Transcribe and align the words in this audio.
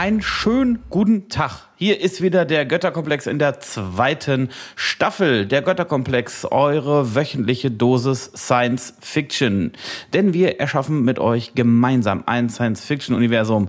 Einen 0.00 0.22
schönen 0.22 0.78
guten 0.88 1.28
Tag. 1.28 1.68
Hier 1.76 2.00
ist 2.00 2.22
wieder 2.22 2.46
der 2.46 2.64
Götterkomplex 2.64 3.26
in 3.26 3.38
der 3.38 3.60
zweiten 3.60 4.48
Staffel. 4.74 5.44
Der 5.44 5.60
Götterkomplex, 5.60 6.46
eure 6.46 7.14
wöchentliche 7.14 7.70
Dosis 7.70 8.32
Science 8.34 8.94
Fiction. 9.00 9.72
Denn 10.14 10.32
wir 10.32 10.58
erschaffen 10.58 11.04
mit 11.04 11.18
euch 11.18 11.54
gemeinsam 11.54 12.22
ein 12.24 12.48
Science 12.48 12.82
Fiction 12.82 13.14
Universum. 13.14 13.68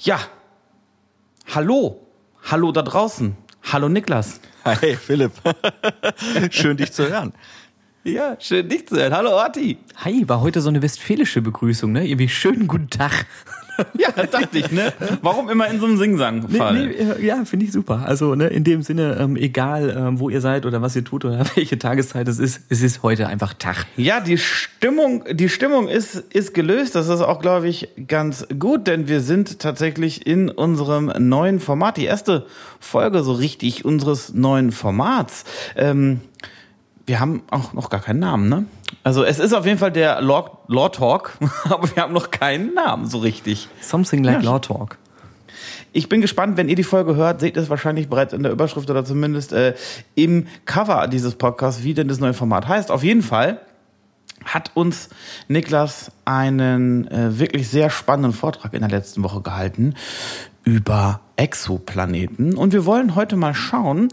Ja. 0.00 0.18
Hallo. 1.54 2.04
Hallo 2.50 2.72
da 2.72 2.82
draußen. 2.82 3.36
Hallo 3.72 3.88
Niklas. 3.88 4.40
Hi 4.64 4.96
Philipp. 4.96 5.34
schön 6.50 6.78
dich 6.78 6.90
zu 6.90 7.08
hören. 7.08 7.32
Ja, 8.02 8.36
schön 8.40 8.68
dich 8.68 8.88
zu 8.88 8.96
hören. 8.96 9.14
Hallo 9.14 9.30
Orti. 9.30 9.78
Hi, 9.98 10.28
war 10.28 10.40
heute 10.40 10.62
so 10.62 10.68
eine 10.68 10.82
westfälische 10.82 11.42
Begrüßung, 11.42 11.92
ne? 11.92 12.08
Irgendwie 12.08 12.28
schönen 12.28 12.66
guten 12.66 12.90
Tag. 12.90 13.26
Ja, 13.98 14.10
dachte 14.26 14.58
ich, 14.58 14.70
ne? 14.70 14.92
Warum 15.22 15.48
immer 15.48 15.68
in 15.68 15.80
so 15.80 15.86
einem 15.86 15.96
Singsang 15.96 16.48
fallen? 16.48 16.88
Nee, 16.88 17.04
nee, 17.18 17.26
ja, 17.26 17.44
finde 17.44 17.66
ich 17.66 17.72
super. 17.72 18.04
Also, 18.06 18.34
ne, 18.34 18.48
in 18.48 18.64
dem 18.64 18.82
Sinne, 18.82 19.16
ähm, 19.20 19.36
egal 19.36 19.94
ähm, 19.96 20.20
wo 20.20 20.30
ihr 20.30 20.40
seid 20.40 20.66
oder 20.66 20.82
was 20.82 20.96
ihr 20.96 21.04
tut 21.04 21.24
oder 21.24 21.44
welche 21.54 21.78
Tageszeit 21.78 22.28
es 22.28 22.38
ist, 22.38 22.62
es 22.68 22.82
ist 22.82 23.02
heute 23.02 23.28
einfach 23.28 23.54
Tag. 23.54 23.86
Ja, 23.96 24.20
die 24.20 24.38
Stimmung, 24.38 25.24
die 25.30 25.48
Stimmung 25.48 25.88
ist, 25.88 26.14
ist 26.14 26.54
gelöst. 26.54 26.94
Das 26.94 27.08
ist 27.08 27.20
auch, 27.20 27.40
glaube 27.40 27.68
ich, 27.68 27.88
ganz 28.06 28.46
gut, 28.58 28.86
denn 28.86 29.08
wir 29.08 29.20
sind 29.20 29.58
tatsächlich 29.58 30.26
in 30.26 30.48
unserem 30.48 31.12
neuen 31.18 31.60
Format. 31.60 31.96
Die 31.96 32.04
erste 32.04 32.46
Folge 32.78 33.22
so 33.22 33.32
richtig 33.32 33.84
unseres 33.84 34.34
neuen 34.34 34.72
Formats. 34.72 35.44
Ähm, 35.76 36.20
wir 37.06 37.18
haben 37.18 37.42
auch 37.50 37.72
noch 37.72 37.90
gar 37.90 38.00
keinen 38.00 38.20
Namen, 38.20 38.48
ne? 38.48 38.66
Also 39.02 39.24
es 39.24 39.38
ist 39.38 39.54
auf 39.54 39.64
jeden 39.64 39.78
Fall 39.78 39.92
der 39.92 40.20
Law, 40.20 40.58
Law 40.68 40.88
Talk, 40.88 41.38
aber 41.64 41.94
wir 41.94 42.02
haben 42.02 42.12
noch 42.12 42.30
keinen 42.30 42.74
Namen 42.74 43.06
so 43.06 43.18
richtig. 43.18 43.68
Something 43.80 44.24
like 44.24 44.42
ja. 44.42 44.50
Law 44.50 44.58
Talk. 44.58 44.98
Ich 45.92 46.08
bin 46.08 46.20
gespannt, 46.20 46.56
wenn 46.56 46.68
ihr 46.68 46.76
die 46.76 46.84
Folge 46.84 47.16
hört, 47.16 47.40
seht 47.40 47.56
ihr 47.56 47.62
es 47.62 47.70
wahrscheinlich 47.70 48.08
bereits 48.08 48.32
in 48.32 48.42
der 48.42 48.52
Überschrift 48.52 48.88
oder 48.90 49.04
zumindest 49.04 49.52
äh, 49.52 49.74
im 50.14 50.46
Cover 50.64 51.08
dieses 51.08 51.34
Podcasts, 51.34 51.82
wie 51.82 51.94
denn 51.94 52.06
das 52.06 52.20
neue 52.20 52.34
Format 52.34 52.68
heißt. 52.68 52.90
Auf 52.92 53.02
jeden 53.02 53.22
Fall 53.22 53.60
hat 54.44 54.70
uns 54.74 55.08
Niklas 55.48 56.12
einen 56.24 57.08
äh, 57.08 57.38
wirklich 57.38 57.68
sehr 57.68 57.90
spannenden 57.90 58.32
Vortrag 58.32 58.72
in 58.72 58.80
der 58.80 58.90
letzten 58.90 59.22
Woche 59.22 59.42
gehalten 59.42 59.94
über 60.70 61.20
Exoplaneten. 61.34 62.54
Und 62.54 62.72
wir 62.72 62.86
wollen 62.86 63.16
heute 63.16 63.34
mal 63.34 63.54
schauen, 63.54 64.08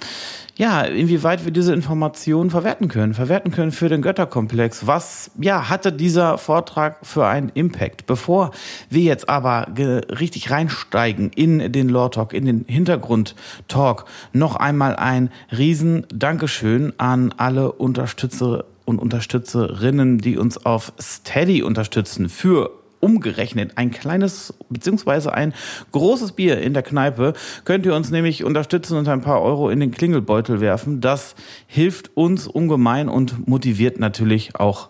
ja, 0.56 0.82
inwieweit 0.82 1.46
wir 1.46 1.52
diese 1.52 1.72
Informationen 1.72 2.50
verwerten 2.50 2.88
können, 2.88 3.14
verwerten 3.14 3.52
können 3.52 3.72
für 3.72 3.90
den 3.90 4.02
Götterkomplex. 4.02 4.88
Was, 4.88 5.30
ja, 5.40 5.70
hatte 5.70 5.94
dieser 5.94 6.40
Vortrag 6.40 6.98
für 7.04 7.28
einen 7.28 7.50
Impact? 7.50 8.08
Bevor 8.08 8.52
wir 8.90 9.04
jetzt 9.04 9.30
aber 9.30 9.68
richtig 9.78 10.50
reinsteigen 10.50 11.30
in 11.30 11.72
den 11.72 11.90
Lore 11.90 12.10
Talk, 12.10 12.34
in 12.34 12.46
den 12.46 12.66
Hintergrund 12.68 13.36
Talk, 13.68 14.06
noch 14.34 14.56
einmal 14.56 14.96
ein 14.96 15.30
riesen 15.56 16.08
Dankeschön 16.12 16.92
an 16.98 17.36
alle 17.38 17.72
Unterstützer 17.72 18.66
und 18.84 18.98
Unterstützerinnen, 18.98 20.18
die 20.18 20.38
uns 20.38 20.66
auf 20.66 20.92
Steady 21.00 21.62
unterstützen 21.62 22.30
für 22.30 22.72
umgerechnet 23.00 23.74
ein 23.76 23.92
kleines 23.92 24.54
beziehungsweise 24.70 25.34
ein 25.34 25.54
großes 25.92 26.34
Bier 26.34 26.60
in 26.60 26.74
der 26.74 26.84
Kneipe 26.84 27.34
könnt 27.66 27.86
ihr 27.86 27.96
uns 27.96 28.10
nämlich 28.10 28.44
unterstützen 28.44 28.98
und 28.98 29.08
ein 29.08 29.22
paar 29.22 29.42
Euro 29.42 29.70
in 29.70 29.80
den 29.80 29.92
Klingelbeutel 29.92 30.62
werfen. 30.62 31.02
Das 31.02 31.36
hilft 31.68 32.16
uns 32.16 32.48
ungemein 32.48 33.10
und 33.10 33.48
motiviert 33.48 34.00
natürlich 34.00 34.56
auch 34.56 34.90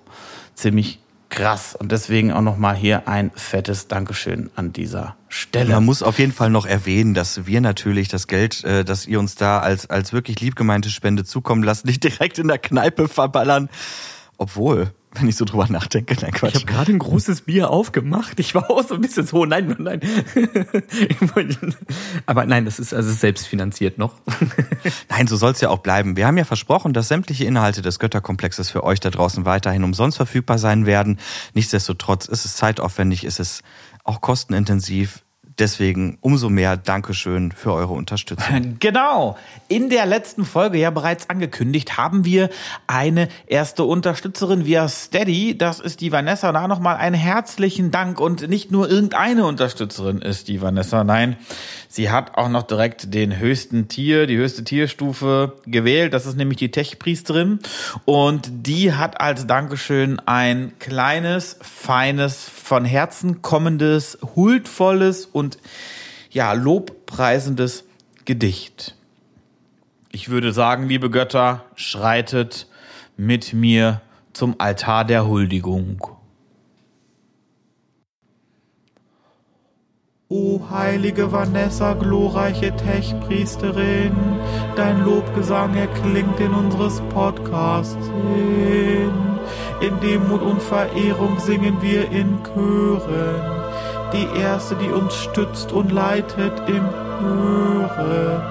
ziemlich 0.56 1.00
krass. 1.30 1.76
Und 1.76 1.92
deswegen 1.92 2.31
auch 2.31 2.42
nochmal 2.42 2.76
hier 2.76 3.08
ein 3.08 3.31
fettes 3.36 3.88
Dankeschön 3.88 4.50
an 4.56 4.74
dieser 4.74 5.16
Stelle. 5.30 5.74
Man 5.74 5.86
muss 5.86 6.04
auf 6.04 6.20
jeden 6.20 6.31
Fall 6.31 6.50
noch 6.50 6.66
erwähnen, 6.66 7.14
dass 7.14 7.46
wir 7.46 7.62
natürlich 7.62 8.08
das 8.08 8.28
Geld, 8.28 8.64
äh, 8.64 8.84
das 8.84 9.08
ihr 9.08 9.20
uns 9.20 9.36
da 9.36 9.60
als, 9.60 9.90
als 9.90 10.14
wirklich 10.14 10.40
liebgemeinte 10.40 10.90
Spende 10.90 11.26
zukommen 11.26 11.64
lasst, 11.64 11.86
nicht 11.86 12.04
direkt 12.04 12.40
in 12.40 12.48
der 12.48 12.58
Kneipe 12.58 13.08
verballern. 13.08 13.70
Obwohl, 14.38 14.92
wenn 15.20 15.28
ich 15.28 15.36
so 15.36 15.46
drüber 15.46 15.68
nachdenke. 15.70 16.16
Nein, 16.22 16.32
Quatsch. 16.32 16.50
Ich 16.50 16.56
habe 16.56 16.66
gerade 16.66 16.92
ein 16.92 17.00
großes 17.00 17.42
Bier 17.42 17.70
aufgemacht. 17.70 18.40
Ich 18.40 18.56
war 18.56 18.70
auch 18.70 18.88
so 18.88 18.96
ein 18.96 19.02
bisschen 19.02 19.26
so, 19.26 19.46
nein, 19.46 19.76
nein. 19.80 20.02
Aber 22.26 22.46
nein, 22.46 22.66
das 22.66 22.80
ist 22.80 22.94
also 22.94 23.12
selbstfinanziert 23.12 23.98
noch. 23.98 24.16
Nein, 25.10 25.28
so 25.28 25.36
soll 25.36 25.52
es 25.52 25.62
ja 25.62 25.70
auch 25.70 25.80
bleiben. 25.80 26.16
Wir 26.16 26.28
haben 26.28 26.38
ja 26.38 26.46
versprochen, 26.46 26.94
dass 26.94 27.08
sämtliche 27.08 27.46
Inhalte 27.46 27.82
des 27.82 28.00
Götterkomplexes 28.00 28.70
für 28.70 28.84
euch 28.84 29.00
da 29.00 29.10
draußen 29.10 29.46
weiterhin 29.46 29.84
umsonst 29.84 30.18
verfügbar 30.18 30.58
sein 30.58 30.86
werden. 30.86 31.20
Nichtsdestotrotz 31.54 32.26
ist 32.26 32.46
es 32.46 32.56
zeitaufwendig, 32.56 33.24
ist 33.24 33.40
es 33.40 33.62
auch 34.04 34.22
kostenintensiv. 34.22 35.24
Deswegen 35.59 36.19
umso 36.22 36.50
mehr 36.50 36.78
Dankeschön 36.78 37.51
für 37.51 37.73
eure 37.73 37.94
Unterstützung. 37.94 38.78
Genau. 38.79 39.38
In 39.68 39.90
der 39.90 40.06
letzten 40.06 40.45
Folge 40.45 40.78
ja 40.78 40.91
bereits 40.91 41.29
angekündigt, 41.29 41.97
haben 41.97 42.25
wir 42.25 42.50
eine 42.85 43.28
erste 43.47 43.84
Unterstützerin 43.84 44.66
via 44.66 44.88
Steady. 44.88 45.57
Das 45.57 45.79
ist 45.79 46.01
die 46.01 46.12
Vanessa. 46.12 46.51
Da 46.51 46.68
nochmal 46.68 46.97
einen 46.97 47.16
herzlichen 47.16 47.91
Dank. 47.91 48.19
Und 48.19 48.47
nicht 48.47 48.72
nur 48.72 48.90
irgendeine 48.90 49.45
Unterstützerin 49.45 50.19
ist 50.19 50.47
die 50.47 50.62
Vanessa. 50.62 51.03
Nein, 51.03 51.38
sie 51.88 52.12
hat 52.12 52.38
auch 52.38 52.50
noch 52.50 52.63
direkt 52.63 53.13
den 53.13 53.39
höchsten 53.39 53.88
Tier, 53.88 54.28
die 54.28 54.38
höchste 54.38 54.63
Tierstufe 54.63 55.53
gewählt. 55.66 56.13
Das 56.13 56.25
ist 56.25 56.38
nämlich 56.38 56.57
die 56.57 56.72
Tech-Priesterin. 56.72 57.59
Und 58.06 58.50
die 58.68 58.94
hat 58.94 59.19
als 59.19 59.47
Dankeschön 59.47 60.19
ein 60.25 60.74
kleines, 60.79 61.57
feines, 61.62 62.50
von 62.68 62.84
Herzen 62.84 63.42
kommendes, 63.42 64.18
huldvolles 64.36 65.26
und 65.26 65.58
ja, 66.30 66.52
lobpreisendes 66.52 67.86
Gedicht. 68.26 68.96
Ich 70.12 70.28
würde 70.28 70.52
sagen, 70.52 70.90
liebe 70.90 71.10
Götter, 71.10 71.64
schreitet 71.76 72.68
mit 73.16 73.54
mir 73.54 74.02
zum 74.34 74.56
Altar 74.58 75.06
der 75.06 75.26
Huldigung. 75.28 76.06
O 80.28 80.60
heilige 80.70 81.32
Vanessa, 81.32 81.94
glorreiche 81.94 82.76
Tech-Priesterin, 82.76 84.12
dein 84.76 85.06
Lobgesang 85.06 85.74
erklingt 85.76 86.38
in 86.42 86.54
unseres 86.54 87.02
Podcasts 87.14 88.06
hin. 88.36 89.37
In 89.81 90.00
Demut 90.00 90.41
und 90.41 90.62
Verehrung 90.62 91.40
singen 91.40 91.78
wir 91.81 92.09
in 92.12 92.40
Chören 92.44 93.58
die 94.13 94.28
Erste, 94.40 94.75
die 94.75 94.90
uns 94.90 95.16
stützt 95.16 95.72
und 95.72 95.91
leitet 95.91 96.53
im 96.68 96.84
Hören. 97.19 98.41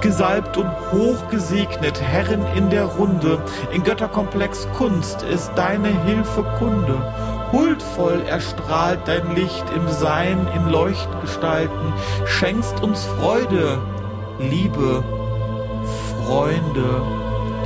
Gesalbt 0.00 0.56
und 0.56 0.70
hochgesegnet, 0.92 2.00
Herren 2.00 2.46
in 2.54 2.70
der 2.70 2.84
Runde, 2.84 3.40
in 3.72 3.82
Götterkomplex 3.82 4.68
Kunst 4.76 5.22
ist 5.22 5.50
deine 5.56 5.88
Hilfe 6.04 6.44
Kunde. 6.58 7.02
Huldvoll 7.50 8.22
erstrahlt 8.28 9.00
dein 9.06 9.34
Licht 9.34 9.64
im 9.74 9.88
Sein 9.88 10.46
in 10.54 10.68
Leuchtgestalten, 10.70 11.92
schenkst 12.26 12.80
uns 12.82 13.06
Freude, 13.18 13.78
Liebe, 14.38 15.02
Freunde, 16.24 17.02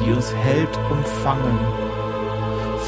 die 0.00 0.12
uns 0.12 0.34
Held 0.34 0.70
umfangen 0.90 1.58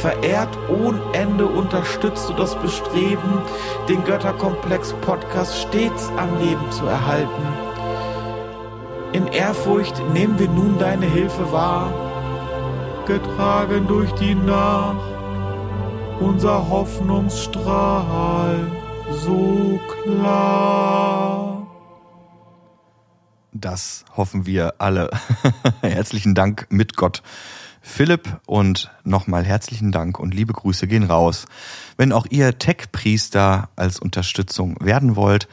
verehrt 0.04 0.58
ohne 0.68 1.00
Ende 1.14 1.46
unterstützt 1.46 2.28
du 2.28 2.34
das 2.34 2.54
Bestreben, 2.56 3.40
den 3.88 4.04
Götterkomplex 4.04 4.92
Podcast 5.00 5.58
stets 5.58 6.10
am 6.18 6.28
Leben 6.38 6.70
zu 6.70 6.84
erhalten. 6.84 7.42
In 9.14 9.26
Ehrfurcht 9.28 9.94
nehmen 10.12 10.38
wir 10.38 10.48
nun 10.48 10.78
deine 10.78 11.06
Hilfe 11.06 11.50
wahr, 11.50 11.90
getragen 13.06 13.86
durch 13.88 14.12
die 14.12 14.34
Nacht, 14.34 15.00
unser 16.20 16.68
Hoffnungsstrahl 16.68 18.70
so 19.10 19.80
klar. 20.02 21.53
Das 23.54 24.04
hoffen 24.16 24.46
wir 24.46 24.74
alle. 24.78 25.10
Herzlichen 25.80 26.34
Dank 26.34 26.66
mit 26.70 26.96
Gott. 26.96 27.22
Philipp 27.80 28.40
und 28.46 28.90
nochmal 29.04 29.44
herzlichen 29.44 29.92
Dank 29.92 30.18
und 30.18 30.34
liebe 30.34 30.52
Grüße 30.52 30.88
gehen 30.88 31.04
raus. 31.04 31.46
Wenn 31.96 32.12
auch 32.12 32.26
ihr 32.28 32.58
Tech-Priester 32.58 33.68
als 33.76 34.00
Unterstützung 34.00 34.76
werden 34.80 35.14
wollt, 35.14 35.46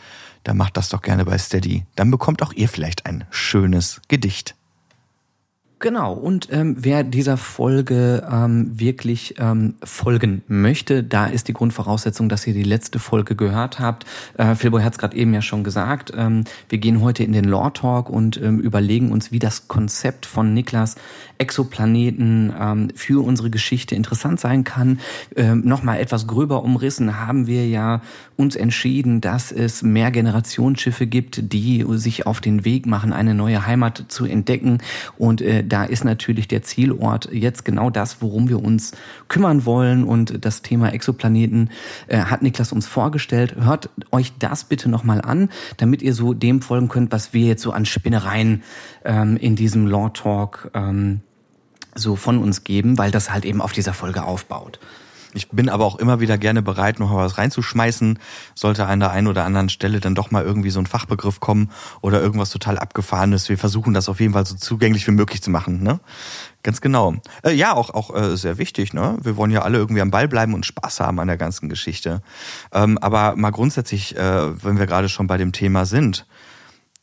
dann 0.44 0.57
macht 0.57 0.77
das 0.77 0.89
doch 0.89 1.03
gerne 1.03 1.25
bei 1.25 1.38
Steady. 1.38 1.86
Dann 1.95 2.09
bekommt 2.09 2.42
auch 2.42 2.53
ihr 2.53 2.68
vielleicht 2.68 3.06
ein 3.06 3.25
schönes 3.30 4.01
Gedicht. 4.07 4.56
Genau, 5.81 6.13
und 6.13 6.48
ähm, 6.51 6.75
wer 6.78 7.04
dieser 7.04 7.38
Folge 7.38 8.24
ähm, 8.31 8.69
wirklich 8.80 9.33
ähm, 9.39 9.74
folgen 9.83 10.44
möchte, 10.48 11.04
da 11.04 11.25
ist 11.25 11.48
die 11.48 11.54
Grundvoraussetzung, 11.54 12.30
dass 12.30 12.45
ihr 12.45 12.54
die 12.54 12.62
letzte 12.62 13.00
Folge 13.00 13.36
gehört 13.36 13.80
habt. 13.80 14.06
Äh, 14.38 14.54
Philboy 14.54 14.83
hat 14.83 14.94
es 14.94 15.00
gerade 15.00 15.18
eben 15.18 15.33
ja 15.33 15.42
schon 15.42 15.63
gesagt. 15.63 16.13
Ähm, 16.16 16.44
wir 16.69 16.78
gehen 16.78 17.01
heute 17.01 17.24
in 17.24 17.33
den 17.33 17.45
Lore 17.45 17.74
Talk 17.74 18.12
und 18.12 18.39
ähm, 18.39 18.60
überlegen 18.60 19.12
uns, 19.12 19.31
wie 19.31 19.39
das 19.39 19.68
Konzept 19.69 20.28
von 20.28 20.54
Niklas 20.54 20.98
Exoplaneten 21.39 22.54
ähm, 22.60 22.89
für 22.94 23.25
unsere 23.25 23.50
Geschichte 23.50 23.95
interessant 23.95 24.39
sein 24.39 24.63
kann. 24.63 25.00
Ähm, 25.36 25.63
Nochmal 25.66 26.00
etwas 26.00 26.27
gröber 26.27 26.63
umrissen 26.63 27.19
haben 27.19 27.48
wir 27.48 27.68
ja 27.68 28.01
uns 28.38 28.56
entschieden, 28.56 29.19
dass 29.19 29.51
es 29.51 29.81
mehr 29.81 30.12
Generationsschiffe 30.12 31.07
gibt, 31.07 31.51
die 31.51 31.84
sich 31.89 32.27
auf 32.27 32.39
den 32.39 32.66
Weg 32.66 32.86
machen, 32.86 33.13
eine 33.13 33.34
neue 33.34 33.66
Heimat 33.66 34.06
zu 34.10 34.25
entdecken. 34.25 34.77
Und 35.18 35.42
äh, 35.42 35.63
da 35.71 35.83
ist 35.83 36.03
natürlich 36.03 36.47
der 36.47 36.63
Zielort 36.63 37.29
jetzt 37.31 37.63
genau 37.63 37.89
das, 37.89 38.21
worum 38.21 38.50
wir 38.50 38.62
uns 38.62 38.91
kümmern 39.27 39.65
wollen. 39.65 40.03
Und 40.03 40.44
das 40.44 40.62
Thema 40.62 40.94
Exoplaneten 40.94 41.69
äh, 42.07 42.19
hat 42.19 42.41
Niklas 42.41 42.71
uns 42.71 42.88
vorgestellt. 42.88 43.56
Hört 43.56 43.89
euch 44.12 44.33
das 44.38 44.65
bitte 44.65 44.89
nochmal 44.89 45.21
an, 45.21 45.50
damit 45.77 46.01
ihr 46.01 46.13
so 46.13 46.33
dem 46.33 46.62
folgen 46.62 46.89
könnt, 46.89 47.12
was 47.12 47.33
wir 47.33 47.45
jetzt 47.45 47.62
so 47.62 47.71
an 47.71 47.85
Spinnereien 47.85 48.63
ähm, 49.06 49.38
in 49.38 49.56
diesem 49.56 49.88
Law 49.88 50.09
Talk 50.09 50.71
ähm, 50.73 51.21
so 51.95 52.15
von 52.15 52.38
uns 52.39 52.63
geben, 52.63 52.97
weil 52.97 53.12
das 53.12 53.31
halt 53.31 53.45
eben 53.45 53.62
auf 53.62 53.71
dieser 53.71 53.94
Folge 53.94 54.24
aufbaut. 54.24 54.79
Ich 55.33 55.50
bin 55.50 55.69
aber 55.69 55.86
auch 55.86 55.98
immer 55.98 56.19
wieder 56.19 56.38
gerne 56.38 56.62
bereit, 56.62 57.00
noch 57.00 57.10
mal 57.10 57.25
was 57.25 57.38
reinzuschmeißen, 57.38 58.19
sollte 58.54 58.86
an 58.86 59.00
der 59.00 59.12
einen 59.12 59.28
oder 59.28 59.45
anderen 59.45 59.69
Stelle 59.69 60.00
dann 60.00 60.16
doch 60.16 60.31
mal 60.31 60.44
irgendwie 60.44 60.69
so 60.69 60.80
ein 60.80 60.88
Fachbegriff 60.88 61.39
kommen 61.39 61.72
oder 62.01 62.22
irgendwas 62.22 62.50
total 62.50 62.78
abgefahrenes. 62.78 63.48
Wir 63.48 63.57
versuchen 63.57 63.94
das 63.94 64.10
auf 64.10 64.19
jeden 64.19 64.33
Fall 64.33 64.45
so 64.45 64.56
zugänglich 64.56 65.07
wie 65.07 65.12
möglich 65.12 65.42
zu 65.42 65.50
machen, 65.50 65.83
ne? 65.83 66.00
Ganz 66.63 66.81
genau. 66.81 67.16
Äh, 67.44 67.54
ja, 67.54 67.74
auch, 67.74 67.89
auch 67.89 68.16
äh, 68.16 68.38
sehr 68.38 68.57
wichtig, 68.57 68.94
ne? 68.94 69.18
Wir 69.22 69.36
wollen 69.36 69.51
ja 69.51 69.62
alle 69.63 69.78
irgendwie 69.78 70.01
am 70.01 70.12
Ball 70.12 70.28
bleiben 70.28 70.54
und 70.54 70.66
Spaß 70.66 71.00
haben 71.00 71.19
an 71.19 71.28
der 71.28 71.38
ganzen 71.38 71.69
Geschichte. 71.69 72.22
Ähm, 72.72 72.98
aber 73.00 73.36
mal 73.36 73.51
grundsätzlich, 73.51 74.16
äh, 74.16 74.63
wenn 74.63 74.77
wir 74.77 74.86
gerade 74.86 75.10
schon 75.10 75.27
bei 75.27 75.38
dem 75.38 75.54
Thema 75.54 75.86
sind, 75.86 76.25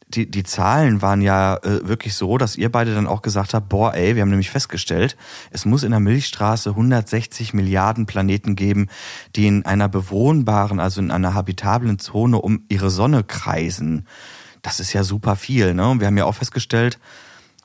die, 0.08 0.30
die 0.30 0.42
Zahlen 0.42 1.02
waren 1.02 1.20
ja 1.20 1.56
äh, 1.56 1.86
wirklich 1.86 2.14
so, 2.14 2.38
dass 2.38 2.56
ihr 2.56 2.72
beide 2.72 2.94
dann 2.94 3.06
auch 3.06 3.22
gesagt 3.22 3.52
habt, 3.54 3.68
boah, 3.68 3.94
ey, 3.94 4.14
wir 4.14 4.22
haben 4.22 4.30
nämlich 4.30 4.50
festgestellt, 4.50 5.16
es 5.50 5.64
muss 5.64 5.82
in 5.82 5.90
der 5.90 6.00
Milchstraße 6.00 6.70
160 6.70 7.52
Milliarden 7.52 8.06
Planeten 8.06 8.56
geben, 8.56 8.88
die 9.36 9.46
in 9.46 9.66
einer 9.66 9.88
bewohnbaren, 9.88 10.80
also 10.80 11.00
in 11.00 11.10
einer 11.10 11.34
habitablen 11.34 11.98
Zone 11.98 12.40
um 12.40 12.64
ihre 12.68 12.90
Sonne 12.90 13.22
kreisen. 13.22 14.06
Das 14.62 14.80
ist 14.80 14.92
ja 14.92 15.04
super 15.04 15.36
viel, 15.36 15.74
ne? 15.74 15.88
Und 15.88 16.00
wir 16.00 16.06
haben 16.06 16.16
ja 16.16 16.24
auch 16.24 16.34
festgestellt, 16.34 16.98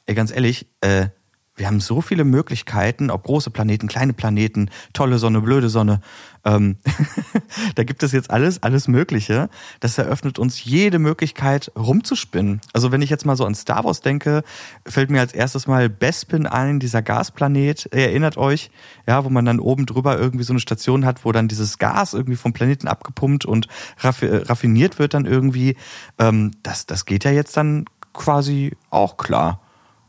ey, 0.05 0.15
ganz 0.15 0.31
ehrlich, 0.31 0.67
äh, 0.81 1.07
wir 1.55 1.67
haben 1.67 1.79
so 1.79 2.01
viele 2.01 2.23
Möglichkeiten, 2.23 3.11
ob 3.11 3.23
große 3.23 3.51
Planeten, 3.51 3.87
kleine 3.87 4.13
Planeten, 4.13 4.69
tolle 4.93 5.19
Sonne, 5.19 5.41
blöde 5.41 5.69
Sonne. 5.69 6.01
Ähm, 6.45 6.77
da 7.75 7.83
gibt 7.83 8.03
es 8.03 8.11
jetzt 8.11 8.29
alles, 8.29 8.61
alles 8.63 8.87
Mögliche. 8.87 9.49
Das 9.79 9.97
eröffnet 9.97 10.39
uns 10.39 10.63
jede 10.63 10.99
Möglichkeit, 10.99 11.71
rumzuspinnen. 11.77 12.61
Also 12.73 12.91
wenn 12.91 13.01
ich 13.01 13.09
jetzt 13.09 13.25
mal 13.25 13.35
so 13.35 13.45
an 13.45 13.55
Star 13.55 13.83
Wars 13.83 14.01
denke, 14.01 14.43
fällt 14.85 15.09
mir 15.09 15.21
als 15.21 15.33
erstes 15.33 15.67
mal 15.67 15.89
Bespin 15.89 16.45
ein, 16.45 16.79
dieser 16.79 17.01
Gasplanet. 17.01 17.85
Erinnert 17.93 18.37
euch, 18.37 18.71
ja, 19.07 19.23
wo 19.23 19.29
man 19.29 19.45
dann 19.45 19.59
oben 19.59 19.85
drüber 19.85 20.19
irgendwie 20.19 20.43
so 20.43 20.53
eine 20.53 20.59
Station 20.59 21.05
hat, 21.05 21.25
wo 21.25 21.31
dann 21.31 21.47
dieses 21.47 21.77
Gas 21.77 22.13
irgendwie 22.13 22.37
vom 22.37 22.53
Planeten 22.53 22.87
abgepumpt 22.87 23.45
und 23.45 23.67
raffiniert 23.99 24.99
wird 24.99 25.13
dann 25.13 25.25
irgendwie. 25.25 25.77
Ähm, 26.19 26.51
das, 26.63 26.85
das 26.85 27.05
geht 27.05 27.23
ja 27.23 27.31
jetzt 27.31 27.55
dann 27.55 27.85
quasi 28.13 28.75
auch 28.89 29.17
klar 29.17 29.59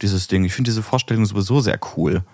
dieses 0.02 0.28
Ding. 0.28 0.44
Ich 0.44 0.54
finde 0.54 0.70
diese 0.70 0.82
Vorstellung 0.82 1.24
sowieso 1.24 1.60
sehr 1.60 1.78
cool. 1.96 2.24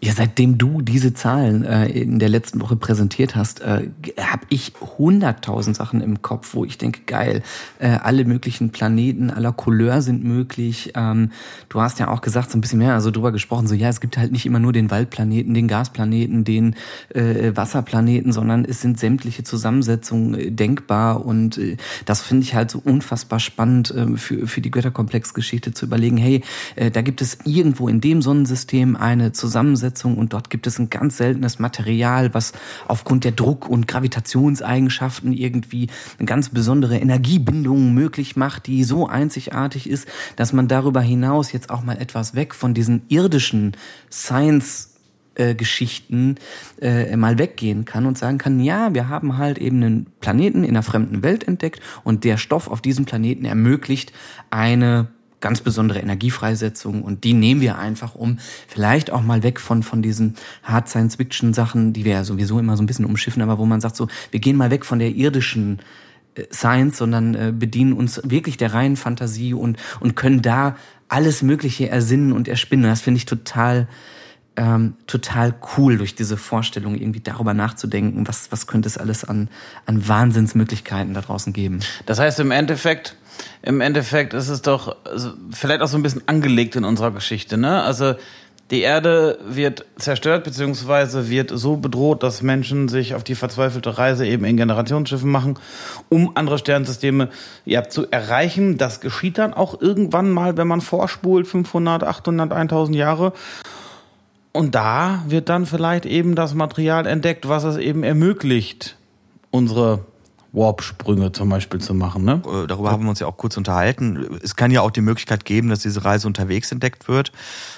Ja, 0.00 0.12
seitdem 0.12 0.58
du 0.58 0.80
diese 0.80 1.12
Zahlen 1.12 1.64
äh, 1.64 1.88
in 1.88 2.20
der 2.20 2.28
letzten 2.28 2.60
Woche 2.60 2.76
präsentiert 2.76 3.34
hast, 3.34 3.60
äh, 3.62 3.88
habe 4.16 4.46
ich 4.48 4.72
hunderttausend 4.96 5.74
Sachen 5.74 6.00
im 6.00 6.22
Kopf, 6.22 6.54
wo 6.54 6.64
ich 6.64 6.78
denke, 6.78 7.00
geil, 7.04 7.42
äh, 7.80 7.88
alle 7.88 8.24
möglichen 8.24 8.70
Planeten 8.70 9.30
aller 9.30 9.52
Couleur 9.52 10.00
sind 10.00 10.22
möglich. 10.22 10.92
Ähm, 10.94 11.32
du 11.68 11.80
hast 11.80 11.98
ja 11.98 12.08
auch 12.08 12.20
gesagt, 12.20 12.52
so 12.52 12.58
ein 12.58 12.60
bisschen 12.60 12.78
mehr, 12.78 12.94
also 12.94 13.10
drüber 13.10 13.32
gesprochen, 13.32 13.66
so 13.66 13.74
ja, 13.74 13.88
es 13.88 14.00
gibt 14.00 14.16
halt 14.16 14.30
nicht 14.30 14.46
immer 14.46 14.60
nur 14.60 14.72
den 14.72 14.88
Waldplaneten, 14.92 15.52
den 15.52 15.66
Gasplaneten, 15.66 16.44
den 16.44 16.76
äh, 17.12 17.56
Wasserplaneten, 17.56 18.30
sondern 18.30 18.64
es 18.64 18.80
sind 18.80 19.00
sämtliche 19.00 19.42
Zusammensetzungen 19.42 20.34
äh, 20.34 20.52
denkbar 20.52 21.26
und 21.26 21.58
äh, 21.58 21.76
das 22.04 22.22
finde 22.22 22.44
ich 22.44 22.54
halt 22.54 22.70
so 22.70 22.80
unfassbar 22.84 23.40
spannend 23.40 23.90
äh, 23.90 24.16
für, 24.16 24.46
für 24.46 24.60
die 24.60 24.70
Götterkomplexgeschichte 24.70 25.74
zu 25.74 25.86
überlegen, 25.86 26.18
hey, 26.18 26.44
äh, 26.76 26.92
da 26.92 27.02
gibt 27.02 27.20
es 27.20 27.38
irgendwo 27.44 27.88
in 27.88 28.00
dem 28.00 28.22
Sonnensystem 28.22 28.94
eine 28.94 29.32
Zusammensetzung 29.32 29.87
Zusammensetzung 29.88 30.18
und 30.18 30.32
dort 30.32 30.50
gibt 30.50 30.66
es 30.66 30.78
ein 30.78 30.90
ganz 30.90 31.16
seltenes 31.16 31.58
Material, 31.58 32.34
was 32.34 32.52
aufgrund 32.86 33.24
der 33.24 33.32
Druck- 33.32 33.68
und 33.68 33.86
Gravitationseigenschaften 33.86 35.32
irgendwie 35.32 35.88
eine 36.18 36.26
ganz 36.26 36.50
besondere 36.50 36.98
Energiebindung 36.98 37.94
möglich 37.94 38.36
macht, 38.36 38.66
die 38.66 38.84
so 38.84 39.06
einzigartig 39.06 39.88
ist, 39.88 40.08
dass 40.36 40.52
man 40.52 40.68
darüber 40.68 41.00
hinaus 41.00 41.52
jetzt 41.52 41.70
auch 41.70 41.82
mal 41.82 41.98
etwas 41.98 42.34
weg 42.34 42.54
von 42.54 42.74
diesen 42.74 43.02
irdischen 43.08 43.76
Science 44.10 44.94
Geschichten 45.56 46.34
äh, 46.82 47.14
mal 47.14 47.38
weggehen 47.38 47.84
kann 47.84 48.06
und 48.06 48.18
sagen 48.18 48.38
kann, 48.38 48.58
ja, 48.58 48.92
wir 48.92 49.08
haben 49.08 49.38
halt 49.38 49.58
eben 49.58 49.76
einen 49.84 50.06
Planeten 50.18 50.64
in 50.64 50.70
einer 50.70 50.82
fremden 50.82 51.22
Welt 51.22 51.46
entdeckt 51.46 51.80
und 52.02 52.24
der 52.24 52.38
Stoff 52.38 52.66
auf 52.66 52.80
diesem 52.80 53.04
Planeten 53.04 53.44
ermöglicht 53.44 54.12
eine 54.50 55.06
ganz 55.40 55.60
besondere 55.60 56.00
Energiefreisetzung 56.00 57.02
und 57.02 57.24
die 57.24 57.32
nehmen 57.32 57.60
wir 57.60 57.78
einfach 57.78 58.14
um, 58.14 58.38
vielleicht 58.66 59.10
auch 59.10 59.22
mal 59.22 59.42
weg 59.42 59.60
von, 59.60 59.82
von 59.82 60.02
diesen 60.02 60.34
Hard 60.62 60.88
Science 60.88 61.16
Fiction 61.16 61.54
Sachen, 61.54 61.92
die 61.92 62.04
wir 62.04 62.12
ja 62.12 62.24
sowieso 62.24 62.58
immer 62.58 62.76
so 62.76 62.82
ein 62.82 62.86
bisschen 62.86 63.04
umschiffen, 63.04 63.42
aber 63.42 63.58
wo 63.58 63.66
man 63.66 63.80
sagt 63.80 63.96
so, 63.96 64.08
wir 64.30 64.40
gehen 64.40 64.56
mal 64.56 64.70
weg 64.70 64.84
von 64.84 64.98
der 64.98 65.10
irdischen 65.10 65.78
äh, 66.34 66.44
Science, 66.52 66.98
sondern 66.98 67.34
äh, 67.34 67.52
bedienen 67.56 67.92
uns 67.92 68.20
wirklich 68.24 68.56
der 68.56 68.74
reinen 68.74 68.96
Fantasie 68.96 69.54
und, 69.54 69.78
und 70.00 70.16
können 70.16 70.42
da 70.42 70.76
alles 71.08 71.42
Mögliche 71.42 71.88
ersinnen 71.88 72.32
und 72.32 72.48
erspinnen. 72.48 72.84
Das 72.84 73.00
finde 73.00 73.18
ich 73.18 73.26
total, 73.26 73.88
ähm, 74.58 74.94
total 75.06 75.54
cool, 75.76 75.98
durch 75.98 76.16
diese 76.16 76.36
Vorstellung 76.36 76.96
irgendwie 76.96 77.20
darüber 77.20 77.54
nachzudenken, 77.54 78.26
was, 78.26 78.50
was 78.50 78.66
könnte 78.66 78.88
es 78.88 78.98
alles 78.98 79.24
an, 79.24 79.48
an 79.86 80.08
Wahnsinnsmöglichkeiten 80.08 81.14
da 81.14 81.20
draußen 81.20 81.52
geben. 81.52 81.78
Das 82.06 82.18
heißt 82.18 82.40
im 82.40 82.50
Endeffekt, 82.50 83.14
im 83.62 83.80
Endeffekt 83.80 84.34
ist 84.34 84.48
es 84.48 84.60
doch 84.60 84.96
vielleicht 85.52 85.80
auch 85.80 85.86
so 85.86 85.96
ein 85.96 86.02
bisschen 86.02 86.26
angelegt 86.26 86.74
in 86.74 86.84
unserer 86.84 87.12
Geschichte, 87.12 87.56
ne? 87.56 87.82
Also 87.82 88.16
die 88.72 88.80
Erde 88.80 89.38
wird 89.46 89.86
zerstört 89.96 90.44
beziehungsweise 90.44 91.30
wird 91.30 91.50
so 91.54 91.76
bedroht, 91.76 92.22
dass 92.22 92.42
Menschen 92.42 92.88
sich 92.88 93.14
auf 93.14 93.24
die 93.24 93.36
verzweifelte 93.36 93.96
Reise 93.96 94.26
eben 94.26 94.44
in 94.44 94.58
Generationsschiffen 94.58 95.30
machen, 95.30 95.58
um 96.10 96.36
andere 96.36 96.58
Sternensysteme 96.58 97.30
ja, 97.64 97.88
zu 97.88 98.10
erreichen. 98.10 98.76
Das 98.76 99.00
geschieht 99.00 99.38
dann 99.38 99.54
auch 99.54 99.80
irgendwann 99.80 100.30
mal, 100.30 100.58
wenn 100.58 100.68
man 100.68 100.82
vorspult, 100.82 101.46
500, 101.46 102.02
800, 102.02 102.52
1000 102.52 102.96
Jahre. 102.96 103.32
Und 104.52 104.74
da 104.74 105.22
wird 105.28 105.48
dann 105.48 105.66
vielleicht 105.66 106.06
eben 106.06 106.34
das 106.34 106.54
Material 106.54 107.06
entdeckt, 107.06 107.48
was 107.48 107.64
es 107.64 107.76
eben 107.76 108.02
ermöglicht, 108.02 108.96
unsere 109.50 110.04
Warp-Sprünge 110.52 111.32
zum 111.32 111.50
Beispiel 111.50 111.80
zu 111.80 111.94
machen. 111.94 112.24
Ne? 112.24 112.42
Äh, 112.46 112.66
darüber 112.66 112.90
haben 112.90 113.04
wir 113.04 113.10
uns 113.10 113.20
ja 113.20 113.26
auch 113.26 113.36
kurz 113.36 113.56
unterhalten. 113.56 114.38
Es 114.42 114.56
kann 114.56 114.70
ja 114.70 114.80
auch 114.80 114.90
die 114.90 115.02
Möglichkeit 115.02 115.44
geben, 115.44 115.68
dass 115.68 115.80
diese 115.80 116.04
Reise 116.04 116.26
unterwegs 116.26 116.72
entdeckt 116.72 117.08
wird. 117.08 117.32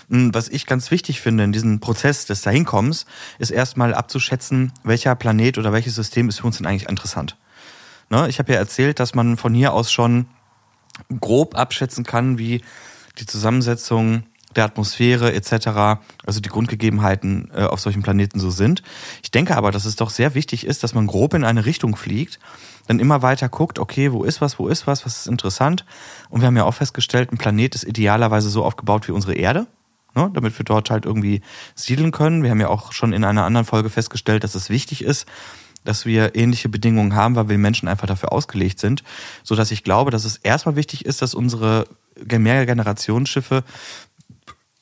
Hm, 0.08 0.32
was 0.34 0.48
ich 0.48 0.66
ganz 0.66 0.90
wichtig 0.90 1.20
finde 1.20 1.44
in 1.44 1.52
diesem 1.52 1.80
Prozess 1.80 2.26
des 2.26 2.42
Dahinkommens, 2.42 3.06
ist 3.38 3.50
erstmal 3.50 3.92
abzuschätzen, 3.92 4.72
welcher 4.84 5.14
Planet 5.16 5.58
oder 5.58 5.72
welches 5.72 5.96
System 5.96 6.28
ist 6.28 6.40
für 6.40 6.46
uns 6.46 6.58
denn 6.58 6.66
eigentlich 6.66 6.88
interessant. 6.88 7.36
Ne? 8.08 8.28
Ich 8.28 8.38
habe 8.38 8.52
ja 8.52 8.58
erzählt, 8.58 9.00
dass 9.00 9.14
man 9.14 9.36
von 9.36 9.52
hier 9.52 9.72
aus 9.72 9.90
schon 9.90 10.26
grob 11.20 11.56
abschätzen 11.56 12.04
kann, 12.04 12.38
wie 12.38 12.62
die 13.18 13.26
Zusammensetzung 13.26 14.24
der 14.56 14.64
Atmosphäre 14.64 15.32
etc., 15.32 16.00
also 16.26 16.40
die 16.40 16.48
Grundgegebenheiten 16.48 17.50
äh, 17.54 17.64
auf 17.64 17.80
solchen 17.80 18.02
Planeten 18.02 18.40
so 18.40 18.50
sind. 18.50 18.82
Ich 19.22 19.30
denke 19.30 19.56
aber, 19.56 19.70
dass 19.70 19.84
es 19.84 19.96
doch 19.96 20.10
sehr 20.10 20.34
wichtig 20.34 20.66
ist, 20.66 20.82
dass 20.82 20.94
man 20.94 21.06
grob 21.06 21.34
in 21.34 21.44
eine 21.44 21.66
Richtung 21.66 21.96
fliegt, 21.96 22.38
dann 22.86 22.98
immer 22.98 23.22
weiter 23.22 23.48
guckt, 23.48 23.78
okay, 23.78 24.12
wo 24.12 24.24
ist 24.24 24.40
was, 24.40 24.58
wo 24.58 24.68
ist 24.68 24.86
was, 24.86 25.06
was 25.06 25.18
ist 25.18 25.26
interessant. 25.28 25.84
Und 26.28 26.40
wir 26.40 26.46
haben 26.46 26.56
ja 26.56 26.64
auch 26.64 26.74
festgestellt, 26.74 27.32
ein 27.32 27.38
Planet 27.38 27.74
ist 27.74 27.84
idealerweise 27.84 28.50
so 28.50 28.64
aufgebaut 28.64 29.06
wie 29.06 29.12
unsere 29.12 29.34
Erde, 29.34 29.66
ne, 30.16 30.30
damit 30.34 30.58
wir 30.58 30.64
dort 30.64 30.90
halt 30.90 31.06
irgendwie 31.06 31.42
siedeln 31.76 32.10
können. 32.10 32.42
Wir 32.42 32.50
haben 32.50 32.60
ja 32.60 32.68
auch 32.68 32.92
schon 32.92 33.12
in 33.12 33.22
einer 33.22 33.44
anderen 33.44 33.66
Folge 33.66 33.90
festgestellt, 33.90 34.42
dass 34.42 34.56
es 34.56 34.70
wichtig 34.70 35.04
ist, 35.04 35.26
dass 35.84 36.04
wir 36.04 36.34
ähnliche 36.34 36.68
Bedingungen 36.68 37.14
haben, 37.14 37.36
weil 37.36 37.48
wir 37.48 37.58
Menschen 37.58 37.88
einfach 37.88 38.06
dafür 38.06 38.32
ausgelegt 38.32 38.80
sind, 38.80 39.02
so 39.42 39.54
dass 39.54 39.70
ich 39.70 39.84
glaube, 39.84 40.10
dass 40.10 40.24
es 40.24 40.36
erstmal 40.36 40.76
wichtig 40.76 41.06
ist, 41.06 41.22
dass 41.22 41.34
unsere 41.34 41.86
Mehrgenerationsschiffe 42.26 43.64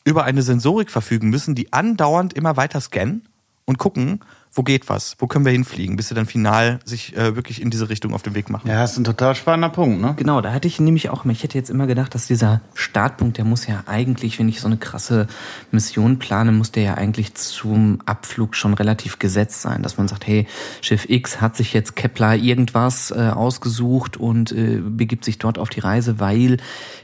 über 0.05 0.25
eine 0.25 0.43
Sensorik 0.43 0.91
verfügen 0.91 1.31
müssen, 1.31 1.55
die 1.55 1.73
andauernd 1.73 2.33
immer 2.33 2.57
weiter 2.57 2.81
scannen 2.81 3.29
und 3.67 3.79
gucken, 3.79 4.21
wo 4.53 4.63
geht 4.63 4.89
was? 4.89 5.15
Wo 5.19 5.27
können 5.27 5.45
wir 5.45 5.53
hinfliegen, 5.53 5.97
bis 5.97 6.09
sie 6.09 6.15
dann 6.15 6.27
final 6.27 6.79
sich 6.85 7.17
äh, 7.17 7.37
wirklich 7.37 7.61
in 7.61 7.71
diese 7.71 7.89
Richtung 7.89 8.15
auf 8.15 8.23
den 8.23 8.35
Weg 8.35 8.51
machen. 8.51 8.69
Ja, 8.69 8.81
das 8.81 8.93
ist 8.93 8.99
ein 8.99 9.05
total 9.05 9.35
spannender 9.35 9.69
Punkt, 9.69 10.01
ne? 10.01 10.15
Genau, 10.17 10.41
da 10.41 10.53
hatte 10.53 10.67
ich 10.67 10.81
nämlich 10.81 11.11
auch, 11.11 11.25
ich 11.27 11.43
hätte 11.43 11.59
jetzt 11.59 11.71
immer 11.71 11.87
gedacht, 11.87 12.15
dass 12.15 12.27
dieser 12.27 12.61
Startpunkt, 12.75 13.37
der 13.37 13.45
muss 13.45 13.67
ja 13.67 13.85
eigentlich, 13.87 14.39
wenn 14.39 14.49
ich 14.49 14.61
so 14.61 14.67
eine 14.67 14.77
krasse 14.77 15.27
Mission 15.71 16.19
plane, 16.19 16.53
muss 16.53 16.73
der 16.73 16.83
ja 16.83 16.95
eigentlich 16.95 17.35
zum 17.35 18.01
Abflug 18.07 18.57
schon 18.57 18.75
relativ 18.75 19.19
gesetzt 19.19 19.63
sein, 19.63 19.83
dass 19.83 19.99
man 19.99 20.09
sagt, 20.09 20.27
hey, 20.27 20.47
Schiff 20.81 21.09
X 21.09 21.41
hat 21.41 21.57
sich 21.57 21.73
jetzt 21.73 21.95
Kepler 21.95 22.35
irgendwas 22.35 23.11
äh, 23.11 23.31
ausgesucht 23.35 24.17
und 24.17 24.53
äh, 24.53 24.81
begibt 24.81 25.25
sich 25.25 25.39
dort 25.39 25.59
auf 25.59 25.69
die 25.69 25.81
Reise, 25.81 26.19
weil, 26.21 26.57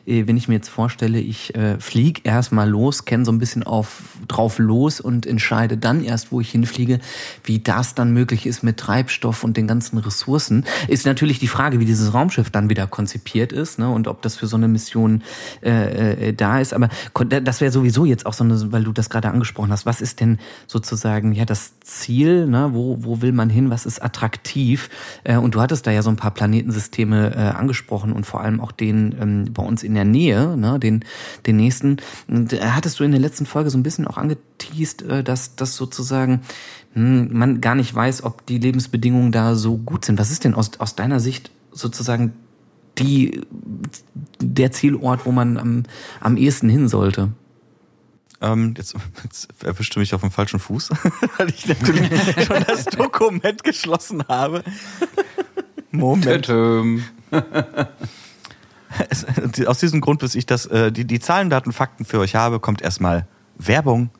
wenn 0.07 0.37
ich 0.37 0.49
mir 0.49 0.55
jetzt 0.55 0.69
vorstelle, 0.69 1.19
ich 1.19 1.55
äh, 1.55 1.79
fliege 1.81 2.21
erstmal 2.25 2.69
los, 2.69 3.05
kenne 3.05 3.25
so 3.25 3.33
ein 3.33 3.39
bisschen 3.39 3.63
auf 3.63 4.03
drauf 4.29 4.59
los 4.59 5.01
und 5.01 5.27
entscheide 5.27 5.77
dann 5.79 6.05
erst, 6.05 6.31
wo 6.31 6.41
ich 6.41 6.51
hinfliege, 6.51 6.99
wie 7.43 7.59
das 7.59 7.95
dann 7.95 8.13
möglich 8.13 8.47
ist 8.47 8.63
mit 8.63 8.77
Treibstoff 8.77 9.45
und 9.45 9.57
den 9.57 9.67
ganzen 9.67 9.99
Ressourcen, 9.99 10.65
ist 10.89 11.07
natürlich 11.07 11.39
die 11.39 11.49
Frage, 11.49 11.81
wie 11.81 11.85
dieses 11.85 12.13
Raumschiff 12.13 12.51
dann 12.51 12.69
wieder 12.69 12.87
konzipiert 12.87 13.53
ist 13.53 13.79
ne, 13.79 13.89
und 13.89 14.07
ob 14.09 14.21
das 14.23 14.37
für 14.37 14.47
so 14.47 14.57
eine 14.57 14.69
Mission 14.69 15.23
äh, 15.63 16.29
äh, 16.29 16.33
da 16.35 16.61
ist. 16.61 16.75
Aber 16.75 16.89
das 17.29 17.61
wäre 17.61 17.73
sowieso 17.73 18.05
jetzt 18.05 18.27
auch 18.27 18.35
so 18.35 18.45
eine, 18.45 18.73
weil 18.73 18.85
du 18.85 18.93
das 18.93 19.09
gerade 19.09 19.31
angesprochen 19.31 19.73
hast, 19.73 19.87
was 19.87 20.01
ist 20.01 20.21
denn 20.21 20.39
sozusagen 20.67 21.33
ja 21.33 21.45
das 21.45 21.81
Ziel, 21.81 22.47
ne, 22.47 22.71
wo, 22.73 22.99
wo 23.01 23.23
will 23.23 23.33
man 23.33 23.49
hin, 23.49 23.71
was 23.71 23.87
ist 23.87 24.03
attraktiv? 24.03 24.91
Äh, 25.25 25.37
und 25.37 25.55
du 25.55 25.61
hattest 25.61 25.87
da 25.87 25.91
ja 25.91 26.03
so 26.03 26.11
ein 26.11 26.17
paar 26.17 26.33
Planetensysteme 26.33 27.35
äh, 27.35 27.39
angesprochen 27.39 28.13
und 28.13 28.27
vor 28.27 28.43
allem 28.43 28.61
auch 28.61 28.73
den 28.73 29.15
ähm, 29.21 29.45
bei 29.53 29.63
uns 29.63 29.83
in 29.83 29.94
der 29.95 30.05
Nähe, 30.05 30.57
ne, 30.57 30.79
den, 30.79 31.05
den 31.47 31.57
nächsten. 31.57 31.99
Und, 32.29 32.53
äh, 32.53 32.61
hattest 32.61 33.01
du 33.01 33.05
in 33.05 33.11
der 33.11 33.21
letzten 33.21 33.47
Folge 33.47 33.71
so 33.71 33.79
ein 33.79 33.83
bisschen 33.83 34.07
auch 34.07 34.17
angeteased, 34.17 35.03
äh, 35.03 35.25
dass 35.25 35.57
das 35.57 35.77
sozusagen 35.77 36.43
hm, 36.95 37.29
man 37.33 37.61
gar 37.61 37.75
nicht 37.75 37.95
weiß, 37.95 38.25
ob 38.25 38.47
die 38.47 38.59
Lebensbedingungen 38.59 39.33
da 39.33 39.55
so 39.55 39.77
gut 39.77 40.05
sind. 40.05 40.19
Was 40.19 40.31
ist 40.31 40.45
denn 40.45 40.55
aus, 40.55 40.79
aus 40.79 40.97
deiner 40.97 41.21
Sicht 41.21 41.51
sozusagen 41.73 42.33
die, 42.99 43.41
der 44.41 44.73
Zielort, 44.73 45.27
wo 45.27 45.33
man 45.33 45.59
am, 45.59 45.83
am 46.21 46.37
ehesten 46.37 46.69
hin 46.69 46.89
sollte? 46.89 47.33
Ähm, 48.41 48.75
jetzt, 48.77 48.95
jetzt 49.23 49.49
erwischte 49.65 49.99
mich 49.99 50.15
auf 50.15 50.21
dem 50.21 50.31
falschen 50.31 50.61
Fuß, 50.61 50.91
weil 51.39 51.49
ich 51.49 51.67
natürlich 51.67 52.09
schon 52.47 52.65
das 52.67 52.85
Dokument 52.97 53.65
geschlossen 53.65 54.23
habe. 54.29 54.63
Moment. 55.91 56.49
Aus 59.67 59.79
diesem 59.79 60.01
Grund, 60.01 60.21
bis 60.21 60.35
ich 60.35 60.47
das, 60.47 60.67
äh, 60.67 60.93
die, 60.93 61.05
die 61.05 61.21
Zahlen, 61.21 61.51
Daten, 61.51 61.73
Fakten 61.73 62.05
für 62.05 62.19
euch 62.19 62.35
habe, 62.35 62.61
kommt 62.61 62.83
erstmal 62.83 63.27
Werbung 63.57 64.11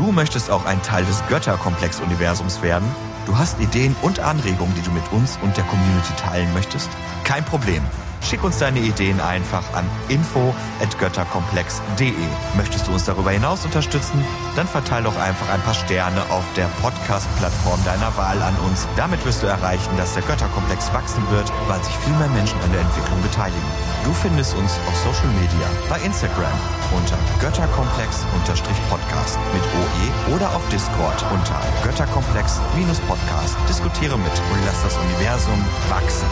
Du 0.00 0.12
möchtest 0.12 0.50
auch 0.50 0.64
ein 0.64 0.80
Teil 0.82 1.04
des 1.04 1.22
Götterkomplex-Universums 1.28 2.62
werden? 2.62 2.88
Du 3.26 3.36
hast 3.36 3.60
Ideen 3.60 3.94
und 4.00 4.18
Anregungen, 4.18 4.74
die 4.74 4.80
du 4.80 4.90
mit 4.92 5.12
uns 5.12 5.38
und 5.42 5.54
der 5.58 5.64
Community 5.64 6.14
teilen 6.16 6.52
möchtest? 6.54 6.88
Kein 7.22 7.44
Problem. 7.44 7.82
Schick 8.22 8.44
uns 8.44 8.58
deine 8.58 8.80
Ideen 8.80 9.18
einfach 9.20 9.72
an 9.72 9.88
info@götterkomplex.de. 10.08 12.12
Möchtest 12.56 12.86
du 12.86 12.92
uns 12.92 13.04
darüber 13.04 13.30
hinaus 13.30 13.64
unterstützen? 13.64 14.22
Dann 14.56 14.68
verteile 14.68 15.04
doch 15.04 15.18
einfach 15.18 15.48
ein 15.48 15.62
paar 15.62 15.72
Sterne 15.74 16.20
auf 16.30 16.44
der 16.56 16.66
Podcast-Plattform 16.82 17.82
deiner 17.84 18.14
Wahl 18.16 18.42
an 18.42 18.54
uns. 18.68 18.86
Damit 18.96 19.24
wirst 19.24 19.42
du 19.42 19.46
erreichen, 19.46 19.96
dass 19.96 20.12
der 20.14 20.22
Götterkomplex 20.22 20.92
wachsen 20.92 21.22
wird, 21.30 21.50
weil 21.66 21.82
sich 21.82 21.96
viel 21.96 22.14
mehr 22.16 22.28
Menschen 22.28 22.60
an 22.62 22.70
der 22.72 22.82
Entwicklung 22.82 23.22
beteiligen. 23.22 23.62
Du 24.04 24.12
findest 24.12 24.54
uns 24.54 24.78
auf 24.88 24.96
Social 24.96 25.28
Media, 25.40 25.66
bei 25.88 25.98
Instagram 26.00 26.52
unter 26.96 27.16
Götterkomplex-Podcast 27.40 29.38
mit 29.52 29.62
OE 29.62 30.12
oder 30.34 30.48
auf 30.54 30.66
Discord 30.68 31.24
unter 31.32 31.60
Götterkomplex-Podcast. 31.82 33.56
Diskutiere 33.68 34.18
mit 34.18 34.32
und 34.52 34.64
lass 34.66 34.82
das 34.82 34.96
Universum 34.96 35.64
wachsen. 35.88 36.26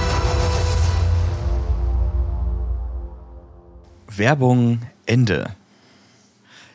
Werbung 4.19 4.83
Ende. 5.07 5.55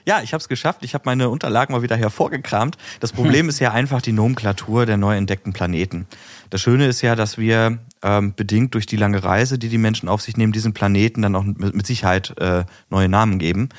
Ja, 0.06 0.22
ich 0.22 0.34
habe 0.34 0.42
es 0.42 0.50
geschafft. 0.50 0.80
Ich 0.84 0.94
habe 0.94 1.04
meine 1.06 1.30
Unterlagen 1.30 1.74
mal 1.74 1.82
wieder 1.82 1.96
hervorgekramt. 1.96 2.78
Das 3.00 3.12
Problem 3.14 3.48
ist 3.50 3.60
ja 3.60 3.72
einfach 3.72 4.02
die 4.02 4.12
Nomenklatur 4.12 4.86
der 4.86 4.98
neu 4.98 5.16
entdeckten 5.16 5.54
Planeten. 5.54 6.08
Das 6.50 6.62
Schöne 6.62 6.88
ist 6.88 7.02
ja, 7.02 7.16
dass 7.16 7.38
wir 7.38 7.80
ähm, 8.02 8.34
bedingt 8.36 8.74
durch 8.74 8.86
die 8.86 8.98
lange 8.98 9.24
Reise, 9.24 9.58
die 9.58 9.70
die 9.70 9.78
Menschen 9.78 10.10
auf 10.10 10.22
sich 10.22 10.36
nehmen, 10.36 10.52
diesen 10.52 10.74
Planeten 10.74 11.22
dann 11.22 11.36
auch 11.36 11.44
mit, 11.44 11.74
mit 11.74 11.86
Sicherheit 11.86 12.38
äh, 12.40 12.66
neue 12.90 13.08
Namen 13.08 13.40
geben. 13.40 13.70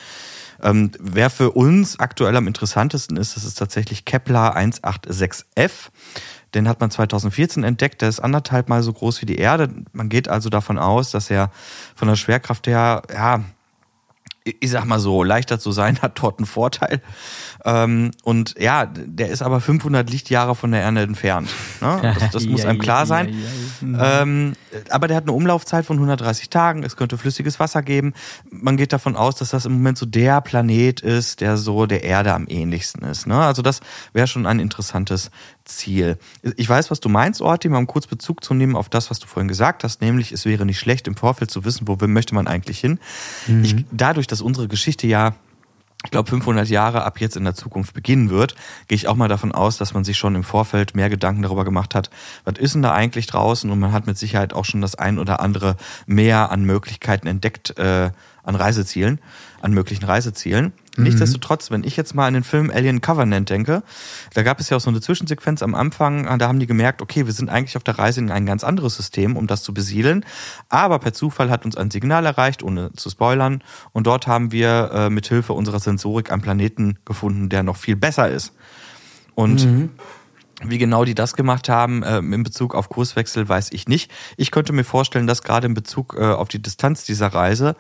Ähm, 0.63 0.93
wer 0.99 1.29
für 1.29 1.51
uns 1.51 1.99
aktuell 1.99 2.37
am 2.37 2.47
interessantesten 2.47 3.19
ist, 3.19 3.37
das 3.37 3.45
ist 3.45 3.57
tatsächlich 3.57 4.07
Kepler 4.07 4.57
186f. 4.57 5.91
Den 6.55 6.69
hat 6.69 6.81
man 6.81 6.91
2014 6.91 7.65
entdeckt. 7.65 8.01
Der 8.01 8.09
ist 8.09 8.21
anderthalb 8.21 8.69
Mal 8.69 8.83
so 8.83 8.93
groß 8.93 9.21
wie 9.21 9.27
die 9.27 9.37
Erde. 9.37 9.69
Man 9.93 10.09
geht 10.09 10.29
also 10.29 10.49
davon 10.49 10.79
aus, 10.79 11.11
dass 11.11 11.29
er 11.31 11.51
von 11.95 12.09
der 12.09 12.17
Schwerkraft 12.17 12.67
her, 12.67 13.03
ja, 13.13 13.43
ich 14.45 14.71
sag 14.71 14.85
mal 14.85 15.01
so, 15.01 15.23
leichter 15.23 15.59
zu 15.59 15.73
sein 15.73 15.99
hat 16.03 16.21
dort 16.21 16.39
einen 16.39 16.47
Vorteil. 16.47 17.01
Ähm, 17.65 18.11
und 18.23 18.55
ja, 18.59 18.87
der 18.87 19.29
ist 19.29 19.43
aber 19.43 19.61
500 19.61 20.09
Lichtjahre 20.11 20.55
von 20.55 20.71
der 20.71 20.83
Erde 20.83 21.03
entfernt. 21.03 21.49
Ne? 21.81 22.15
Das, 22.25 22.31
das 22.31 22.47
muss 22.47 22.65
einem 22.65 22.79
klar 22.79 23.07
sein. 23.07 23.35
Ähm, 24.01 24.53
aber 24.91 25.09
der 25.09 25.17
hat 25.17 25.25
eine 25.25 25.33
Umlaufzeit 25.33 25.85
von 25.85 25.97
130 25.97 26.51
Tagen. 26.51 26.83
Es 26.83 26.97
könnte 26.97 27.19
flüssiges 27.19 27.61
Wasser 27.61 27.83
geben. 27.83 28.15
Man 28.51 28.77
geht 28.77 28.93
davon 28.93 29.17
aus, 29.17 29.37
dass 29.37 29.51
das 29.51 29.67
im 29.67 29.73
Moment 29.73 29.99
so 29.99 30.07
der 30.07 30.41
Planet 30.41 31.01
ist, 31.01 31.41
der 31.41 31.57
so 31.57 31.87
der 31.87 32.05
Erde 32.05 32.33
am 32.33 32.47
ähnlichsten 32.49 33.03
ist. 33.03 33.27
Ne? 33.27 33.39
Also 33.39 33.63
das 33.63 33.81
wäre 34.13 34.27
schon 34.27 34.47
ein 34.47 34.61
interessantes 34.61 35.31
Ziel. 35.65 36.19
Ich 36.57 36.69
weiß, 36.69 36.91
was 36.91 37.01
du 37.01 37.09
meinst, 37.09 37.41
Orti, 37.41 37.69
mal 37.69 37.79
um 37.79 37.87
kurz 37.87 38.07
Bezug 38.07 38.45
zu 38.45 38.55
nehmen 38.55 38.77
auf 38.77 38.89
das, 38.89 39.11
was 39.11 39.19
du 39.19 39.27
vorhin 39.27 39.49
gesagt 39.49 39.85
hast, 39.85 40.01
nämlich 40.01 40.33
es 40.33 40.45
wäre 40.45 40.67
nicht 40.67 40.79
schlecht, 40.79 41.07
im 41.09 41.17
Vorfeld 41.17 41.51
zu 41.51 41.65
wissen, 41.65 41.89
wo 41.89 41.97
möchte 42.07 42.35
man 42.35 42.47
eigentlich 42.47 42.79
hin. 42.79 42.99
Mhm. 43.47 43.65
Ich, 43.65 43.77
dadurch, 43.91 44.27
dass 44.27 44.41
unsere 44.41 44.69
Geschichte 44.69 45.07
ja 45.07 45.35
ich 46.05 46.11
glaube, 46.11 46.29
500 46.29 46.69
Jahre 46.69 47.05
ab 47.05 47.21
jetzt 47.21 47.37
in 47.37 47.45
der 47.45 47.55
Zukunft 47.55 47.95
beginnen 47.95 48.31
wird, 48.31 48.55
gehe 48.89 48.97
ich 48.97 49.09
auch 49.09 49.17
mal 49.17 49.29
davon 49.29 49.53
aus, 49.53 49.79
dass 49.79 49.95
man 49.95 50.05
sich 50.05 50.19
schon 50.19 50.35
im 50.35 50.45
Vorfeld 50.45 50.95
mehr 50.95 51.09
Gedanken 51.09 51.43
darüber 51.43 51.65
gemacht 51.65 51.95
hat, 51.95 52.11
was 52.45 52.59
ist 52.59 52.75
denn 52.75 52.83
da 52.83 52.93
eigentlich 52.93 53.27
draußen 53.27 53.71
und 53.71 53.81
man 53.81 53.93
hat 53.93 54.07
mit 54.07 54.19
Sicherheit 54.19 54.53
auch 54.53 54.67
schon 54.67 54.83
das 54.83 54.95
ein 54.95 55.19
oder 55.19 55.41
andere 55.41 55.77
mehr 56.07 56.51
an 56.51 56.65
Möglichkeiten 56.65 57.27
entdeckt, 57.27 57.79
äh, 57.79 58.11
an 58.43 58.55
Reisezielen, 58.55 59.19
an 59.63 59.73
möglichen 59.73 60.05
Reisezielen. 60.05 60.75
Mhm. 60.97 61.05
Nichtsdestotrotz, 61.05 61.71
wenn 61.71 61.85
ich 61.85 61.97
jetzt 61.97 62.15
mal 62.15 62.27
an 62.27 62.35
den 62.35 62.45
Film 62.45 62.71
Alien 62.71 63.01
Covenant 63.01 63.51
denke, 63.51 63.83
da 64.33 64.43
gab 64.43 64.61
es 64.61 64.71
ja 64.71 64.77
auch 64.77 64.81
so 64.81 64.91
eine 64.91 65.01
Zwischensequenz 65.01 65.63
am 65.63 65.75
Anfang, 65.75 66.39
da 66.39 66.49
haben 66.49 66.61
die 66.61 66.67
gemerkt, 66.67 67.03
okay, 67.03 67.27
wir 67.27 67.33
sind 67.33 67.51
eigentlich 67.51 67.77
auf 67.77 67.85
der 67.85 67.99
Reise 67.99 68.21
in 68.21 68.31
ein 68.31 68.47
ganz 68.47 68.65
anderes 68.65 68.97
System, 68.97 69.37
um 69.37 69.47
das 69.47 69.63
zu 69.63 69.75
besiedeln. 69.75 70.25
Aber 70.69 70.99
per 70.99 71.13
Zufall 71.13 71.51
hat 71.51 71.65
uns 71.65 71.77
ein 71.77 71.91
Signal 71.91 72.27
erreicht, 72.27 72.63
ohne 72.63 72.93
zu 72.93 73.11
spoilern. 73.11 73.63
Und 73.93 74.07
dort 74.07 74.27
haben 74.27 74.53
wir 74.53 74.91
äh, 74.93 75.11
mit 75.11 75.27
Hilfe 75.27 75.53
unserer 75.53 75.81
Sensorik 75.81 76.31
einen 76.31 76.43
Planeten 76.43 76.99
gefunden, 77.05 77.49
der 77.49 77.63
noch 77.63 77.77
viel 77.77 77.97
besser 77.97 78.29
ist. 78.29 78.53
Und 79.35 79.65
mhm. 79.65 79.91
Wie 80.63 80.79
genau 80.79 81.05
die 81.05 81.15
das 81.15 81.35
gemacht 81.35 81.69
haben 81.69 82.03
äh, 82.03 82.19
in 82.19 82.43
Bezug 82.43 82.75
auf 82.75 82.89
Kurswechsel, 82.89 83.49
weiß 83.49 83.73
ich 83.73 83.89
nicht. 83.89 84.11
Ich 84.37 84.51
könnte 84.51 84.73
mir 84.73 84.85
vorstellen, 84.85 85.27
dass 85.27 85.43
gerade 85.43 85.67
in 85.67 85.75
Bezug 85.75 86.17
äh, 86.19 86.25
auf 86.25 86.49
die 86.49 86.63
Distanz 86.63 87.05
dieser 87.05 87.29
Reise 87.29 87.77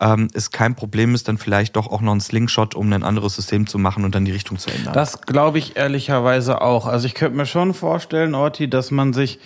ähm, 0.00 0.28
es 0.32 0.50
kein 0.50 0.74
Problem 0.74 1.14
ist, 1.14 1.28
dann 1.28 1.38
vielleicht 1.38 1.76
doch 1.76 1.88
auch 1.88 2.00
noch 2.00 2.12
ein 2.12 2.20
Slingshot, 2.20 2.74
um 2.74 2.92
ein 2.92 3.02
anderes 3.02 3.34
System 3.34 3.66
zu 3.66 3.78
machen 3.78 4.04
und 4.04 4.14
dann 4.14 4.24
die 4.24 4.30
Richtung 4.30 4.58
zu 4.58 4.70
ändern. 4.70 4.94
Das 4.94 5.22
glaube 5.22 5.58
ich 5.58 5.76
ehrlicherweise 5.76 6.60
auch. 6.60 6.86
Also 6.86 7.06
ich 7.06 7.14
könnte 7.14 7.36
mir 7.36 7.46
schon 7.46 7.74
vorstellen, 7.74 8.34
Orti, 8.34 8.68
dass 8.68 8.90
man 8.90 9.12
sich 9.12 9.40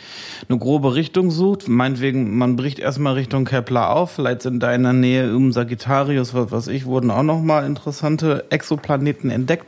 eine 0.49 0.59
grobe 0.59 0.95
Richtung 0.95 1.31
sucht. 1.31 1.69
Meinetwegen, 1.69 2.37
man 2.37 2.57
bricht 2.57 2.79
erstmal 2.79 3.15
Richtung 3.15 3.45
Kepler 3.45 3.91
auf. 3.91 4.13
Vielleicht 4.13 4.43
sind 4.43 4.61
da 4.61 4.73
in 4.75 4.83
der 4.83 4.93
Nähe 4.93 5.35
um 5.35 5.53
Sagittarius, 5.53 6.35
was 6.35 6.51
weiß 6.51 6.67
ich, 6.69 6.85
wurden 6.85 7.11
auch 7.11 7.23
noch 7.23 7.41
mal 7.41 7.65
interessante 7.65 8.45
Exoplaneten 8.51 9.31
entdeckt. 9.31 9.67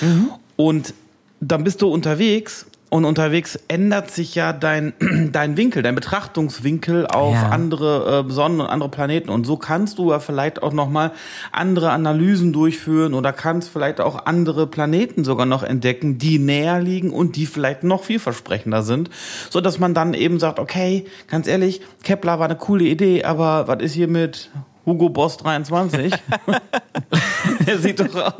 Mhm. 0.00 0.30
Und 0.56 0.94
dann 1.40 1.64
bist 1.64 1.82
du 1.82 1.88
unterwegs 1.88 2.66
und 2.88 3.04
unterwegs 3.04 3.58
ändert 3.68 4.10
sich 4.12 4.34
ja 4.36 4.52
dein, 4.52 4.92
dein 5.32 5.56
Winkel, 5.56 5.82
dein 5.82 5.94
Betrachtungswinkel 5.96 7.06
auf 7.06 7.34
ja. 7.34 7.48
andere 7.48 8.24
äh, 8.26 8.32
Sonnen 8.32 8.60
und 8.60 8.66
andere 8.66 8.88
Planeten. 8.88 9.28
Und 9.28 9.44
so 9.44 9.56
kannst 9.56 9.98
du 9.98 10.12
ja 10.12 10.20
vielleicht 10.20 10.62
auch 10.62 10.72
nochmal 10.72 11.10
andere 11.50 11.90
Analysen 11.90 12.52
durchführen 12.52 13.14
oder 13.14 13.32
kannst 13.32 13.70
vielleicht 13.70 14.00
auch 14.00 14.26
andere 14.26 14.66
Planeten 14.66 15.24
sogar 15.24 15.46
noch 15.46 15.64
entdecken, 15.64 16.18
die 16.18 16.38
näher 16.38 16.80
liegen 16.80 17.10
und 17.10 17.36
die 17.36 17.46
vielleicht 17.46 17.82
noch 17.82 18.04
vielversprechender 18.04 18.82
sind. 18.82 19.10
So 19.50 19.60
dass 19.60 19.78
man 19.80 19.92
dann 19.92 20.14
eben 20.14 20.38
sagt, 20.38 20.60
okay, 20.60 21.06
ganz 21.26 21.48
ehrlich, 21.48 21.80
Kepler 22.04 22.38
war 22.38 22.46
eine 22.46 22.56
coole 22.56 22.84
Idee, 22.84 23.24
aber 23.24 23.66
was 23.66 23.82
ist 23.82 23.94
hier 23.94 24.08
mit 24.08 24.50
Hugo 24.84 25.08
Boss 25.08 25.36
23. 25.38 26.12
der, 27.66 27.78
sieht 27.78 28.00
doch, 28.00 28.14
auch, 28.14 28.34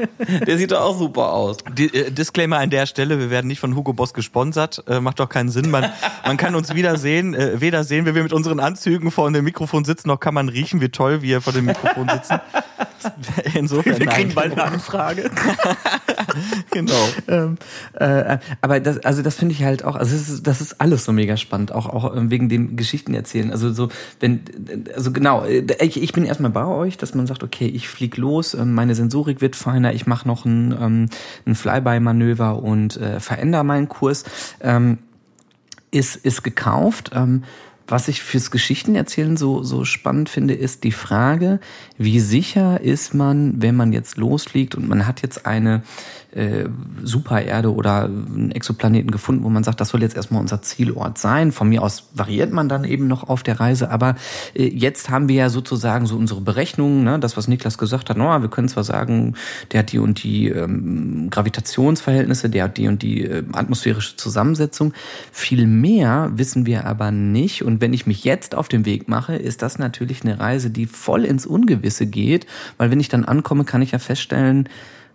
der 0.47 0.59
sieht 0.59 0.73
doch 0.73 0.81
auch 0.81 0.99
super 0.99 1.33
aus. 1.33 1.59
Die, 1.77 1.93
äh, 1.95 2.11
Disclaimer 2.11 2.59
an 2.59 2.71
der 2.71 2.87
Stelle, 2.87 3.19
wir 3.19 3.31
werden 3.31 3.47
nicht 3.47 3.61
von 3.61 3.75
Hugo 3.77 3.93
Boss 3.93 4.15
gesponsert. 4.15 4.83
Äh, 4.89 5.01
macht 5.01 5.21
doch 5.21 5.29
keinen 5.29 5.49
Sinn. 5.49 5.71
Man, 5.71 5.91
man 6.25 6.37
kann 6.37 6.55
uns 6.55 6.75
wieder 6.75 6.97
sehen, 6.97 7.35
äh, 7.35 7.61
weder 7.61 7.85
sehen, 7.85 8.07
wie 8.07 8.15
wir 8.15 8.23
mit 8.23 8.33
unseren 8.33 8.61
Anzügen 8.61 9.11
vor 9.11 9.31
dem 9.31 9.45
Mikrofon 9.45 9.85
sitzen, 9.85 10.09
noch 10.09 10.21
kann 10.21 10.35
man 10.35 10.49
riechen, 10.49 10.81
wie 10.81 10.89
toll 10.89 11.23
wir 11.23 11.41
vor 11.41 11.53
dem 11.53 11.67
Mikrofon 11.67 12.09
sitzen. 12.09 12.41
Insofern 13.55 13.99
Wir 13.99 14.07
kriegen 14.07 14.29
nein. 14.29 14.35
bald 14.35 14.53
eine 14.53 14.65
Anfrage. 14.65 15.31
genau. 16.71 16.93
ähm, 17.29 17.57
äh, 17.95 18.39
aber 18.61 18.81
das, 18.81 18.99
also 18.99 19.23
das 19.23 19.37
finde 19.37 19.55
ich 19.55 19.65
halt 19.65 19.85
auch, 19.85 19.97
also 19.97 20.15
das 20.17 20.29
ist, 20.29 20.47
das 20.47 20.61
ist 20.61 20.81
alles 20.81 21.05
so 21.05 21.13
mega 21.13 21.37
spannend, 21.37 21.73
auch, 21.73 21.87
auch 21.87 22.17
ähm, 22.17 22.31
wegen 22.31 22.49
dem 22.49 22.77
Geschichten 22.77 23.15
erzählen. 23.15 23.51
Also 23.51 23.73
so, 23.73 23.89
wenn, 24.21 24.41
also 24.95 25.13
genau, 25.13 25.45
äh, 25.45 25.65
ich, 25.81 26.03
ich 26.03 26.13
bin 26.13 26.25
erstmal 26.25 26.51
bei 26.51 26.65
euch, 26.65 26.97
dass 26.97 27.15
man 27.15 27.27
sagt, 27.27 27.43
okay, 27.43 27.67
ich 27.67 27.89
flieg 27.89 28.17
los, 28.17 28.55
ähm, 28.55 28.75
meine 28.75 28.95
Sensorik 29.17 29.41
wird 29.41 29.57
feiner, 29.57 29.95
ich 29.95 30.07
mache 30.07 30.29
noch 30.29 30.45
ein, 30.45 30.73
ähm, 30.79 31.09
ein 31.47 31.55
Flyby-Manöver 31.55 32.63
und 32.63 32.99
äh, 32.99 33.19
verändere 33.19 33.65
meinen 33.65 33.89
Kurs. 33.89 34.25
Ähm, 34.61 34.99
ist, 35.91 36.17
ist 36.17 36.43
gekauft. 36.43 37.13
Ähm, 37.15 37.45
was 37.89 38.09
ich 38.09 38.23
fürs 38.23 38.51
Geschichtenerzählen 38.51 39.39
so, 39.39 39.63
so 39.63 39.87
spannend 39.87 40.29
finde, 40.29 40.53
ist 40.53 40.85
die 40.85 40.93
Frage, 40.93 41.61
wie 41.97 42.21
sicher 42.21 42.81
ist 42.83 43.15
man, 43.15 43.63
wenn 43.63 43.75
man 43.75 43.95
jetzt 43.95 44.19
losfliegt 44.19 44.75
und 44.75 44.87
man 44.87 45.07
hat 45.07 45.23
jetzt 45.23 45.47
eine 45.47 45.83
äh, 46.37 46.69
Supererde 47.03 47.73
oder 47.73 48.05
einen 48.05 48.51
Exoplaneten 48.51 49.11
gefunden, 49.11 49.43
wo 49.45 49.49
man 49.49 49.65
sagt, 49.65 49.81
das 49.81 49.89
soll 49.89 50.03
jetzt 50.03 50.17
erstmal 50.17 50.41
unser 50.41 50.61
Zielort 50.61 51.19
sein. 51.19 51.51
Von 51.51 51.69
mir 51.69 51.83
aus 51.83 52.11
variiert 52.15 52.53
man 52.53 52.69
dann 52.69 52.85
eben 52.85 53.09
noch 53.09 53.29
auf 53.29 53.43
der 53.43 53.59
Reise, 53.59 53.91
aber 53.91 54.17
äh, 54.55 54.69
jetzt 54.69 55.09
haben 55.09 55.29
wir 55.29 55.37
ja 55.37 55.49
sozusagen 55.49 56.07
so 56.07 56.17
unsere 56.17 56.43
Berechnungen, 56.43 57.05
ne? 57.05 57.19
das, 57.19 57.37
was 57.37 57.49
Niklas 57.49 57.79
gesagt 57.79 58.11
hat, 58.11 58.17
no, 58.17 58.27
wir 58.41 58.49
können 58.49 58.69
zwar 58.69 58.85
sagen, 58.85 59.35
der 59.73 59.81
hat 59.81 59.93
die 59.93 59.99
und 59.99 60.23
die 60.23 60.49
ähm, 60.49 61.29
Gravitationsverhältnisse, 61.31 62.51
der 62.51 62.65
hat 62.65 62.77
die 62.77 62.89
und 62.89 63.03
die 63.03 63.25
äh, 63.25 63.43
atmosphärische 63.53 64.17
Zusammensetzung. 64.17 64.93
Viel 65.33 65.67
mehr 65.67 66.31
wissen 66.35 66.67
wir 66.67 66.85
aber 66.85 67.11
nicht. 67.11 67.63
Und 67.63 67.81
wenn 67.81 67.93
ich 67.93 68.07
mich 68.07 68.25
jetzt 68.25 68.55
auf 68.55 68.69
den 68.69 68.85
Weg 68.85 69.09
mache, 69.09 69.37
ist 69.37 69.63
das 69.63 69.79
natürlich 69.79 70.23
eine 70.23 70.39
Reise, 70.39 70.71
die 70.71 70.87
voll 70.87 71.25
ins 71.25 71.47
Ungewisse 71.47 72.07
geht, 72.07 72.47
weil 72.77 72.91
wenn 72.91 73.01
ich 73.01 73.09
dann 73.09 73.25
ankomme, 73.25 73.65
kann 73.65 73.81
ich 73.81 73.93
ja 73.93 73.99
feststellen, 73.99 74.69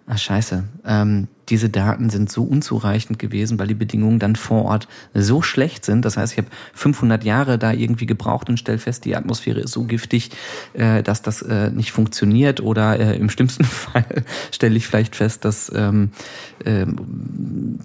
Ah, 0.08 0.18
scheiße. 0.18 0.64
Ähm, 0.86 1.28
diese 1.52 1.70
Daten 1.70 2.10
sind 2.10 2.32
so 2.32 2.44
unzureichend 2.44 3.20
gewesen, 3.20 3.60
weil 3.60 3.68
die 3.68 3.76
Bedingungen 3.76 4.20
dann 4.20 4.38
vor 4.38 4.66
Ort 4.66 4.88
so 5.14 5.42
schlecht 5.42 5.86
sind. 5.86 6.06
Das 6.06 6.16
heißt, 6.16 6.32
ich 6.34 6.38
habe 6.38 6.48
500 6.74 7.24
Jahre 7.24 7.60
da 7.60 7.74
irgendwie 7.74 8.06
gebraucht 8.06 8.50
und 8.50 8.58
stell 8.58 8.78
fest, 8.78 9.04
die 9.04 9.16
Atmosphäre 9.16 9.60
ist 9.60 9.74
so 9.74 9.84
giftig, 9.84 10.32
äh, 10.74 11.04
dass 11.04 11.22
das 11.22 11.42
äh, 11.42 11.70
nicht 11.70 11.92
funktioniert. 11.92 12.62
Oder 12.62 13.00
äh, 13.00 13.18
im 13.18 13.30
schlimmsten 13.30 13.64
Fall 13.66 14.06
stelle 14.52 14.78
ich 14.78 14.88
vielleicht 14.88 15.16
fest, 15.16 15.44
dass 15.44 15.72
ähm, 15.76 16.12
äh, 16.64 16.86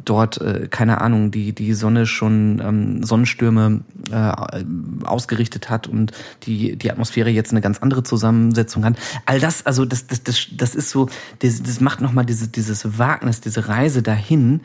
dort, 0.05 0.41
äh, 0.41 0.69
keine 0.71 1.01
Ahnung, 1.01 1.33
die, 1.33 1.53
die 1.53 1.75
Sonne 1.75 2.07
schon 2.07 2.63
ähm, 2.65 3.03
Sonnenstürme 3.03 3.81
äh, 4.13 4.33
ausgerichtet 5.05 5.71
hat 5.71 5.89
und 5.89 6.13
die, 6.45 6.77
die 6.77 6.91
Atmosphäre 6.93 7.31
jetzt 7.31 7.51
eine 7.51 7.61
ganz 7.61 7.81
andere 7.81 8.05
Zusammensetzung 8.05 8.85
hat. 8.85 8.95
All 9.25 9.41
das, 9.41 9.67
also 9.67 9.85
das, 9.85 10.07
das, 10.07 10.23
das, 10.23 10.47
das 10.57 10.75
ist 10.77 10.91
so, 10.91 11.09
das, 11.41 11.63
das 11.65 11.81
macht 11.81 12.01
nochmal 12.01 12.25
diese, 12.25 12.47
dieses 12.47 12.99
Wagnis, 12.99 13.41
diese 13.57 13.69
Reise 13.69 14.03
dahin 14.03 14.61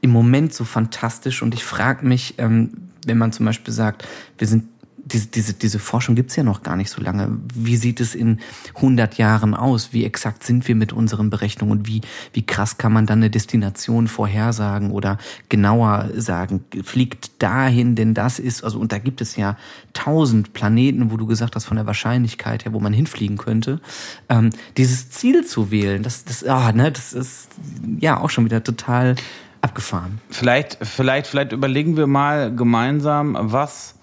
im 0.00 0.10
Moment 0.10 0.52
so 0.52 0.64
fantastisch. 0.64 1.42
Und 1.42 1.54
ich 1.54 1.64
frage 1.64 2.06
mich, 2.06 2.34
ähm, 2.38 2.90
wenn 3.06 3.18
man 3.18 3.32
zum 3.32 3.46
Beispiel 3.46 3.72
sagt, 3.72 4.06
wir 4.38 4.46
sind 4.46 4.73
diese, 5.06 5.26
diese, 5.26 5.52
diese 5.52 5.78
Forschung 5.78 6.14
gibt's 6.14 6.36
ja 6.36 6.42
noch 6.42 6.62
gar 6.62 6.76
nicht 6.76 6.90
so 6.90 7.02
lange. 7.02 7.38
Wie 7.54 7.76
sieht 7.76 8.00
es 8.00 8.14
in 8.14 8.40
100 8.76 9.18
Jahren 9.18 9.54
aus? 9.54 9.92
Wie 9.92 10.04
exakt 10.04 10.44
sind 10.44 10.66
wir 10.66 10.74
mit 10.74 10.92
unseren 10.92 11.30
Berechnungen? 11.30 11.78
Und 11.78 11.86
wie, 11.86 12.00
wie 12.32 12.44
krass 12.44 12.78
kann 12.78 12.92
man 12.92 13.06
dann 13.06 13.18
eine 13.18 13.30
Destination 13.30 14.08
vorhersagen 14.08 14.90
oder 14.90 15.18
genauer 15.48 16.10
sagen, 16.16 16.64
fliegt 16.82 17.42
dahin, 17.42 17.94
denn 17.96 18.14
das 18.14 18.38
ist, 18.38 18.64
also, 18.64 18.78
und 18.78 18.92
da 18.92 18.98
gibt 18.98 19.20
es 19.20 19.36
ja 19.36 19.56
tausend 19.92 20.54
Planeten, 20.54 21.10
wo 21.10 21.16
du 21.16 21.26
gesagt 21.26 21.54
hast, 21.54 21.66
von 21.66 21.76
der 21.76 21.86
Wahrscheinlichkeit 21.86 22.64
her, 22.64 22.72
wo 22.72 22.80
man 22.80 22.92
hinfliegen 22.92 23.36
könnte. 23.36 23.80
Ähm, 24.28 24.50
dieses 24.76 25.10
Ziel 25.10 25.44
zu 25.44 25.70
wählen, 25.70 26.02
das, 26.02 26.24
das, 26.24 26.44
ah, 26.44 26.72
ne, 26.72 26.90
das 26.90 27.12
ist 27.12 27.48
ja 28.00 28.18
auch 28.20 28.30
schon 28.30 28.44
wieder 28.44 28.64
total 28.64 29.16
abgefahren. 29.60 30.20
Vielleicht, 30.30 30.78
vielleicht, 30.82 31.26
vielleicht 31.26 31.52
überlegen 31.52 31.96
wir 31.96 32.06
mal 32.06 32.54
gemeinsam, 32.54 33.36
was 33.38 33.94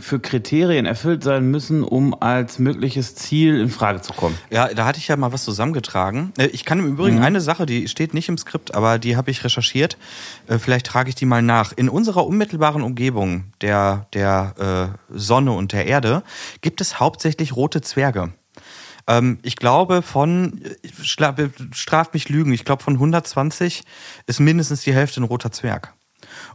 für 0.00 0.20
Kriterien 0.20 0.86
erfüllt 0.86 1.22
sein 1.24 1.50
müssen, 1.50 1.82
um 1.82 2.14
als 2.20 2.58
mögliches 2.58 3.14
Ziel 3.14 3.60
in 3.60 3.68
Frage 3.70 4.00
zu 4.00 4.12
kommen. 4.12 4.36
Ja, 4.50 4.68
da 4.72 4.84
hatte 4.86 4.98
ich 4.98 5.08
ja 5.08 5.16
mal 5.16 5.32
was 5.32 5.44
zusammengetragen. 5.44 6.32
Äh, 6.38 6.46
Ich 6.48 6.64
kann 6.64 6.78
im 6.78 6.86
Übrigen 6.86 7.16
Mhm. 7.18 7.22
eine 7.22 7.40
Sache, 7.40 7.66
die 7.66 7.88
steht 7.88 8.14
nicht 8.14 8.28
im 8.28 8.38
Skript, 8.38 8.74
aber 8.74 8.98
die 8.98 9.16
habe 9.16 9.30
ich 9.30 9.44
recherchiert. 9.44 9.96
Äh, 10.48 10.58
Vielleicht 10.58 10.86
trage 10.86 11.08
ich 11.08 11.14
die 11.14 11.26
mal 11.26 11.42
nach. 11.42 11.72
In 11.72 11.88
unserer 11.88 12.26
unmittelbaren 12.26 12.82
Umgebung 12.82 13.44
der, 13.60 14.06
der 14.14 14.94
äh, 15.10 15.16
Sonne 15.18 15.52
und 15.52 15.72
der 15.72 15.86
Erde 15.86 16.22
gibt 16.60 16.80
es 16.80 17.00
hauptsächlich 17.00 17.54
rote 17.56 17.80
Zwerge. 17.80 18.32
Ähm, 19.08 19.38
ich 19.42 19.56
glaube 19.56 20.02
von, 20.02 20.60
ich 20.82 20.92
schla- 20.92 21.34
straf 21.74 22.12
mich 22.12 22.28
Lügen, 22.28 22.52
ich 22.52 22.64
glaube 22.64 22.82
von 22.84 22.94
120 22.94 23.82
ist 24.26 24.38
mindestens 24.40 24.82
die 24.82 24.94
Hälfte 24.94 25.20
ein 25.20 25.24
roter 25.24 25.50
Zwerg. 25.50 25.92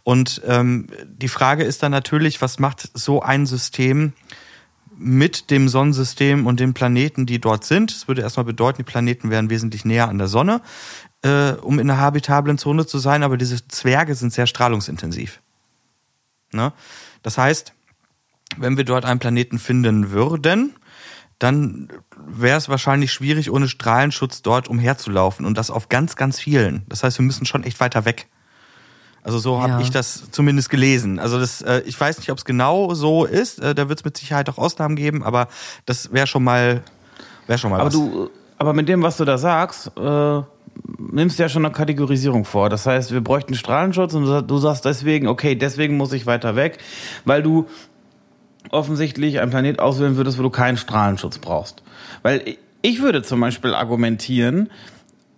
Und 0.04 0.42
ähm, 0.46 0.88
die 1.06 1.28
Frage 1.28 1.64
ist 1.64 1.84
dann 1.84 1.92
natürlich, 1.92 2.42
was 2.42 2.60
macht 2.60 2.90
so 2.94 3.22
ein 3.22 3.46
System 3.46 4.14
mit 4.98 5.52
dem 5.52 5.70
Sonnensystem 5.70 6.48
und 6.48 6.60
den 6.60 6.74
Planeten, 6.74 7.26
die 7.26 7.40
dort 7.40 7.64
sind? 7.64 7.92
Das 7.92 8.08
würde 8.08 8.22
erstmal 8.22 8.46
bedeuten, 8.46 8.80
die 8.80 8.92
Planeten 8.92 9.30
wären 9.30 9.50
wesentlich 9.50 9.86
näher 9.86 10.10
an 10.10 10.18
der 10.18 10.28
Sonne, 10.28 10.62
äh, 11.22 11.52
um 11.52 11.80
in 11.80 11.90
einer 11.90 12.00
habitablen 12.00 12.58
Zone 12.58 12.86
zu 12.86 12.98
sein, 12.98 13.24
aber 13.24 13.38
diese 13.38 13.68
Zwerge 13.68 14.16
sind 14.16 14.34
sehr 14.34 14.48
strahlungsintensiv. 14.48 15.42
Ne? 16.52 16.74
Das 17.22 17.38
heißt, 17.38 17.74
wenn 18.58 18.78
wir 18.78 18.86
dort 18.86 19.06
einen 19.06 19.20
Planeten 19.20 19.60
finden 19.60 20.12
würden, 20.12 20.76
dann 21.40 21.90
wäre 22.16 22.58
es 22.58 22.70
wahrscheinlich 22.70 23.12
schwierig, 23.12 23.52
ohne 23.52 23.68
Strahlenschutz 23.68 24.42
dort 24.42 24.68
umherzulaufen 24.68 25.46
und 25.46 25.58
das 25.58 25.70
auf 25.70 25.90
ganz, 25.90 26.16
ganz 26.16 26.40
vielen. 26.40 26.84
Das 26.88 27.04
heißt, 27.04 27.20
wir 27.20 27.26
müssen 27.26 27.46
schon 27.46 27.64
echt 27.64 27.80
weiter 27.80 28.06
weg. 28.06 28.28
Also 29.28 29.40
so 29.40 29.62
habe 29.62 29.74
Ja. 29.74 29.80
ich 29.82 29.92
das 29.92 30.32
zumindest 30.32 30.70
gelesen. 30.70 31.20
Also 31.20 31.38
das, 31.40 31.62
äh, 31.62 31.82
ich 31.86 32.00
weiß 32.00 32.18
nicht, 32.20 32.32
ob 32.32 32.38
es 32.38 32.46
genau 32.46 32.94
so 32.94 33.26
ist. 33.26 33.60
Äh, 33.60 33.76
da 33.76 33.90
wird 33.90 34.00
es 34.00 34.06
mit 34.06 34.16
Sicherheit 34.18 34.50
auch 34.50 34.58
Ausnahmen 34.58 34.96
geben, 34.96 35.22
aber 35.24 35.48
das 35.86 36.14
wäre 36.14 36.28
schon 36.28 36.44
mal, 36.44 36.82
wäre 37.46 37.60
schon 37.60 37.72
mal 37.72 37.82
Aber 37.82 37.88
was. 37.88 37.94
du, 37.94 38.30
aber 38.58 38.74
mit 38.74 38.88
dem, 38.88 39.04
was 39.04 39.18
du 39.18 39.26
da 39.26 39.38
sagst, 39.38 39.92
äh, 39.98 40.42
nimmst 41.12 41.38
du 41.40 41.44
ja 41.44 41.50
schon 41.50 41.66
eine 41.66 41.74
Kategorisierung 41.74 42.46
vor. 42.46 42.70
Das 42.70 42.86
heißt, 42.86 43.12
wir 43.12 43.22
bräuchten 43.22 43.56
Strahlenschutz 43.56 44.14
und 44.14 44.22
du 44.24 44.28
sa- 44.30 44.42
du 44.42 44.58
sagst 44.60 44.86
deswegen, 44.86 45.28
okay, 45.28 45.56
deswegen 45.56 45.98
muss 45.98 46.14
ich 46.14 46.26
weiter 46.26 46.56
weg, 46.56 46.78
weil 47.26 47.44
du 47.44 47.66
offensichtlich 48.70 49.40
einen 49.40 49.52
Planet 49.52 49.80
auswählen 49.80 50.18
würdest, 50.18 50.38
wo 50.38 50.44
du 50.44 50.50
keinen 50.50 50.78
Strahlenschutz 50.78 51.38
brauchst. 51.40 51.84
Weil 52.22 52.58
ich 52.82 53.02
würde 53.02 53.24
zum 53.24 53.40
Beispiel 53.40 53.74
argumentieren, 53.74 54.70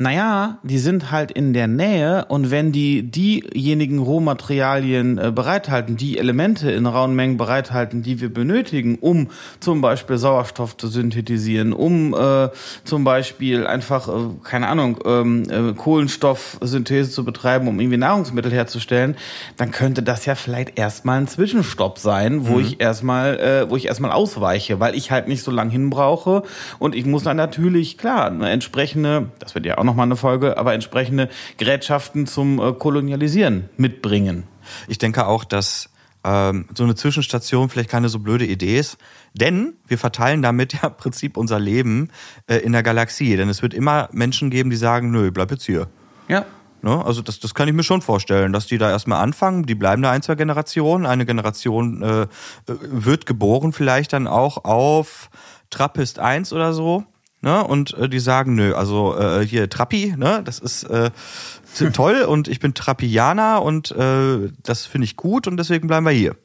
naja, 0.02 0.60
die 0.64 0.78
sind 0.78 1.12
halt 1.12 1.30
in 1.30 1.52
der 1.52 1.68
Nähe 1.68 2.24
und 2.30 2.52
wenn 2.52 2.72
die 2.72 3.04
diejenigen 3.04 4.00
Rohmaterialien 4.00 5.18
äh, 5.18 5.32
bereithalten, 5.36 5.98
die 5.98 6.18
Elemente 6.18 6.72
in 6.72 6.86
rauen 6.86 7.16
Mengen 7.16 7.36
bereithalten, 7.36 8.02
die 8.02 8.22
wir 8.22 8.34
benötigen, 8.34 8.98
um 9.02 9.28
zum 9.60 9.82
Beispiel 9.82 10.18
Sauerstoff 10.18 10.78
zu 10.78 10.88
synthetisieren, 10.88 11.74
um 11.74 12.14
äh, 12.14 12.48
zum 12.86 13.04
Beispiel 13.04 13.68
einfach, 13.68 14.08
äh, 14.08 14.12
keine 14.42 14.70
Ahnung, 14.70 15.00
ähm, 15.04 15.44
äh, 15.50 15.74
Kohlenstoffsynthese 15.74 17.12
zu 17.12 17.26
betreiben, 17.26 17.68
um 17.68 17.78
irgendwie 17.78 17.98
Nahrungsmittel 17.98 18.54
herzustellen, 18.54 19.18
dann 19.58 19.72
könnte 19.72 20.02
das 20.02 20.26
ja 20.26 20.36
vielleicht 20.36 20.80
erstmal 20.80 21.20
ein 21.20 21.28
Zwischenstopp 21.28 22.00
sein, 22.00 22.48
wo 22.48 22.62
ich 22.62 22.80
erstmal, 22.80 23.38
äh, 23.38 23.70
wo 23.70 23.76
ich 23.76 23.88
erstmal 23.88 24.14
ausweiche, 24.14 24.80
weil 24.80 24.96
ich 24.96 25.12
halt 25.12 25.28
nicht 25.28 25.44
so 25.44 25.52
lang 25.52 25.70
hin 25.70 25.90
brauche 25.90 26.44
und 26.80 26.96
ich 26.96 27.06
muss 27.06 27.24
dann 27.24 27.36
natürlich, 27.36 27.98
klar, 27.98 28.28
eine 28.28 28.50
entsprechende, 28.50 29.28
das 29.40 29.56
wird 29.56 29.66
ja 29.66 29.78
auch 29.78 29.89
nochmal 29.90 30.06
eine 30.06 30.16
Folge, 30.16 30.58
aber 30.58 30.74
entsprechende 30.74 31.30
Gerätschaften 31.58 32.28
zum 32.28 32.60
äh, 32.60 32.74
Kolonialisieren 32.74 33.70
mitbringen. 33.78 34.44
Ich 34.88 35.00
denke 35.00 35.26
auch, 35.26 35.44
dass 35.44 35.90
ähm, 36.24 36.66
so 36.76 36.84
eine 36.84 36.96
Zwischenstation 36.96 37.70
vielleicht 37.70 37.90
keine 37.90 38.10
so 38.10 38.20
blöde 38.20 38.46
Idee 38.46 38.78
ist, 38.78 38.98
denn 39.34 39.74
wir 39.88 39.98
verteilen 39.98 40.42
damit 40.42 40.74
ja 40.82 40.90
im 40.90 40.96
Prinzip 40.96 41.38
unser 41.38 41.60
Leben 41.60 42.10
äh, 42.48 42.58
in 42.58 42.72
der 42.72 42.84
Galaxie. 42.84 43.36
Denn 43.36 43.50
es 43.50 43.62
wird 43.62 43.74
immer 43.74 44.10
Menschen 44.12 44.50
geben, 44.50 44.70
die 44.70 44.76
sagen, 44.76 45.12
nö, 45.12 45.32
bleib 45.32 45.52
jetzt 45.52 45.66
hier. 45.66 45.88
Ja. 46.28 46.46
Ne? 46.82 47.04
Also 47.04 47.22
das, 47.22 47.40
das 47.40 47.54
kann 47.54 47.68
ich 47.68 47.74
mir 47.74 47.84
schon 47.84 48.02
vorstellen, 48.02 48.54
dass 48.54 48.68
die 48.68 48.78
da 48.78 48.90
erstmal 48.90 49.22
anfangen, 49.22 49.66
die 49.66 49.76
bleiben 49.76 50.02
da 50.02 50.12
ein, 50.12 50.22
zwei 50.22 50.36
Generationen. 50.36 51.06
Eine 51.06 51.26
Generation 51.26 52.02
äh, 52.02 52.22
äh, 52.22 52.28
wird 52.66 53.26
geboren 53.26 53.74
vielleicht 53.74 54.14
dann 54.14 54.28
auch 54.28 54.64
auf 54.64 55.30
Trappist 55.70 56.20
1 56.20 56.54
oder 56.54 56.74
so. 56.74 57.06
Ne? 57.42 57.64
Und 57.64 57.94
äh, 57.94 58.10
die 58.10 58.20
sagen, 58.20 58.56
nö, 58.56 58.74
also 58.74 59.18
äh, 59.18 59.46
hier 59.46 59.70
Trappi, 59.70 60.14
ne? 60.18 60.42
das 60.44 60.60
ist 60.60 60.84
äh, 60.84 61.12
toll 61.94 62.22
und 62.28 62.48
ich 62.48 62.60
bin 62.60 62.74
Trappianer 62.74 63.62
und 63.62 63.92
äh, 63.92 64.52
das 64.64 64.86
finde 64.86 65.06
ich 65.06 65.16
gut 65.16 65.48
und 65.48 65.58
deswegen 65.58 65.88
bleiben 65.88 66.06
wir 66.06 66.12
hier. 66.12 66.36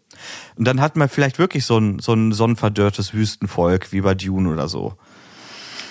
Und 0.57 0.66
dann 0.66 0.80
hat 0.80 0.94
man 0.96 1.09
vielleicht 1.09 1.38
wirklich 1.38 1.66
so 1.66 1.78
ein, 1.78 1.98
so 1.98 2.12
ein 2.12 2.30
sonnenverdörrtes 2.33 3.12
Wüstenvolk 3.12 3.92
wie 3.92 4.02
bei 4.02 4.14
Dune 4.14 4.48
oder 4.48 4.68
so. 4.68 4.96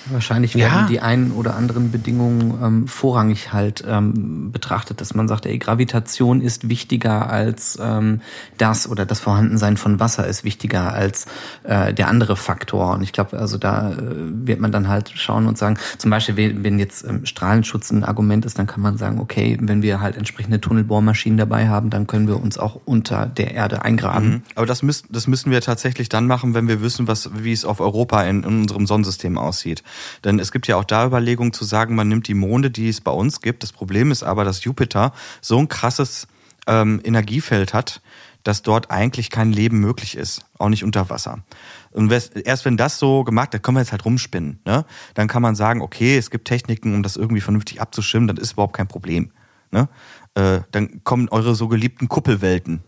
Wahrscheinlich 0.08 0.56
werden 0.56 0.82
ja. 0.82 0.88
die 0.88 1.00
einen 1.00 1.32
oder 1.32 1.56
anderen 1.56 1.92
Bedingungen 1.92 2.60
ähm, 2.62 2.88
vorrangig 2.88 3.54
halt 3.54 3.84
ähm, 3.88 4.52
betrachtet, 4.52 5.00
dass 5.00 5.14
man 5.14 5.28
sagt, 5.28 5.46
ey, 5.46 5.58
Gravitation 5.58 6.42
ist 6.42 6.68
wichtiger 6.68 7.30
als 7.30 7.80
ähm, 7.82 8.22
das 8.58 8.90
oder 8.90 9.06
das 9.06 9.20
Vorhandensein 9.22 9.78
von 9.78 10.00
Wasser 10.00 10.28
ist 10.28 10.44
wichtiger 10.44 10.94
als 10.94 11.26
äh, 11.64 11.94
der 11.94 12.10
andere 12.10 12.36
Faktor. 12.36 12.94
Und 12.94 13.02
ich 13.02 13.14
glaube, 13.14 13.38
also 13.38 13.58
da 13.58 13.92
äh, 13.92 13.96
wird 13.98 14.60
man 14.60 14.72
dann 14.72 14.90
halt 14.90 15.12
schauen 15.16 15.48
und 15.48 15.58
sagen, 15.58 15.78
zum 15.98 16.12
Beispiel, 16.12 16.64
wenn 16.64 16.80
jetzt 16.80 17.06
ähm, 17.08 17.26
Strahlenschutz 17.26 17.92
ein 17.92 18.04
Argument 18.04 18.46
ist, 18.46 18.60
dann 18.60 18.68
kann 18.68 18.82
man 18.82 18.98
sagen, 18.98 19.20
okay, 19.20 19.58
wenn 19.62 19.82
wir 19.82 20.02
halt 20.02 20.18
entsprechende 20.18 20.60
Tunnelbohrmaschinen 20.60 21.38
dabei 21.38 21.70
haben, 21.70 21.90
dann 21.90 22.08
können 22.08 22.28
wir 22.28 22.42
uns 22.42 22.58
auch 22.58 22.80
unter 22.84 23.26
der 23.26 23.54
Erde 23.54 23.84
eingraben. 23.84 24.30
Mhm. 24.30 24.42
Aber 24.56 24.66
das 24.66 24.84
müssen, 24.84 25.08
das 25.12 25.28
müssen 25.28 25.52
wir 25.52 25.62
tatsächlich 25.62 26.10
dann 26.10 26.28
machen, 26.28 26.54
wenn 26.54 26.68
wir 26.68 26.82
wissen, 26.82 27.08
was, 27.08 27.30
wie 27.34 27.54
es 27.54 27.64
auf 27.64 27.80
Europa 27.80 28.24
in, 28.24 28.44
in 28.44 28.62
unserem 28.62 28.86
Sonnensystem 28.86 29.38
aussieht. 29.38 29.84
Denn 30.24 30.40
es 30.40 30.52
gibt 30.52 30.68
ja 30.68 30.78
auch 30.78 30.84
da 30.84 31.06
Überlegungen 31.06 31.54
zu 31.54 31.66
sagen, 31.66 31.96
man 31.96 32.08
nimmt 32.08 32.28
die 32.28 32.34
Monde, 32.34 32.72
die 32.72 32.90
es 32.90 33.02
bei 33.02 33.12
uns 33.12 33.42
gibt. 33.42 33.64
Das 33.64 33.72
Problem 33.72 34.12
ist 34.12 34.24
aber, 34.24 34.44
dass 34.44 34.64
Jupiter 34.64 35.14
so 35.42 35.58
ein 35.58 35.68
krasses 35.68 36.28
ähm, 36.68 37.02
Energiefeld 37.04 37.74
hat, 37.74 38.02
dass 38.44 38.62
dort 38.62 38.92
eigentlich 38.92 39.30
kein 39.30 39.52
Leben 39.52 39.80
möglich 39.80 40.18
ist, 40.18 40.46
auch 40.60 40.70
nicht 40.70 40.84
unter 40.84 41.10
Wasser. 41.10 41.44
Und 41.92 42.12
erst 42.12 42.66
wenn 42.66 42.78
das 42.78 43.00
so 43.00 43.24
gemacht, 43.24 43.54
da 43.54 43.60
können 43.60 43.78
wir 43.78 43.82
jetzt 43.82 43.92
halt 43.92 44.06
rumspinnen. 44.06 44.60
Ne? 44.66 44.86
Dann 45.14 45.28
kann 45.28 45.42
man 45.42 45.56
sagen, 45.56 45.82
okay, 45.82 46.18
es 46.18 46.30
gibt 46.30 46.48
Techniken, 46.48 46.94
um 46.94 47.04
das 47.04 47.16
irgendwie 47.16 47.42
vernünftig 47.42 47.80
abzuschirmen, 47.80 48.28
dann 48.28 48.38
ist 48.38 48.54
überhaupt 48.54 48.76
kein 48.76 48.88
Problem. 48.88 49.32
Ne? 49.72 49.88
Äh, 50.36 50.62
dann 50.72 51.04
kommen 51.04 51.30
eure 51.30 51.56
so 51.56 51.68
geliebten 51.68 52.10
Kuppelwelten 52.10 52.82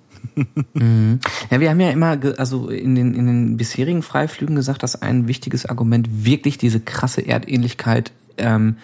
mhm. 0.74 1.20
Ja, 1.50 1.60
wir 1.60 1.70
haben 1.70 1.80
ja 1.80 1.90
immer, 1.90 2.18
also 2.38 2.70
in 2.70 2.96
den, 2.96 3.14
in 3.14 3.26
den 3.26 3.58
bisherigen 3.58 4.02
Freiflügen 4.02 4.56
gesagt, 4.56 4.84
dass 4.84 5.02
ein 5.02 5.28
wichtiges 5.28 5.66
Argument 5.66 6.26
wirklich 6.26 6.58
diese 6.58 6.80
krasse 6.80 7.26
Erdähnlichkeit 7.26 8.12
ähm, 8.38 8.78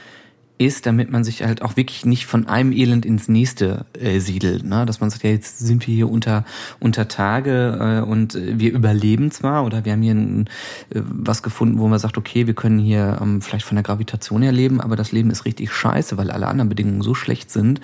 ist, 0.62 0.86
damit 0.86 1.12
man 1.12 1.24
sich 1.24 1.44
halt 1.44 1.62
auch 1.62 1.76
wirklich 1.76 2.06
nicht 2.06 2.28
von 2.28 2.48
einem 2.48 2.72
Elend 2.72 3.06
ins 3.06 3.28
nächste 3.28 3.86
äh, 4.00 4.20
siedelt. 4.20 4.64
Ne? 4.64 4.86
Dass 4.86 5.00
man 5.00 5.10
sagt, 5.10 5.24
ja, 5.24 5.32
jetzt 5.32 5.60
sind 5.60 5.88
wir 5.88 5.96
hier 5.96 6.10
unter, 6.10 6.46
unter 6.80 7.08
Tage 7.08 8.04
äh, 8.06 8.10
und 8.10 8.38
wir 8.40 8.72
überleben 8.72 9.32
zwar 9.32 9.66
oder 9.66 9.86
wir 9.86 9.94
haben 9.94 10.02
hier 10.02 10.14
ein, 10.14 10.48
äh, 10.92 11.02
was 11.04 11.42
gefunden, 11.42 11.80
wo 11.80 11.88
man 11.88 12.00
sagt, 12.00 12.18
okay, 12.18 12.46
wir 12.46 12.54
können 12.54 12.80
hier 12.80 13.18
ähm, 13.22 13.42
vielleicht 13.42 13.66
von 13.66 13.76
der 13.76 13.84
Gravitation 13.84 14.44
her 14.44 14.52
leben, 14.52 14.80
aber 14.80 14.96
das 14.96 15.12
Leben 15.12 15.32
ist 15.32 15.46
richtig 15.46 15.72
scheiße, 15.72 16.18
weil 16.18 16.30
alle 16.30 16.48
anderen 16.48 16.70
Bedingungen 16.70 17.02
so 17.02 17.16
schlecht 17.16 17.50
sind. 17.50 17.82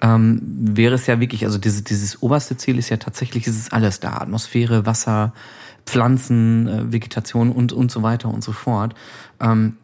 Ähm, 0.00 0.40
wäre 0.42 0.94
es 0.94 1.06
ja 1.06 1.18
wirklich, 1.18 1.44
also 1.44 1.58
dieses, 1.58 1.82
dieses 1.82 2.22
oberste 2.22 2.56
Ziel 2.56 2.78
ist 2.78 2.88
ja 2.88 2.98
tatsächlich, 2.98 3.46
ist 3.46 3.58
es 3.58 3.72
alles 3.72 3.98
da. 4.00 4.18
Atmosphäre, 4.18 4.86
Wasser, 4.86 5.32
Pflanzen, 5.86 6.68
äh, 6.68 6.92
Vegetation 6.92 7.50
und, 7.50 7.72
und 7.72 7.90
so 7.90 8.02
weiter 8.02 8.28
und 8.28 8.44
so 8.44 8.52
fort. 8.52 8.94
Ähm, 9.40 9.76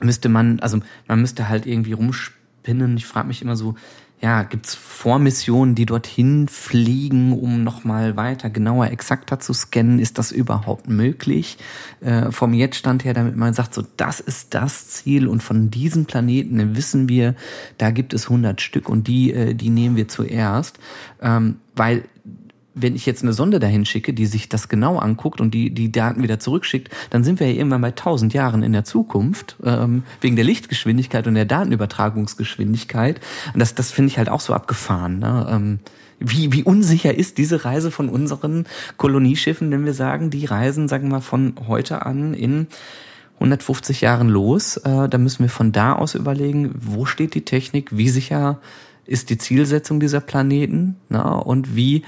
müsste 0.00 0.28
man, 0.28 0.60
also 0.60 0.80
man 1.06 1.20
müsste 1.20 1.48
halt 1.48 1.66
irgendwie 1.66 1.92
rumspinnen. 1.92 2.96
Ich 2.96 3.06
frage 3.06 3.28
mich 3.28 3.42
immer 3.42 3.56
so, 3.56 3.74
ja, 4.20 4.42
gibt's 4.42 4.74
Vormissionen, 4.74 5.76
die 5.76 5.86
dorthin 5.86 6.48
fliegen, 6.48 7.32
um 7.32 7.62
nochmal 7.62 8.16
weiter, 8.16 8.50
genauer, 8.50 8.90
exakter 8.90 9.38
zu 9.38 9.52
scannen? 9.52 10.00
Ist 10.00 10.18
das 10.18 10.32
überhaupt 10.32 10.88
möglich? 10.88 11.56
Äh, 12.00 12.32
vom 12.32 12.52
Jetztstand 12.52 13.04
her, 13.04 13.14
damit 13.14 13.36
man 13.36 13.54
sagt, 13.54 13.74
so, 13.74 13.84
das 13.96 14.18
ist 14.18 14.54
das 14.54 14.88
Ziel 14.88 15.28
und 15.28 15.42
von 15.42 15.70
diesen 15.70 16.06
Planeten 16.06 16.74
wissen 16.74 17.08
wir, 17.08 17.36
da 17.78 17.92
gibt 17.92 18.12
es 18.12 18.24
100 18.24 18.60
Stück 18.60 18.88
und 18.88 19.06
die, 19.06 19.32
äh, 19.32 19.54
die 19.54 19.70
nehmen 19.70 19.94
wir 19.94 20.08
zuerst. 20.08 20.80
Ähm, 21.22 21.56
weil 21.76 22.02
wenn 22.74 22.94
ich 22.94 23.06
jetzt 23.06 23.22
eine 23.22 23.32
Sonde 23.32 23.58
dahin 23.58 23.84
schicke, 23.84 24.12
die 24.12 24.26
sich 24.26 24.48
das 24.48 24.68
genau 24.68 24.98
anguckt 24.98 25.40
und 25.40 25.52
die 25.52 25.70
die 25.70 25.90
Daten 25.90 26.22
wieder 26.22 26.38
zurückschickt, 26.38 26.90
dann 27.10 27.24
sind 27.24 27.40
wir 27.40 27.50
ja 27.50 27.54
irgendwann 27.58 27.80
bei 27.80 27.88
1000 27.88 28.34
Jahren 28.34 28.62
in 28.62 28.72
der 28.72 28.84
Zukunft 28.84 29.56
ähm, 29.64 30.04
wegen 30.20 30.36
der 30.36 30.44
Lichtgeschwindigkeit 30.44 31.26
und 31.26 31.34
der 31.34 31.44
Datenübertragungsgeschwindigkeit. 31.44 33.20
Und 33.52 33.60
das 33.60 33.74
das 33.74 33.90
finde 33.90 34.10
ich 34.10 34.18
halt 34.18 34.28
auch 34.28 34.40
so 34.40 34.54
abgefahren. 34.54 35.18
Ne? 35.18 35.46
Ähm, 35.50 35.78
wie, 36.20 36.52
wie 36.52 36.64
unsicher 36.64 37.14
ist 37.14 37.38
diese 37.38 37.64
Reise 37.64 37.90
von 37.90 38.08
unseren 38.08 38.66
Kolonieschiffen, 38.96 39.70
wenn 39.70 39.84
wir 39.84 39.94
sagen, 39.94 40.30
die 40.30 40.44
reisen, 40.46 40.88
sagen 40.88 41.08
wir 41.08 41.16
mal, 41.16 41.20
von 41.20 41.54
heute 41.68 42.04
an 42.04 42.34
in 42.34 42.66
150 43.34 44.00
Jahren 44.00 44.28
los. 44.28 44.78
Äh, 44.78 45.08
da 45.08 45.18
müssen 45.18 45.44
wir 45.44 45.50
von 45.50 45.72
da 45.72 45.94
aus 45.94 46.14
überlegen, 46.14 46.74
wo 46.74 47.04
steht 47.04 47.34
die 47.34 47.44
Technik, 47.44 47.96
wie 47.96 48.08
sicher 48.08 48.60
ist 49.06 49.30
die 49.30 49.38
Zielsetzung 49.38 50.00
dieser 50.00 50.20
Planeten 50.20 50.96
na, 51.08 51.36
und 51.36 51.74
wie 51.76 52.02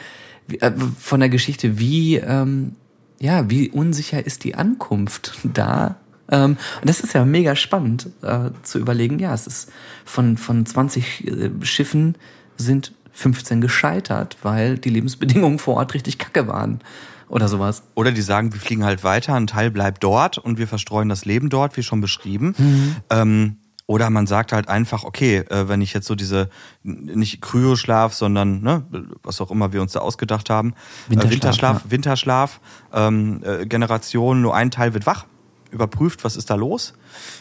von 0.99 1.21
der 1.21 1.29
Geschichte, 1.29 1.79
wie, 1.79 2.17
ähm, 2.17 2.77
ja, 3.19 3.49
wie 3.51 3.71
unsicher 3.71 4.25
ist 4.25 4.45
die 4.45 4.55
Ankunft 4.55 5.39
da? 5.45 5.97
Ähm, 6.31 6.57
und 6.81 6.89
das 6.89 7.01
ist 7.01 7.13
ja 7.13 7.25
mega 7.25 7.57
spannend 7.57 8.09
äh, 8.23 8.51
zu 8.63 8.79
überlegen. 8.79 9.19
Ja, 9.19 9.35
es 9.35 9.47
ist 9.47 9.73
von, 10.05 10.37
von 10.37 10.65
20 10.65 11.27
äh, 11.27 11.51
Schiffen 11.63 12.17
sind 12.57 12.93
15 13.13 13.61
gescheitert, 13.61 14.37
weil 14.43 14.79
die 14.79 14.91
Lebensbedingungen 14.91 15.59
vor 15.59 15.77
Ort 15.77 15.95
richtig 15.95 16.19
kacke 16.19 16.47
waren 16.47 16.81
oder 17.29 17.49
sowas. 17.49 17.83
Oder 17.95 18.13
die 18.13 18.23
sagen, 18.23 18.53
wir 18.53 18.61
fliegen 18.61 18.85
halt 18.85 19.05
weiter, 19.05 19.35
ein 19.35 19.47
Teil 19.47 19.71
bleibt 19.71 20.03
dort 20.03 20.39
und 20.39 20.59
wir 20.59 20.67
verstreuen 20.67 21.09
das 21.09 21.25
Leben 21.25 21.49
dort, 21.49 21.77
wie 21.77 21.83
schon 21.83 22.01
beschrieben. 22.01 22.55
Mhm. 22.59 22.97
Ähm, 23.11 23.57
oder 23.91 24.09
man 24.09 24.29
sagt 24.29 24.53
halt 24.53 24.69
einfach, 24.69 25.03
okay, 25.03 25.39
äh, 25.39 25.67
wenn 25.67 25.81
ich 25.81 25.93
jetzt 25.93 26.07
so 26.07 26.15
diese, 26.15 26.49
nicht 26.85 27.43
Kryoschlaf, 27.43 28.15
sondern 28.15 28.63
ne, 28.63 28.85
was 29.25 29.41
auch 29.41 29.51
immer 29.51 29.73
wir 29.73 29.83
uns 29.83 29.95
da 29.95 29.99
ausgedacht 29.99 30.49
haben, 30.49 30.75
äh, 31.09 31.15
Winterschlaf, 31.15 31.33
Winterschlaf, 31.33 31.85
ja. 31.85 31.91
Winterschlaf 31.91 32.61
ähm, 32.95 33.43
äh, 33.43 33.67
Generation, 33.67 34.43
nur 34.43 34.55
ein 34.55 34.71
Teil 34.71 34.95
wird 34.95 35.07
wach, 35.07 35.27
überprüft, 35.73 36.23
was 36.23 36.37
ist 36.37 36.51
da 36.51 36.55
los 36.55 36.95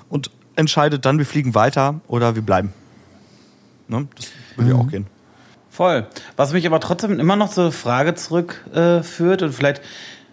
und 0.09 0.31
entscheidet 0.55 1.05
dann, 1.05 1.19
wir 1.19 1.27
fliegen 1.27 1.53
weiter 1.53 2.01
oder 2.07 2.33
wir 2.33 2.41
bleiben. 2.41 2.73
Ne? 3.88 4.07
Das 4.15 4.29
würde 4.55 4.73
mhm. 4.73 4.75
ja 4.75 4.83
auch 4.83 4.89
gehen. 4.89 5.05
Voll. 5.69 6.07
Was 6.35 6.51
mich 6.51 6.65
aber 6.65 6.79
trotzdem 6.79 7.19
immer 7.19 7.35
noch 7.35 7.51
zur 7.51 7.71
Frage 7.71 8.15
zurückführt 8.15 9.41
äh, 9.43 9.45
und 9.45 9.53
vielleicht 9.53 9.83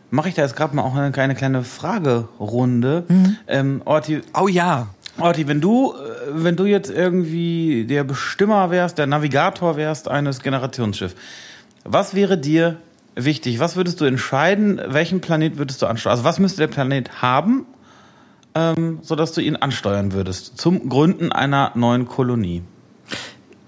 mache 0.08 0.30
ich 0.30 0.34
da 0.34 0.40
jetzt 0.40 0.56
gerade 0.56 0.74
mal 0.74 0.82
auch 0.82 0.94
eine 0.94 1.12
kleine, 1.12 1.34
kleine 1.34 1.62
Fragerunde. 1.62 3.04
Mhm. 3.06 3.36
Ähm, 3.46 3.82
Orti, 3.84 4.22
oh 4.32 4.48
ja. 4.48 4.88
Orti, 5.18 5.48
wenn 5.48 5.60
du, 5.60 5.94
äh, 5.94 5.96
wenn 6.28 6.56
du 6.56 6.64
jetzt 6.64 6.90
irgendwie 6.90 7.86
der 7.86 8.04
Bestimmer 8.04 8.70
wärst, 8.70 8.98
der 8.98 9.06
Navigator 9.06 9.76
wärst 9.76 10.08
eines 10.08 10.40
Generationsschiffs, 10.40 11.14
was 11.84 12.14
wäre 12.14 12.36
dir 12.36 12.76
wichtig? 13.14 13.58
Was 13.58 13.76
würdest 13.76 14.00
du 14.00 14.04
entscheiden? 14.04 14.80
Welchen 14.86 15.20
Planet 15.20 15.58
würdest 15.58 15.80
du 15.82 15.86
ansteuern? 15.86 16.12
Also 16.12 16.24
was 16.24 16.38
müsste 16.38 16.58
der 16.58 16.68
Planet 16.68 17.22
haben, 17.22 17.66
ähm, 18.54 18.98
sodass 19.02 19.32
du 19.32 19.40
ihn 19.40 19.56
ansteuern 19.56 20.12
würdest 20.12 20.58
zum 20.58 20.88
Gründen 20.88 21.32
einer 21.32 21.72
neuen 21.74 22.06
Kolonie? 22.06 22.62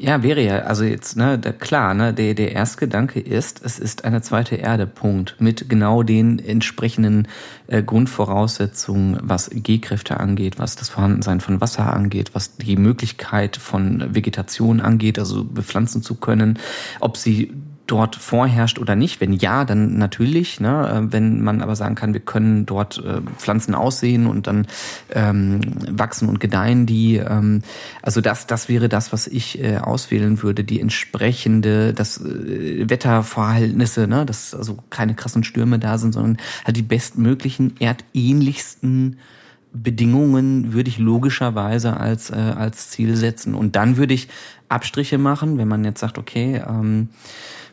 Ja, 0.00 0.22
wäre 0.22 0.40
ja, 0.44 0.58
also 0.60 0.84
jetzt, 0.84 1.16
ne, 1.16 1.40
da, 1.40 1.50
klar, 1.50 1.92
ne, 1.92 2.14
der, 2.14 2.34
der 2.34 2.52
erste 2.52 2.78
Gedanke 2.78 3.18
ist, 3.18 3.64
es 3.64 3.80
ist 3.80 4.04
eine 4.04 4.22
zweite 4.22 4.54
Erde, 4.54 4.86
Punkt. 4.86 5.34
Mit 5.40 5.68
genau 5.68 6.04
den 6.04 6.38
entsprechenden 6.38 7.26
äh, 7.66 7.82
Grundvoraussetzungen, 7.82 9.18
was 9.22 9.50
G-Kräfte 9.52 10.20
angeht, 10.20 10.60
was 10.60 10.76
das 10.76 10.88
Vorhandensein 10.88 11.40
von 11.40 11.60
Wasser 11.60 11.92
angeht, 11.92 12.30
was 12.32 12.56
die 12.58 12.76
Möglichkeit 12.76 13.56
von 13.56 14.14
Vegetation 14.14 14.80
angeht, 14.80 15.18
also 15.18 15.42
bepflanzen 15.42 16.00
zu 16.00 16.14
können, 16.14 16.60
ob 17.00 17.16
sie 17.16 17.52
dort 17.88 18.16
vorherrscht 18.16 18.78
oder 18.78 18.94
nicht. 18.94 19.20
Wenn 19.20 19.32
ja, 19.32 19.64
dann 19.64 19.98
natürlich. 19.98 20.60
Ne? 20.60 21.08
Äh, 21.08 21.12
wenn 21.12 21.42
man 21.42 21.60
aber 21.60 21.74
sagen 21.74 21.96
kann, 21.96 22.12
wir 22.12 22.20
können 22.20 22.66
dort 22.66 23.02
äh, 23.04 23.20
Pflanzen 23.38 23.74
aussehen 23.74 24.26
und 24.26 24.46
dann 24.46 24.66
ähm, 25.10 25.60
wachsen 25.90 26.28
und 26.28 26.38
gedeihen 26.38 26.86
die. 26.86 27.16
Ähm, 27.16 27.62
also 28.02 28.20
das, 28.20 28.46
das 28.46 28.68
wäre 28.68 28.88
das, 28.88 29.12
was 29.12 29.26
ich 29.26 29.62
äh, 29.62 29.78
auswählen 29.78 30.42
würde. 30.42 30.62
Die 30.62 30.80
entsprechende, 30.80 31.92
das 31.92 32.18
äh, 32.18 32.88
Wetterverhältnisse, 32.88 34.06
ne? 34.06 34.24
dass 34.24 34.54
also 34.54 34.78
keine 34.90 35.14
krassen 35.14 35.42
Stürme 35.42 35.78
da 35.78 35.98
sind, 35.98 36.12
sondern 36.12 36.36
halt 36.64 36.76
die 36.76 36.82
bestmöglichen, 36.82 37.74
erdähnlichsten 37.80 39.18
Bedingungen 39.72 40.72
würde 40.72 40.88
ich 40.88 40.98
logischerweise 40.98 41.98
als, 41.98 42.30
äh, 42.30 42.34
als 42.34 42.90
Ziel 42.90 43.16
setzen. 43.16 43.54
Und 43.54 43.76
dann 43.76 43.96
würde 43.96 44.14
ich 44.14 44.28
Abstriche 44.68 45.18
machen, 45.18 45.58
wenn 45.58 45.68
man 45.68 45.84
jetzt 45.84 46.00
sagt, 46.00 46.18
okay, 46.18 46.62
ähm, 46.66 47.08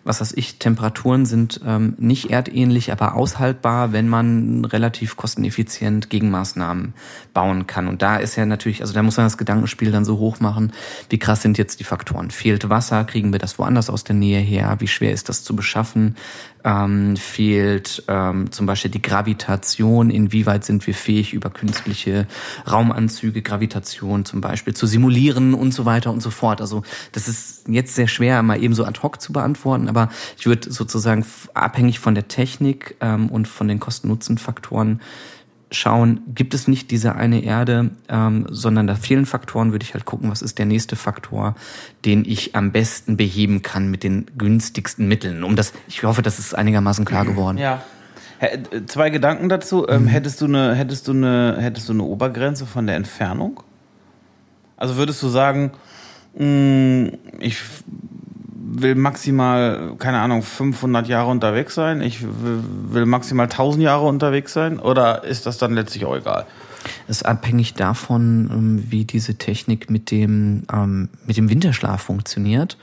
was 0.05 0.21
weiß 0.21 0.33
ich, 0.37 0.59
Temperaturen 0.59 1.25
sind 1.25 1.59
ähm, 1.65 1.95
nicht 1.97 2.29
erdähnlich, 2.29 2.91
aber 2.91 3.15
aushaltbar, 3.15 3.91
wenn 3.91 4.07
man 4.07 4.63
relativ 4.63 5.17
kosteneffizient 5.17 6.11
Gegenmaßnahmen 6.11 6.93
bauen 7.33 7.65
kann. 7.65 7.87
Und 7.87 8.03
da 8.03 8.17
ist 8.17 8.35
ja 8.35 8.45
natürlich, 8.45 8.81
also 8.81 8.93
da 8.93 9.01
muss 9.01 9.17
man 9.17 9.25
das 9.25 9.37
Gedankenspiel 9.37 9.91
dann 9.91 10.05
so 10.05 10.19
hoch 10.19 10.39
machen, 10.39 10.71
wie 11.09 11.17
krass 11.17 11.41
sind 11.41 11.57
jetzt 11.57 11.79
die 11.79 11.83
Faktoren? 11.83 12.29
Fehlt 12.29 12.69
Wasser? 12.69 13.03
Kriegen 13.03 13.31
wir 13.31 13.39
das 13.39 13.57
woanders 13.57 13.89
aus 13.89 14.03
der 14.03 14.15
Nähe 14.15 14.39
her? 14.39 14.75
Wie 14.79 14.87
schwer 14.87 15.11
ist 15.11 15.27
das 15.27 15.43
zu 15.43 15.55
beschaffen? 15.55 16.15
Ähm, 16.65 17.15
fehlt 17.15 18.03
ähm, 18.07 18.51
zum 18.51 18.65
Beispiel 18.65 18.89
die 18.89 19.01
Gravitation, 19.01 20.09
inwieweit 20.09 20.65
sind 20.65 20.85
wir 20.87 20.95
fähig, 20.95 21.33
über 21.33 21.51
künstliche 21.51 22.27
Raumanzüge, 22.69 23.43
Gravitation 23.43 24.25
zum 24.25 24.41
Beispiel 24.41 24.73
zu 24.73 24.87
simulieren 24.87 25.53
und 25.53 25.73
so 25.73 25.85
weiter 25.85 26.11
und 26.11 26.21
so 26.21 26.31
fort. 26.31 26.61
Also 26.61 26.81
das 27.11 27.27
ist 27.27 27.67
jetzt 27.67 27.93
sehr 27.93 28.07
schwer, 28.07 28.41
mal 28.41 28.61
eben 28.61 28.73
so 28.73 28.83
ad 28.83 28.99
hoc 29.03 29.21
zu 29.21 29.31
beantworten, 29.31 29.87
aber 29.87 30.09
ich 30.37 30.47
würde 30.47 30.71
sozusagen 30.71 31.23
abhängig 31.53 31.99
von 31.99 32.15
der 32.15 32.27
Technik 32.27 32.95
ähm, 32.99 33.29
und 33.29 33.47
von 33.47 33.67
den 33.67 33.79
Kosten-Nutzen-Faktoren 33.79 35.01
schauen, 35.71 36.21
gibt 36.33 36.53
es 36.53 36.67
nicht 36.67 36.91
diese 36.91 37.15
eine 37.15 37.43
Erde, 37.43 37.91
ähm, 38.09 38.45
sondern 38.49 38.87
da 38.87 38.95
fehlen 38.95 39.25
Faktoren, 39.25 39.71
würde 39.71 39.83
ich 39.83 39.93
halt 39.93 40.05
gucken, 40.05 40.29
was 40.29 40.41
ist 40.41 40.59
der 40.59 40.65
nächste 40.65 40.95
Faktor, 40.95 41.55
den 42.05 42.23
ich 42.25 42.55
am 42.55 42.71
besten 42.71 43.17
beheben 43.17 43.61
kann 43.61 43.89
mit 43.89 44.03
den 44.03 44.25
günstigsten 44.37 45.07
Mitteln. 45.07 45.43
Um 45.43 45.55
das, 45.55 45.73
ich 45.87 46.03
hoffe, 46.03 46.21
das 46.21 46.39
ist 46.39 46.55
einigermaßen 46.55 47.05
klar 47.05 47.25
geworden. 47.25 47.57
Ja. 47.57 47.83
Äh, 48.39 48.59
zwei 48.85 49.09
Gedanken 49.09 49.49
dazu. 49.49 49.87
Ähm, 49.87 50.03
mhm. 50.03 50.07
hättest 50.07 50.41
du 50.41 50.45
eine, 50.45 50.75
hättest 50.75 51.07
du 51.07 51.11
eine, 51.11 51.57
hättest 51.59 51.89
du 51.89 51.93
eine 51.93 52.03
Obergrenze 52.03 52.65
von 52.65 52.85
der 52.87 52.95
Entfernung? 52.95 53.61
Also 54.77 54.97
würdest 54.97 55.23
du 55.23 55.29
sagen, 55.29 55.71
mh, 56.37 56.45
mm, 56.45 57.11
ich 57.39 57.57
will 58.67 58.95
maximal, 58.95 59.95
keine 59.99 60.19
Ahnung, 60.19 60.41
500 60.41 61.07
Jahre 61.07 61.29
unterwegs 61.29 61.75
sein, 61.75 62.01
ich 62.01 62.23
will 62.23 63.05
maximal 63.05 63.45
1000 63.45 63.83
Jahre 63.83 64.05
unterwegs 64.05 64.53
sein 64.53 64.79
oder 64.79 65.23
ist 65.23 65.45
das 65.45 65.57
dann 65.57 65.73
letztlich 65.73 66.05
auch 66.05 66.15
egal? 66.15 66.45
Es 67.07 67.17
ist 67.17 67.25
abhängig 67.25 67.73
davon, 67.73 68.49
ähm, 68.51 68.85
wie 68.89 69.05
diese 69.05 69.35
Technik 69.35 69.89
mit 69.89 70.11
dem, 70.11 70.63
ähm, 70.71 71.09
mit 71.25 71.37
dem 71.37 71.49
Winterschlaf 71.49 72.01
funktioniert. 72.01 72.77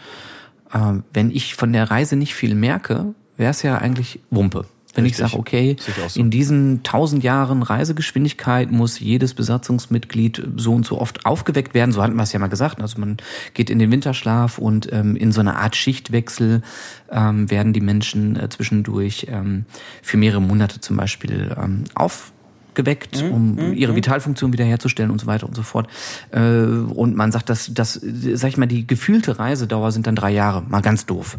Ähm, 0.74 1.04
wenn 1.12 1.30
ich 1.30 1.54
von 1.54 1.72
der 1.72 1.90
Reise 1.90 2.16
nicht 2.16 2.34
viel 2.34 2.54
merke, 2.54 3.14
wäre 3.36 3.50
es 3.50 3.62
ja 3.62 3.78
eigentlich 3.78 4.20
Wumpe. 4.30 4.66
Wenn 4.94 5.04
Richtig. 5.04 5.24
ich 5.24 5.30
sage, 5.30 5.40
okay, 5.40 5.76
so. 6.06 6.20
in 6.20 6.30
diesen 6.30 6.82
tausend 6.82 7.24
Jahren 7.24 7.62
Reisegeschwindigkeit 7.62 8.70
muss 8.70 9.00
jedes 9.00 9.32
Besatzungsmitglied 9.32 10.42
so 10.56 10.74
und 10.74 10.84
so 10.84 11.00
oft 11.00 11.24
aufgeweckt 11.24 11.72
werden, 11.72 11.92
so 11.92 12.02
hatten 12.02 12.16
wir 12.16 12.24
es 12.24 12.32
ja 12.32 12.38
mal 12.38 12.48
gesagt. 12.48 12.82
Also 12.82 13.00
man 13.00 13.16
geht 13.54 13.70
in 13.70 13.78
den 13.78 13.90
Winterschlaf 13.90 14.58
und 14.58 14.92
ähm, 14.92 15.16
in 15.16 15.32
so 15.32 15.40
einer 15.40 15.56
Art 15.56 15.76
Schichtwechsel 15.76 16.62
ähm, 17.10 17.50
werden 17.50 17.72
die 17.72 17.80
Menschen 17.80 18.38
äh, 18.38 18.50
zwischendurch 18.50 19.28
ähm, 19.30 19.64
für 20.02 20.18
mehrere 20.18 20.42
Monate 20.42 20.80
zum 20.80 20.98
Beispiel 20.98 21.56
ähm, 21.58 21.84
aufgeweckt, 21.94 23.22
mhm, 23.22 23.32
um 23.32 23.54
mhm, 23.54 23.72
ihre 23.72 23.92
mhm. 23.92 23.96
Vitalfunktion 23.96 24.52
wiederherzustellen 24.52 25.10
und 25.10 25.22
so 25.22 25.26
weiter 25.26 25.46
und 25.46 25.56
so 25.56 25.62
fort. 25.62 25.88
Äh, 26.32 26.40
und 26.40 27.16
man 27.16 27.32
sagt, 27.32 27.48
dass 27.48 27.72
das, 27.72 27.94
sag 27.94 28.48
ich 28.48 28.58
mal, 28.58 28.66
die 28.66 28.86
gefühlte 28.86 29.38
Reisedauer 29.38 29.90
sind 29.90 30.06
dann 30.06 30.16
drei 30.16 30.32
Jahre, 30.32 30.62
mal 30.68 30.82
ganz 30.82 31.06
doof. 31.06 31.38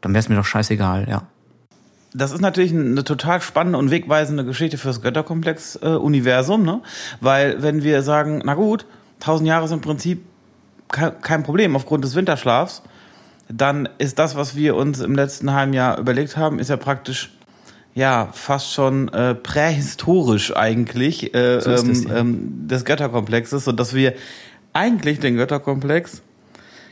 Dann 0.00 0.12
wäre 0.12 0.20
es 0.20 0.30
mir 0.30 0.36
doch 0.36 0.46
scheißegal, 0.46 1.06
ja 1.08 1.28
das 2.14 2.30
ist 2.30 2.40
natürlich 2.40 2.72
eine 2.72 3.02
total 3.02 3.40
spannende 3.40 3.78
und 3.78 3.90
wegweisende 3.90 4.44
Geschichte 4.44 4.78
fürs 4.78 5.02
Götterkomplex-Universum, 5.02 6.62
äh, 6.62 6.64
ne? 6.64 6.82
Weil 7.20 7.62
wenn 7.62 7.82
wir 7.82 8.02
sagen, 8.02 8.40
na 8.44 8.54
gut, 8.54 8.86
tausend 9.18 9.48
Jahre 9.48 9.66
sind 9.66 9.78
im 9.78 9.82
Prinzip 9.82 10.22
kein 10.88 11.42
Problem 11.42 11.74
aufgrund 11.74 12.04
des 12.04 12.14
Winterschlafs, 12.14 12.82
dann 13.48 13.88
ist 13.98 14.18
das, 14.20 14.36
was 14.36 14.54
wir 14.54 14.76
uns 14.76 15.00
im 15.00 15.16
letzten 15.16 15.52
halben 15.52 15.72
Jahr 15.72 15.98
überlegt 15.98 16.36
haben, 16.36 16.60
ist 16.60 16.70
ja 16.70 16.76
praktisch 16.76 17.32
ja 17.94 18.28
fast 18.32 18.72
schon 18.72 19.08
äh, 19.08 19.34
prähistorisch 19.34 20.54
eigentlich 20.56 21.34
äh, 21.34 21.60
so 21.60 21.70
ähm, 21.70 22.06
ähm, 22.14 22.68
des 22.68 22.84
Götterkomplexes, 22.84 23.64
so 23.64 23.72
dass 23.72 23.92
wir 23.92 24.14
eigentlich 24.72 25.20
den 25.20 25.36
Götterkomplex 25.36 26.22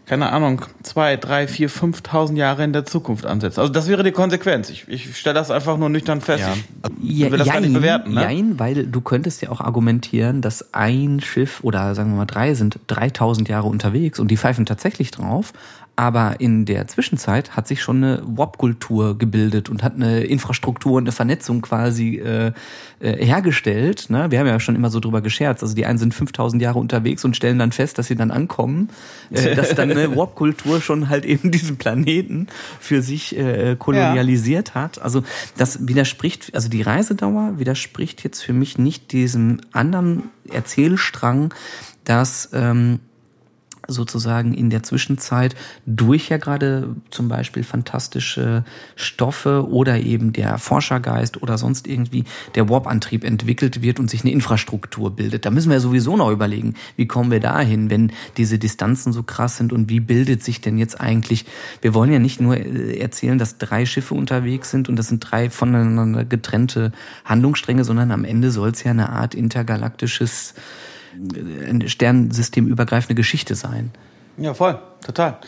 keine 0.05 0.33
Ahnung, 0.33 0.63
zwei, 0.83 1.17
drei, 1.17 1.47
vier, 1.47 1.71
fünftausend 1.71 2.37
Jahre 2.37 2.65
in 2.65 2.73
der 2.73 2.85
Zukunft 2.85 3.25
ansetzt. 3.25 3.59
Also 3.59 3.73
das 3.73 3.89
wäre 3.89 4.03
die 4.03 4.11
Konsequenz. 4.11 4.69
Ich, 4.69 4.89
ich 4.89 5.17
stelle 5.17 5.35
das 5.35 5.51
einfach 5.51 5.77
nur 5.77 5.89
nüchtern 5.89 6.21
fest. 6.21 6.45
Ja. 6.45 6.55
Ich 7.03 7.31
will 7.31 7.39
das 7.39 7.47
jein, 7.47 7.55
gar 7.55 7.61
nicht 7.61 7.73
bewerten. 7.73 8.15
Ne? 8.15 8.21
Nein, 8.21 8.59
weil 8.59 8.87
du 8.87 9.01
könntest 9.01 9.43
ja 9.43 9.51
auch 9.51 9.61
argumentieren, 9.61 10.41
dass 10.41 10.75
ein 10.75 11.21
Schiff 11.21 11.61
oder 11.63 11.95
sagen 11.95 12.11
wir 12.11 12.17
mal 12.17 12.27
drei 12.27 12.55
sind 12.55 12.81
3000 12.89 13.49
Jahre 13.49 13.69
unterwegs 13.69 14.19
und 14.19 14.29
die 14.29 14.37
pfeifen 14.37 14.67
tatsächlich 14.67 15.13
drauf, 15.13 15.53
aber 15.95 16.41
in 16.41 16.65
der 16.65 16.89
Zwischenzeit 16.89 17.55
hat 17.55 17.69
sich 17.69 17.83
schon 17.83 17.99
eine 17.99 18.23
WOP-Kultur 18.25 19.19
gebildet 19.19 19.69
und 19.69 19.83
hat 19.83 19.95
eine 19.95 20.25
Infrastruktur 20.25 20.93
und 20.93 21.05
eine 21.05 21.13
Vernetzung 21.13 21.61
quasi 21.61 22.17
äh, 22.17 22.53
äh, 23.01 23.25
hergestellt. 23.25 24.07
Ne? 24.09 24.31
Wir 24.31 24.39
haben 24.39 24.47
ja 24.47 24.59
schon 24.59 24.75
immer 24.75 24.89
so 24.89 25.01
drüber 25.01 25.21
gescherzt. 25.21 25.63
Also 25.63 25.75
die 25.75 25.85
einen 25.85 25.99
sind 25.99 26.15
5000 26.15 26.63
Jahre 26.63 26.79
unterwegs 26.79 27.25
und 27.27 27.37
stellen 27.37 27.59
dann 27.59 27.73
fest, 27.73 27.99
dass 27.99 28.07
sie 28.07 28.17
dann 28.17 28.31
ankommen, 28.31 28.89
äh, 29.31 29.55
dass 29.57 29.75
dann 29.75 29.91
eine 29.91 30.17
WOP-Kultur 30.17 30.81
schon 30.81 31.11
halt 31.11 31.27
eben 31.27 31.51
diesen 31.51 31.77
Planeten 31.77 32.47
für 32.81 33.03
sich 33.03 33.37
äh, 33.37 33.77
kolonialisiert 33.79 34.71
ja. 34.71 34.75
hat. 34.83 35.03
Also 35.03 35.23
das 35.59 35.87
widerspricht, 35.87 36.55
also 36.55 36.71
die 36.71 36.83
Reisedauer 36.83 37.59
widerspricht 37.59 38.25
jetzt 38.25 38.41
für 38.43 38.55
mich 38.55 38.79
nicht 38.79 39.13
diesem 39.13 39.61
anderen 39.73 40.31
Erzählstrang, 40.51 41.53
dass 42.05 42.49
ähm, 42.55 43.01
sozusagen 43.89 44.55
in 44.55 44.71
der 44.71 44.83
Zwischenzeit 44.83 45.55
durch 45.87 46.29
ja 46.29 46.37
gerade 46.37 46.95
zum 47.11 47.29
Beispiel 47.29 47.65
fantastische 47.65 48.65
Stoffe 48.97 49.69
oder 49.69 50.01
eben 50.01 50.33
der 50.33 50.59
Forschergeist 50.59 51.43
oder 51.43 51.59
sonst 51.59 51.87
irgendwie 51.87 52.25
der 52.55 52.69
Warp-Antrieb 52.69 53.25
entwickelt 53.25 53.83
wird 53.83 53.99
und 53.99 54.09
sich 54.11 54.23
eine 54.23 54.33
Infrastruktur 54.33 55.15
bildet. 55.15 55.45
Da 55.45 55.51
müssen 55.51 55.71
wir 55.71 55.81
sowieso 55.81 56.17
noch 56.17 56.31
überlegen, 56.31 56.75
wie 56.97 57.07
kommen 57.07 57.31
wir 57.31 57.41
dahin, 57.41 57.91
wenn 57.91 58.13
diese 58.37 58.59
Distanzen 58.59 59.13
so 59.13 59.23
krass 59.23 59.57
sind 59.57 59.73
und 59.73 59.89
wie 59.89 60.01
bildet 60.01 60.43
sich 60.43 60.61
denn 60.61 60.79
jetzt 60.79 61.01
eigentlich, 61.01 61.45
wir 61.81 61.95
wollen 61.95 62.13
ja 62.13 62.19
nicht 62.19 62.41
nur 62.41 62.57
äh, 62.57 62.99
erzählen, 62.99 63.39
dass 63.39 63.59
drei 63.59 63.87
Schiffe 63.87 64.15
unterwegs 64.15 64.71
sind 64.71 64.89
und 64.89 64.97
das 64.97 65.09
sind 65.09 65.21
drei 65.21 65.51
voneinander 65.51 66.25
getrennte 66.25 66.93
Handlungsstränge, 67.25 67.85
sondern 67.85 68.11
am 68.11 68.25
Ende 68.25 68.51
soll 68.51 68.71
es 68.71 68.83
ja 68.85 68.91
eine 68.93 69.11
Art 69.11 69.35
intergalaktisches 69.35 70.55
ein 71.15 71.89
Sternensystem 71.89 72.67
übergreifende 72.67 73.15
Geschichte 73.15 73.55
sein. 73.55 73.91
Ja, 74.39 74.55
voll, 74.55 74.79
total. 75.05 75.39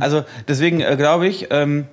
Also 0.00 0.24
deswegen 0.48 0.80
äh, 0.80 0.96
glaube 0.96 1.26
ich, 1.26 1.48
ähm, 1.50 1.86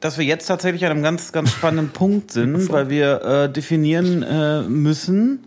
dass 0.00 0.16
wir 0.16 0.24
jetzt 0.24 0.46
tatsächlich 0.46 0.84
an 0.84 0.92
einem 0.92 1.02
ganz, 1.02 1.32
ganz 1.32 1.50
spannenden 1.50 1.90
Punkt 1.90 2.30
sind, 2.32 2.70
weil 2.72 2.88
wir 2.88 3.22
äh, 3.22 3.52
definieren 3.52 4.22
äh, 4.22 4.62
müssen, 4.62 5.44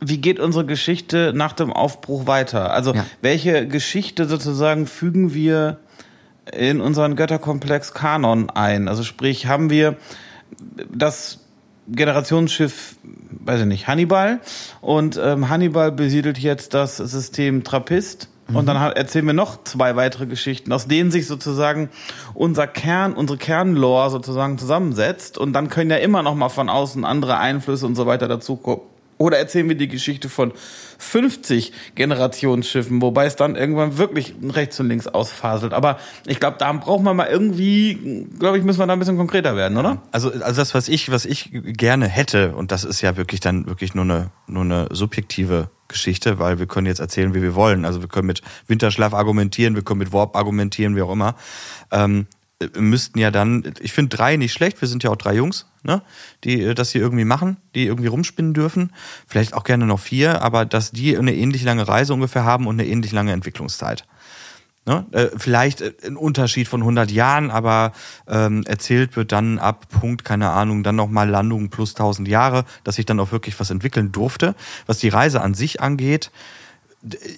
wie 0.00 0.18
geht 0.18 0.40
unsere 0.40 0.64
Geschichte 0.64 1.32
nach 1.34 1.52
dem 1.52 1.72
Aufbruch 1.72 2.26
weiter? 2.26 2.72
Also 2.72 2.94
ja. 2.94 3.04
welche 3.20 3.68
Geschichte 3.68 4.26
sozusagen 4.26 4.86
fügen 4.86 5.34
wir 5.34 5.78
in 6.52 6.80
unseren 6.80 7.16
Götterkomplex 7.16 7.92
Kanon 7.92 8.48
ein? 8.48 8.88
Also 8.88 9.02
sprich, 9.02 9.46
haben 9.46 9.68
wir 9.68 9.96
das 10.90 11.40
Generationsschiff, 11.88 12.96
weiß 13.30 13.60
ich 13.60 13.66
nicht, 13.66 13.88
Hannibal. 13.88 14.40
Und 14.80 15.20
ähm, 15.22 15.48
Hannibal 15.48 15.92
besiedelt 15.92 16.38
jetzt 16.38 16.74
das 16.74 16.96
System 16.96 17.64
Trappist. 17.64 18.28
Und 18.52 18.66
dann 18.66 18.76
mhm. 18.76 18.96
erzählen 18.96 19.26
wir 19.26 19.32
noch 19.32 19.62
zwei 19.62 19.94
weitere 19.94 20.26
Geschichten, 20.26 20.72
aus 20.72 20.88
denen 20.88 21.12
sich 21.12 21.28
sozusagen 21.28 21.88
unser 22.34 22.66
Kern, 22.66 23.12
unsere 23.12 23.38
Kernlore 23.38 24.10
sozusagen 24.10 24.58
zusammensetzt. 24.58 25.38
Und 25.38 25.52
dann 25.52 25.68
können 25.68 25.90
ja 25.90 25.98
immer 25.98 26.22
noch 26.22 26.34
mal 26.34 26.48
von 26.48 26.68
außen 26.68 27.04
andere 27.04 27.38
Einflüsse 27.38 27.86
und 27.86 27.94
so 27.94 28.06
weiter 28.06 28.26
dazukommen. 28.26 28.82
Oder 29.20 29.36
erzählen 29.36 29.68
wir 29.68 29.76
die 29.76 29.86
Geschichte 29.86 30.30
von 30.30 30.54
50 30.96 31.74
Generationsschiffen, 31.94 33.02
wobei 33.02 33.26
es 33.26 33.36
dann 33.36 33.54
irgendwann 33.54 33.98
wirklich 33.98 34.34
rechts 34.42 34.80
und 34.80 34.88
links 34.88 35.06
ausfaselt. 35.06 35.74
Aber 35.74 35.98
ich 36.26 36.40
glaube, 36.40 36.56
da 36.58 36.72
braucht 36.72 37.02
man 37.02 37.16
mal 37.16 37.26
irgendwie, 37.26 38.26
glaube 38.38 38.56
ich, 38.56 38.64
müssen 38.64 38.78
wir 38.78 38.86
da 38.86 38.94
ein 38.94 38.98
bisschen 38.98 39.18
konkreter 39.18 39.56
werden, 39.56 39.76
oder? 39.76 40.00
Also, 40.10 40.30
also 40.30 40.58
das, 40.58 40.72
was 40.72 40.88
ich, 40.88 41.10
was 41.10 41.26
ich 41.26 41.50
gerne 41.52 42.08
hätte, 42.08 42.54
und 42.54 42.72
das 42.72 42.82
ist 42.82 43.02
ja 43.02 43.18
wirklich 43.18 43.40
dann 43.40 43.66
wirklich 43.66 43.94
nur 43.94 44.04
eine, 44.04 44.30
nur 44.46 44.62
eine 44.62 44.88
subjektive 44.90 45.68
Geschichte, 45.86 46.38
weil 46.38 46.58
wir 46.58 46.64
können 46.64 46.86
jetzt 46.86 47.00
erzählen, 47.00 47.34
wie 47.34 47.42
wir 47.42 47.54
wollen. 47.54 47.84
Also 47.84 48.00
wir 48.00 48.08
können 48.08 48.26
mit 48.26 48.40
Winterschlaf 48.68 49.12
argumentieren, 49.12 49.74
wir 49.74 49.82
können 49.82 49.98
mit 49.98 50.14
Warp 50.14 50.34
argumentieren, 50.34 50.96
wie 50.96 51.02
auch 51.02 51.12
immer. 51.12 51.34
Ähm, 51.92 52.26
müssten 52.78 53.18
ja 53.18 53.30
dann, 53.30 53.72
ich 53.80 53.92
finde 53.92 54.16
drei 54.16 54.36
nicht 54.36 54.52
schlecht, 54.52 54.80
wir 54.80 54.88
sind 54.88 55.02
ja 55.02 55.10
auch 55.10 55.16
drei 55.16 55.34
Jungs, 55.34 55.66
ne, 55.82 56.02
die 56.44 56.62
äh, 56.62 56.74
das 56.74 56.90
hier 56.90 57.00
irgendwie 57.00 57.24
machen, 57.24 57.56
die 57.74 57.86
irgendwie 57.86 58.08
rumspinnen 58.08 58.54
dürfen. 58.54 58.92
Vielleicht 59.26 59.54
auch 59.54 59.64
gerne 59.64 59.86
noch 59.86 60.00
vier, 60.00 60.42
aber 60.42 60.66
dass 60.66 60.90
die 60.90 61.16
eine 61.16 61.34
ähnlich 61.34 61.62
lange 61.62 61.88
Reise 61.88 62.12
ungefähr 62.12 62.44
haben 62.44 62.66
und 62.66 62.78
eine 62.78 62.88
ähnlich 62.88 63.12
lange 63.12 63.32
Entwicklungszeit. 63.32 64.06
Ne? 64.86 65.06
Äh, 65.12 65.28
vielleicht 65.36 65.80
äh, 65.80 65.92
ein 66.04 66.16
Unterschied 66.16 66.68
von 66.68 66.80
100 66.80 67.10
Jahren, 67.10 67.50
aber 67.50 67.92
ähm, 68.28 68.62
erzählt 68.66 69.16
wird 69.16 69.32
dann 69.32 69.58
ab 69.58 69.86
Punkt, 69.88 70.24
keine 70.24 70.50
Ahnung, 70.50 70.82
dann 70.82 70.96
nochmal 70.96 71.28
Landung 71.28 71.70
plus 71.70 71.94
1000 71.94 72.28
Jahre, 72.28 72.64
dass 72.84 72.96
sich 72.96 73.06
dann 73.06 73.20
auch 73.20 73.32
wirklich 73.32 73.58
was 73.58 73.70
entwickeln 73.70 74.12
durfte. 74.12 74.54
Was 74.86 74.98
die 74.98 75.08
Reise 75.08 75.40
an 75.40 75.54
sich 75.54 75.80
angeht, 75.80 76.30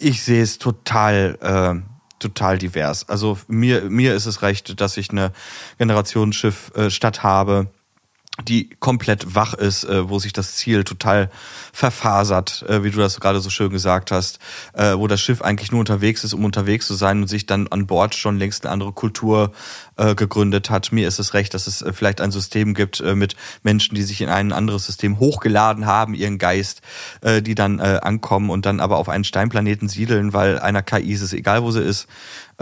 ich 0.01 0.23
sehe 0.23 0.43
es 0.43 0.59
total 0.59 1.39
äh, 1.41 1.91
total 2.23 2.59
divers. 2.59 3.09
Also 3.09 3.39
mir, 3.49 3.83
mir 3.83 4.15
ist 4.15 4.27
es 4.27 4.43
recht, 4.43 4.81
dass 4.81 4.97
ich 4.97 5.11
eine 5.11 5.33
Generationsschiff 5.79 6.73
äh, 6.75 6.91
habe, 7.23 7.69
die 8.40 8.71
komplett 8.81 9.35
wach 9.35 9.53
ist, 9.53 9.85
äh, 9.85 10.09
wo 10.09 10.18
sich 10.18 10.33
das 10.33 10.55
Ziel 10.55 10.85
total 10.85 11.31
verfasert, 11.73 12.64
äh, 12.66 12.83
wie 12.83 12.90
du 12.90 12.99
das 12.99 13.21
gerade 13.21 13.40
so 13.40 13.51
schön 13.51 13.71
gesagt 13.71 14.11
hast, 14.11 14.38
äh, 14.73 14.95
wo 14.97 15.07
das 15.07 15.21
Schiff 15.21 15.42
eigentlich 15.42 15.71
nur 15.71 15.81
unterwegs 15.81 16.25
ist, 16.25 16.33
um 16.33 16.45
unterwegs 16.45 16.87
zu 16.87 16.95
sein 16.95 17.21
und 17.21 17.29
sich 17.29 17.45
dann 17.45 17.68
an 17.68 17.87
Bord 17.87 18.14
schon 18.14 18.38
längst 18.38 18.64
eine 18.64 18.73
andere 18.73 18.92
Kultur 18.92 19.53
äh, 19.99 20.14
gegründet 20.14 20.71
hat. 20.71 20.92
Mir 20.92 21.07
ist 21.07 21.18
es 21.18 21.35
recht, 21.35 21.53
dass 21.53 21.66
es 21.66 21.83
äh, 21.83 21.92
vielleicht 21.92 22.23
ein 22.23 22.31
System 22.31 22.73
gibt 22.73 23.01
äh, 23.01 23.14
mit 23.14 23.37
Menschen, 23.62 23.95
die 23.95 24.03
sich 24.03 24.23
in 24.23 24.31
ein 24.31 24.51
anderes 24.53 24.87
System 24.87 25.18
hochgeladen 25.18 25.85
haben, 25.85 26.14
ihren 26.14 26.38
Geist, 26.38 26.81
die 27.23 27.55
dann 27.55 27.81
ankommen 27.81 28.51
und 28.51 28.66
dann 28.66 28.81
aber 28.81 28.97
auf 28.97 29.09
einen 29.09 29.25
Steinplaneten 29.25 29.88
siedeln, 29.88 30.33
weil 30.33 30.59
einer 30.59 30.83
KI 30.83 31.12
ist 31.12 31.23
es 31.23 31.33
egal, 31.33 31.62
wo 31.62 31.71
sie 31.71 31.83
ist 31.83 32.09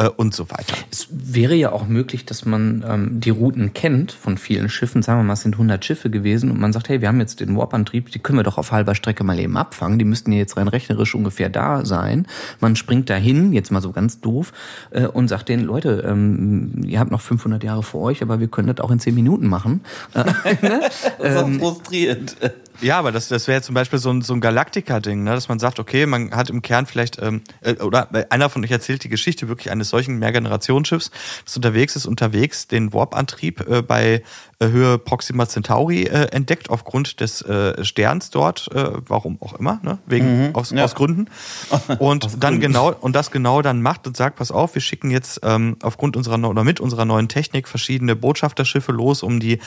äh, 0.01 0.09
und 0.09 0.35
so 0.35 0.51
weiter. 0.51 0.75
Es 0.91 1.09
wäre 1.11 1.55
ja 1.55 1.73
auch 1.73 1.87
möglich, 1.87 2.25
dass 2.25 2.47
man 2.47 2.85
ähm, 2.89 3.21
die 3.21 3.31
Routen 3.31 3.75
kennt 3.75 4.13
von 4.13 4.39
vielen 4.39 4.69
Schiffen. 4.69 5.03
Sagen 5.03 5.21
wir 5.21 5.25
mal, 5.25 5.35
es 5.35 5.43
sind 5.43 5.55
100 5.55 5.85
Schiffe 5.85 6.11
gewesen 6.11 6.51
und 6.51 6.59
man 6.59 6.73
sagt, 6.73 6.89
hey, 6.89 7.01
wir 7.01 7.09
haben 7.09 7.21
jetzt 7.21 7.41
den 7.41 7.57
Warp-Antrieb, 7.57 8.11
die 8.11 8.19
können 8.19 8.39
wir 8.39 8.43
doch 8.43 8.59
auf 8.59 8.73
halber 8.73 8.95
Strecke 8.95 9.25
mal 9.25 9.39
eben 9.39 9.57
abfangen. 9.57 9.99
Die 9.99 10.05
müssten 10.05 10.33
ja 10.33 10.39
jetzt 10.39 10.57
rein 10.57 10.69
rechnerisch 10.69 11.15
ungefähr 11.15 11.51
da 11.51 11.85
sein. 11.85 12.27
Man 12.61 12.77
springt 12.77 13.11
dahin, 13.11 13.53
jetzt 13.53 13.71
mal 13.71 13.83
so 13.83 13.93
ganz 13.93 14.21
doof, 14.21 14.53
äh, 14.91 15.07
und 15.07 15.29
sagt 15.29 15.49
denen, 15.49 15.65
Leute, 15.65 16.05
ähm, 16.07 16.83
ihr 16.85 16.99
habt 16.99 17.11
noch 17.11 17.21
500 17.21 17.63
Jahre 17.63 17.83
vor 17.83 18.03
euch, 18.03 18.23
aber 18.23 18.41
wir 18.41 18.49
können 18.49 18.69
das 18.69 18.81
auch 18.81 18.91
in 18.91 19.01
10 19.01 19.15
Minuten 19.15 19.49
machen. 19.49 19.83
Äh, 20.15 20.25
ne? 20.63 20.81
das 20.81 21.05
ist 21.19 21.37
auch 21.37 21.51
frustrierend. 21.51 22.37
Ja, 22.81 22.99
aber 22.99 23.13
das, 23.13 23.29
das 23.29 23.47
wäre 23.49 23.63
zum 23.63 23.75
Beispiel 23.75 23.99
so 23.99 24.11
ein, 24.11 24.23
so 24.23 24.33
ein 24.33 24.41
Galaktika-Ding, 24.41 25.23
ne? 25.23 25.33
dass 25.33 25.49
man 25.49 25.59
sagt, 25.59 25.79
okay, 25.79 26.07
man 26.07 26.31
hat 26.33 26.51
im 26.51 26.63
Kern 26.63 26.87
vielleicht, 26.87 27.21
ähm, 27.21 27.43
äh, 27.61 27.75
oder 27.75 28.09
einer 28.31 28.49
von 28.49 28.65
euch 28.65 28.71
erzählt 28.71 29.05
die 29.05 29.09
Geschichte 29.09 29.49
wirklich 29.49 29.71
eines 29.71 29.91
solchen 29.91 30.19
Mehrgenerationsschiffs, 30.19 31.11
das 31.45 31.57
unterwegs 31.57 31.97
ist, 31.97 32.07
unterwegs 32.07 32.69
den 32.69 32.93
Warp-Antrieb 32.93 33.69
äh, 33.69 33.83
bei 33.83 34.23
äh, 34.61 34.69
Höhe 34.69 34.99
Proxima 34.99 35.49
Centauri 35.49 36.05
äh, 36.05 36.29
entdeckt, 36.33 36.71
aufgrund 36.71 37.21
des 37.21 37.43
äh, 37.43 37.85
Sterns 37.85 38.31
dort, 38.31 38.71
äh, 38.75 38.93
warum 39.07 39.39
auch 39.41 39.55
immer, 39.55 39.81
ne? 39.83 39.99
wegen, 40.07 40.49
mhm, 40.49 40.55
aus, 40.55 40.71
ja. 40.71 40.85
aus 40.85 40.95
Gründen. 40.95 41.27
Und 41.99 42.25
aus 42.25 42.39
dann 42.39 42.55
Gründen. 42.55 42.61
genau, 42.61 42.95
und 43.01 43.15
das 43.15 43.31
genau 43.31 43.63
dann 43.63 43.83
macht 43.83 44.07
und 44.07 44.17
sagt, 44.17 44.37
pass 44.37 44.51
auf, 44.51 44.75
wir 44.75 44.83
schicken 44.83 45.11
jetzt 45.11 45.41
ähm, 45.43 45.77
aufgrund 45.83 46.17
unserer, 46.17 46.49
oder 46.49 46.65
mit 46.65 46.81
unserer 46.81 47.05
neuen 47.05 47.29
Technik 47.29 47.69
verschiedene 47.69 48.17
Botschafterschiffe 48.17 48.93
los, 48.93 49.23
um 49.23 49.41
die 49.41 49.59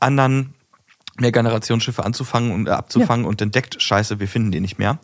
anderen 0.00 0.54
mehr 1.18 1.32
Generationsschiffe 1.32 2.04
anzufangen 2.04 2.52
und 2.52 2.68
äh, 2.68 2.72
abzufangen 2.72 3.24
ja. 3.24 3.28
und 3.28 3.40
entdeckt, 3.40 3.80
scheiße, 3.80 4.20
wir 4.20 4.28
finden 4.28 4.52
die 4.52 4.60
nicht 4.60 4.78
mehr. 4.78 4.98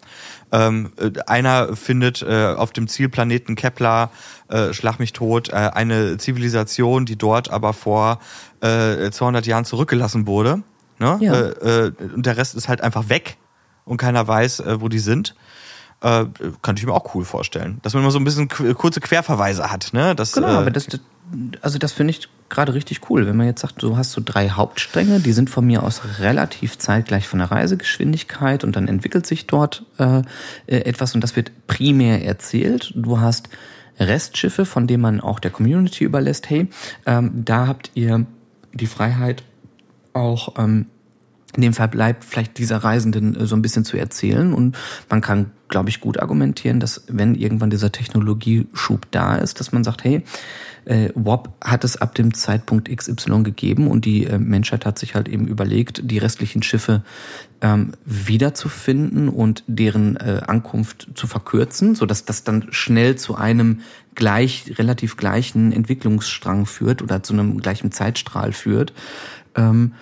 Ähm, 0.50 0.92
äh, 0.98 1.10
einer 1.26 1.76
findet 1.76 2.22
äh, 2.22 2.54
auf 2.56 2.72
dem 2.72 2.88
Zielplaneten 2.88 3.54
Kepler, 3.54 4.10
äh, 4.48 4.72
schlag 4.72 4.98
mich 4.98 5.12
tot, 5.12 5.48
äh, 5.48 5.54
eine 5.54 6.18
Zivilisation, 6.18 7.06
die 7.06 7.16
dort 7.16 7.50
aber 7.50 7.72
vor 7.72 8.20
äh, 8.60 9.10
200 9.10 9.46
Jahren 9.46 9.64
zurückgelassen 9.64 10.26
wurde. 10.26 10.62
Ne? 10.98 11.18
Ja. 11.20 11.34
Äh, 11.34 11.86
äh, 11.86 11.92
und 12.14 12.26
der 12.26 12.36
Rest 12.36 12.54
ist 12.54 12.68
halt 12.68 12.80
einfach 12.80 13.08
weg 13.08 13.36
und 13.84 13.96
keiner 13.96 14.26
weiß, 14.26 14.60
äh, 14.60 14.80
wo 14.80 14.88
die 14.88 14.98
sind. 14.98 15.34
Äh, 16.00 16.26
könnte 16.62 16.80
ich 16.80 16.86
mir 16.86 16.94
auch 16.94 17.14
cool 17.14 17.24
vorstellen. 17.24 17.78
Dass 17.82 17.94
man 17.94 18.02
immer 18.02 18.10
so 18.10 18.18
ein 18.18 18.24
bisschen 18.24 18.48
kurze 18.48 19.00
Querverweise 19.00 19.70
hat. 19.70 19.90
Ne? 19.92 20.16
Das, 20.16 20.32
genau, 20.32 20.48
äh, 20.48 20.56
aber 20.56 20.70
das, 20.72 20.88
also 21.60 21.78
das 21.78 21.92
finde 21.92 22.12
ich 22.12 22.28
gerade 22.48 22.74
richtig 22.74 23.08
cool, 23.08 23.26
wenn 23.26 23.36
man 23.36 23.46
jetzt 23.46 23.62
sagt, 23.62 23.82
du 23.82 23.96
hast 23.96 24.12
so 24.12 24.20
drei 24.24 24.50
Hauptstränge, 24.50 25.20
die 25.20 25.32
sind 25.32 25.48
von 25.48 25.66
mir 25.66 25.82
aus 25.82 26.02
relativ 26.18 26.78
zeitgleich 26.78 27.26
von 27.26 27.38
der 27.38 27.50
Reisegeschwindigkeit 27.50 28.62
und 28.64 28.76
dann 28.76 28.88
entwickelt 28.88 29.26
sich 29.26 29.46
dort 29.46 29.84
äh, 29.98 30.18
äh, 30.66 30.78
etwas 30.84 31.14
und 31.14 31.22
das 31.22 31.34
wird 31.34 31.50
primär 31.66 32.24
erzählt. 32.24 32.92
Du 32.94 33.20
hast 33.20 33.48
Restschiffe, 33.98 34.64
von 34.64 34.86
denen 34.86 35.02
man 35.02 35.20
auch 35.20 35.40
der 35.40 35.50
Community 35.50 36.04
überlässt, 36.04 36.50
hey, 36.50 36.68
ähm, 37.06 37.42
da 37.44 37.66
habt 37.66 37.90
ihr 37.94 38.26
die 38.74 38.86
Freiheit 38.86 39.42
auch 40.12 40.58
ähm, 40.58 40.86
in 41.54 41.62
dem 41.62 41.74
Fall 41.74 41.88
bleibt 41.88 42.24
vielleicht 42.24 42.58
dieser 42.58 42.78
Reisenden 42.78 43.36
äh, 43.36 43.46
so 43.46 43.56
ein 43.56 43.62
bisschen 43.62 43.84
zu 43.84 43.96
erzählen 43.96 44.52
und 44.54 44.76
man 45.08 45.20
kann, 45.20 45.50
glaube 45.72 45.88
ich, 45.88 46.00
gut 46.00 46.20
argumentieren, 46.20 46.80
dass 46.80 47.02
wenn 47.08 47.34
irgendwann 47.34 47.70
dieser 47.70 47.90
Technologieschub 47.90 49.10
da 49.10 49.36
ist, 49.36 49.58
dass 49.58 49.72
man 49.72 49.82
sagt, 49.84 50.04
hey, 50.04 50.22
äh, 50.84 51.08
WAP 51.14 51.48
hat 51.64 51.82
es 51.82 51.96
ab 51.96 52.14
dem 52.14 52.34
Zeitpunkt 52.34 52.94
XY 52.94 53.42
gegeben 53.42 53.88
und 53.88 54.04
die 54.04 54.26
äh, 54.26 54.38
Menschheit 54.38 54.84
hat 54.84 54.98
sich 54.98 55.14
halt 55.14 55.28
eben 55.28 55.46
überlegt, 55.46 56.02
die 56.04 56.18
restlichen 56.18 56.62
Schiffe 56.62 57.02
ähm, 57.62 57.92
wiederzufinden 58.04 59.30
und 59.30 59.64
deren 59.66 60.16
äh, 60.16 60.42
Ankunft 60.46 61.08
zu 61.14 61.26
verkürzen, 61.26 61.94
so 61.94 62.04
dass 62.04 62.26
das 62.26 62.44
dann 62.44 62.66
schnell 62.70 63.16
zu 63.16 63.36
einem 63.36 63.80
gleich 64.14 64.74
relativ 64.78 65.16
gleichen 65.16 65.72
Entwicklungsstrang 65.72 66.66
führt 66.66 67.00
oder 67.00 67.22
zu 67.22 67.32
einem 67.32 67.62
gleichen 67.62 67.92
Zeitstrahl 67.92 68.52
führt. 68.52 68.92
Ähm, 69.54 69.94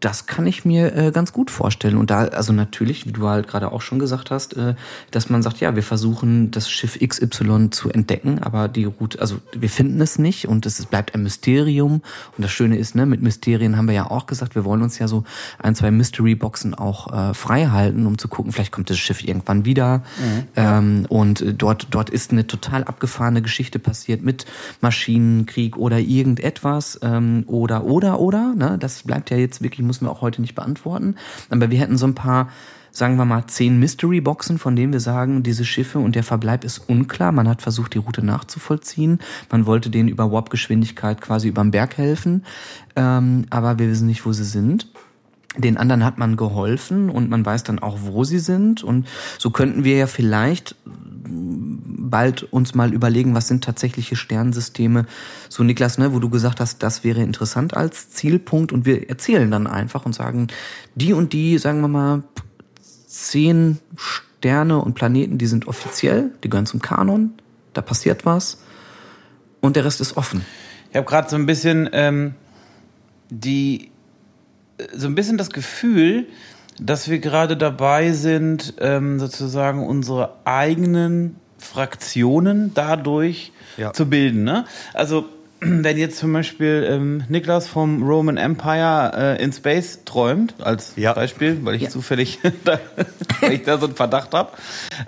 das 0.00 0.26
kann 0.26 0.46
ich 0.46 0.64
mir 0.64 0.94
äh, 0.94 1.10
ganz 1.10 1.32
gut 1.32 1.50
vorstellen. 1.50 1.96
Und 1.96 2.10
da, 2.10 2.26
also 2.26 2.52
natürlich, 2.52 3.06
wie 3.06 3.12
du 3.12 3.26
halt 3.26 3.48
gerade 3.48 3.72
auch 3.72 3.80
schon 3.80 3.98
gesagt 3.98 4.30
hast, 4.30 4.56
äh, 4.56 4.74
dass 5.10 5.28
man 5.28 5.42
sagt, 5.42 5.58
ja, 5.58 5.74
wir 5.74 5.82
versuchen 5.82 6.50
das 6.52 6.70
Schiff 6.70 6.98
XY 7.00 7.70
zu 7.70 7.90
entdecken, 7.90 8.38
aber 8.38 8.68
die 8.68 8.84
Route, 8.84 9.20
also 9.20 9.38
wir 9.52 9.68
finden 9.68 10.00
es 10.00 10.18
nicht 10.18 10.46
und 10.46 10.66
es 10.66 10.84
bleibt 10.86 11.14
ein 11.14 11.24
Mysterium. 11.24 12.02
Und 12.36 12.44
das 12.44 12.52
Schöne 12.52 12.76
ist, 12.76 12.94
ne, 12.94 13.06
mit 13.06 13.22
Mysterien 13.22 13.76
haben 13.76 13.88
wir 13.88 13.94
ja 13.94 14.10
auch 14.10 14.26
gesagt, 14.26 14.54
wir 14.54 14.64
wollen 14.64 14.82
uns 14.82 14.98
ja 14.98 15.08
so 15.08 15.24
ein, 15.58 15.74
zwei 15.74 15.90
Mystery-Boxen 15.90 16.74
auch 16.74 17.12
äh, 17.12 17.34
frei 17.34 17.66
halten, 17.66 18.06
um 18.06 18.18
zu 18.18 18.28
gucken, 18.28 18.52
vielleicht 18.52 18.72
kommt 18.72 18.90
das 18.90 18.98
Schiff 18.98 19.24
irgendwann 19.24 19.64
wieder. 19.64 19.98
Mhm. 19.98 20.44
Ähm, 20.54 21.06
und 21.08 21.44
dort, 21.58 21.88
dort 21.90 22.08
ist 22.10 22.30
eine 22.30 22.46
total 22.46 22.84
abgefahrene 22.84 23.42
Geschichte 23.42 23.80
passiert 23.80 24.22
mit 24.22 24.46
Maschinenkrieg 24.80 25.76
oder 25.76 25.98
irgendetwas. 25.98 27.00
Ähm, 27.02 27.42
oder, 27.48 27.82
oder, 27.84 28.20
oder, 28.20 28.54
ne? 28.54 28.76
Das 28.78 29.02
bleibt 29.02 29.30
ja 29.30 29.36
jetzt 29.36 29.60
wirklich 29.60 29.87
müssen 29.88 30.06
wir 30.06 30.12
auch 30.12 30.20
heute 30.20 30.40
nicht 30.40 30.54
beantworten. 30.54 31.16
Aber 31.50 31.70
wir 31.70 31.78
hätten 31.80 31.98
so 31.98 32.06
ein 32.06 32.14
paar, 32.14 32.50
sagen 32.92 33.16
wir 33.16 33.24
mal, 33.24 33.46
zehn 33.48 33.80
Mystery-Boxen, 33.80 34.58
von 34.58 34.76
denen 34.76 34.92
wir 34.92 35.00
sagen, 35.00 35.42
diese 35.42 35.64
Schiffe 35.64 35.98
und 35.98 36.14
der 36.14 36.22
Verbleib 36.22 36.62
ist 36.62 36.78
unklar. 36.88 37.32
Man 37.32 37.48
hat 37.48 37.60
versucht, 37.60 37.94
die 37.94 37.98
Route 37.98 38.24
nachzuvollziehen. 38.24 39.18
Man 39.50 39.66
wollte 39.66 39.90
denen 39.90 40.08
über 40.08 40.30
Warp-Geschwindigkeit 40.30 41.20
quasi 41.20 41.48
über 41.48 41.62
den 41.62 41.72
Berg 41.72 41.98
helfen. 41.98 42.44
Ähm, 42.94 43.46
aber 43.50 43.80
wir 43.80 43.88
wissen 43.88 44.06
nicht, 44.06 44.24
wo 44.24 44.32
sie 44.32 44.44
sind. 44.44 44.86
Den 45.56 45.76
anderen 45.76 46.04
hat 46.04 46.18
man 46.18 46.36
geholfen 46.36 47.08
und 47.08 47.30
man 47.30 47.44
weiß 47.44 47.64
dann 47.64 47.78
auch, 47.78 47.98
wo 48.02 48.24
sie 48.24 48.38
sind. 48.38 48.84
Und 48.84 49.08
so 49.38 49.50
könnten 49.50 49.82
wir 49.82 49.96
ja 49.96 50.06
vielleicht 50.06 50.76
bald 52.10 52.42
uns 52.42 52.74
mal 52.74 52.92
überlegen, 52.92 53.34
was 53.34 53.48
sind 53.48 53.64
tatsächliche 53.64 54.16
Sternsysteme. 54.16 55.06
So 55.48 55.62
Niklas, 55.62 55.98
ne, 55.98 56.12
wo 56.12 56.18
du 56.18 56.28
gesagt 56.28 56.60
hast, 56.60 56.82
das 56.82 57.04
wäre 57.04 57.22
interessant 57.22 57.76
als 57.76 58.10
Zielpunkt 58.10 58.72
und 58.72 58.86
wir 58.86 59.08
erzählen 59.08 59.50
dann 59.50 59.66
einfach 59.66 60.06
und 60.06 60.14
sagen, 60.14 60.48
die 60.94 61.12
und 61.12 61.32
die, 61.32 61.58
sagen 61.58 61.80
wir 61.80 61.88
mal, 61.88 62.22
zehn 63.06 63.78
Sterne 63.96 64.78
und 64.78 64.94
Planeten, 64.94 65.38
die 65.38 65.46
sind 65.46 65.66
offiziell, 65.66 66.30
die 66.44 66.50
gehören 66.50 66.66
zum 66.66 66.80
Kanon, 66.80 67.32
da 67.72 67.82
passiert 67.82 68.24
was 68.24 68.62
und 69.60 69.76
der 69.76 69.84
Rest 69.84 70.00
ist 70.00 70.16
offen. 70.16 70.44
Ich 70.90 70.96
habe 70.96 71.06
gerade 71.06 71.28
so 71.28 71.36
ein 71.36 71.46
bisschen 71.46 71.88
ähm, 71.92 72.34
die 73.30 73.90
so 74.94 75.06
ein 75.06 75.14
bisschen 75.14 75.38
das 75.38 75.50
Gefühl, 75.50 76.26
dass 76.80 77.08
wir 77.08 77.18
gerade 77.18 77.56
dabei 77.56 78.12
sind, 78.12 78.74
ähm, 78.80 79.18
sozusagen 79.18 79.84
unsere 79.84 80.36
eigenen 80.44 81.36
Fraktionen 81.58 82.72
dadurch 82.74 83.52
ja. 83.76 83.92
zu 83.92 84.06
bilden. 84.06 84.44
Ne? 84.44 84.64
Also 84.94 85.26
wenn 85.60 85.98
jetzt 85.98 86.18
zum 86.18 86.32
Beispiel 86.32 86.86
ähm, 86.88 87.24
Niklas 87.28 87.66
vom 87.66 88.02
Roman 88.04 88.36
Empire 88.36 89.36
äh, 89.38 89.42
in 89.42 89.52
Space 89.52 90.00
träumt, 90.04 90.54
als 90.60 90.92
ja. 90.96 91.14
Beispiel, 91.14 91.58
weil 91.64 91.74
ich 91.74 91.82
ja. 91.82 91.88
zufällig 91.88 92.38
da, 92.64 92.78
weil 93.40 93.54
ich 93.54 93.64
da 93.64 93.78
so 93.78 93.86
einen 93.86 93.96
Verdacht 93.96 94.34
habe, 94.34 94.52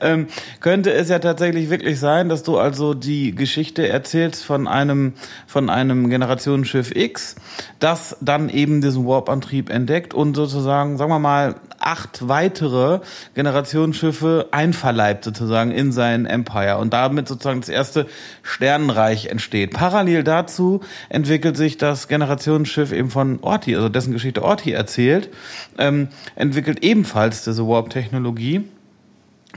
ähm, 0.01 0.27
könnte 0.61 0.93
es 0.93 1.09
ja 1.09 1.21
tatsächlich 1.21 1.71
wirklich 1.71 2.01
sein, 2.01 2.29
dass 2.29 2.43
du 2.43 2.59
also 2.59 2.95
die 2.95 3.35
Geschichte 3.35 3.89
erzählst 3.89 4.45
von 4.45 4.67
einem 4.67 5.13
von 5.47 5.71
einem 5.71 6.11
Generationsschiff 6.11 6.97
X, 6.97 7.37
das 7.79 8.17
dann 8.21 8.49
eben 8.49 8.81
diesen 8.81 9.07
Warp-Antrieb 9.07 9.71
entdeckt 9.71 10.15
und 10.15 10.35
sozusagen, 10.35 10.97
sagen 10.99 11.13
wir 11.13 11.21
mal, 11.21 11.55
acht 11.81 12.29
weitere 12.29 13.01
Generationsschiffe 13.35 14.49
einverleibt 14.53 15.25
sozusagen 15.25 15.71
in 15.71 15.93
sein 15.93 16.27
Empire 16.27 16.79
und 16.79 16.93
damit 16.93 17.27
sozusagen 17.27 17.61
das 17.61 17.69
erste 17.69 18.07
Sternenreich 18.43 19.27
entsteht. 19.27 19.73
Parallel 19.73 20.23
dazu 20.23 20.81
entwickelt 21.09 21.57
sich 21.57 21.79
das 21.79 22.07
Generationsschiff 22.09 22.93
eben 22.93 23.11
von 23.11 23.41
Orti, 23.41 23.75
also 23.75 23.89
dessen 23.89 24.13
Geschichte 24.13 24.43
Orti 24.43 24.73
erzählt, 24.73 25.31
ähm, 25.79 26.09
entwickelt 26.37 26.85
ebenfalls 26.85 27.45
diese 27.45 27.67
Warp-Technologie 27.67 28.65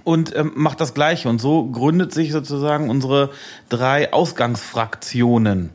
und 0.03 0.35
ähm, 0.35 0.51
macht 0.55 0.81
das 0.81 0.93
Gleiche. 0.93 1.29
Und 1.29 1.39
so 1.39 1.65
gründet 1.65 2.13
sich 2.13 2.31
sozusagen 2.31 2.89
unsere 2.89 3.29
drei 3.69 4.11
Ausgangsfraktionen, 4.13 5.71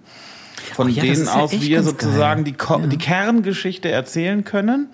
von 0.75 0.87
oh 0.89 0.91
ja, 0.91 1.03
denen 1.03 1.29
aus 1.29 1.53
ja 1.53 1.61
wir 1.61 1.83
sozusagen 1.83 2.45
die, 2.45 2.55
ja. 2.59 2.79
die 2.79 2.99
Kerngeschichte 2.99 3.91
erzählen 3.91 4.45
können. 4.45 4.89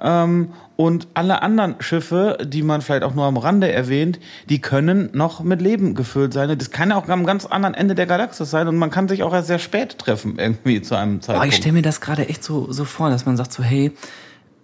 Ähm, 0.00 0.52
und 0.76 1.06
alle 1.14 1.42
anderen 1.42 1.76
Schiffe, 1.78 2.38
die 2.44 2.62
man 2.62 2.80
vielleicht 2.80 3.04
auch 3.04 3.14
nur 3.14 3.24
am 3.24 3.36
Rande 3.36 3.70
erwähnt, 3.70 4.18
die 4.48 4.60
können 4.60 5.10
noch 5.12 5.42
mit 5.42 5.62
Leben 5.62 5.94
gefüllt 5.94 6.32
sein. 6.32 6.56
Das 6.58 6.70
kann 6.70 6.90
ja 6.90 6.96
auch 6.96 7.08
am 7.08 7.24
ganz 7.24 7.46
anderen 7.46 7.74
Ende 7.74 7.94
der 7.94 8.06
Galaxis 8.06 8.50
sein 8.50 8.66
und 8.66 8.76
man 8.76 8.90
kann 8.90 9.08
sich 9.08 9.22
auch 9.22 9.32
erst 9.32 9.48
sehr 9.48 9.58
spät 9.58 9.98
treffen, 9.98 10.38
irgendwie 10.38 10.82
zu 10.82 10.96
einem 10.96 11.20
Zeitpunkt. 11.20 11.46
Oh, 11.46 11.48
ich 11.48 11.56
stelle 11.56 11.74
mir 11.74 11.82
das 11.82 12.00
gerade 12.00 12.28
echt 12.28 12.42
so, 12.42 12.72
so 12.72 12.84
vor, 12.84 13.10
dass 13.10 13.24
man 13.24 13.36
sagt 13.36 13.52
so, 13.52 13.62
hey, 13.62 13.92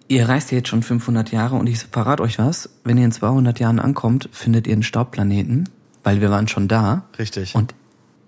ihr 0.09 0.29
reist 0.29 0.51
jetzt 0.51 0.69
schon 0.69 0.83
500 0.83 1.31
Jahre 1.31 1.57
und 1.57 1.69
ich 1.69 1.79
verrate 1.79 2.23
euch 2.23 2.39
was, 2.39 2.71
wenn 2.83 2.99
ihr 2.99 3.05
in 3.05 3.13
200 3.13 3.61
Jahren 3.61 3.79
ankommt, 3.79 4.29
findet 4.33 4.67
ihr 4.67 4.73
einen 4.73 4.83
Staubplaneten, 4.83 5.69
weil 6.03 6.21
wir 6.21 6.31
waren 6.31 6.49
schon 6.49 6.67
da. 6.67 7.05
Richtig. 7.19 7.55
Und 7.55 7.75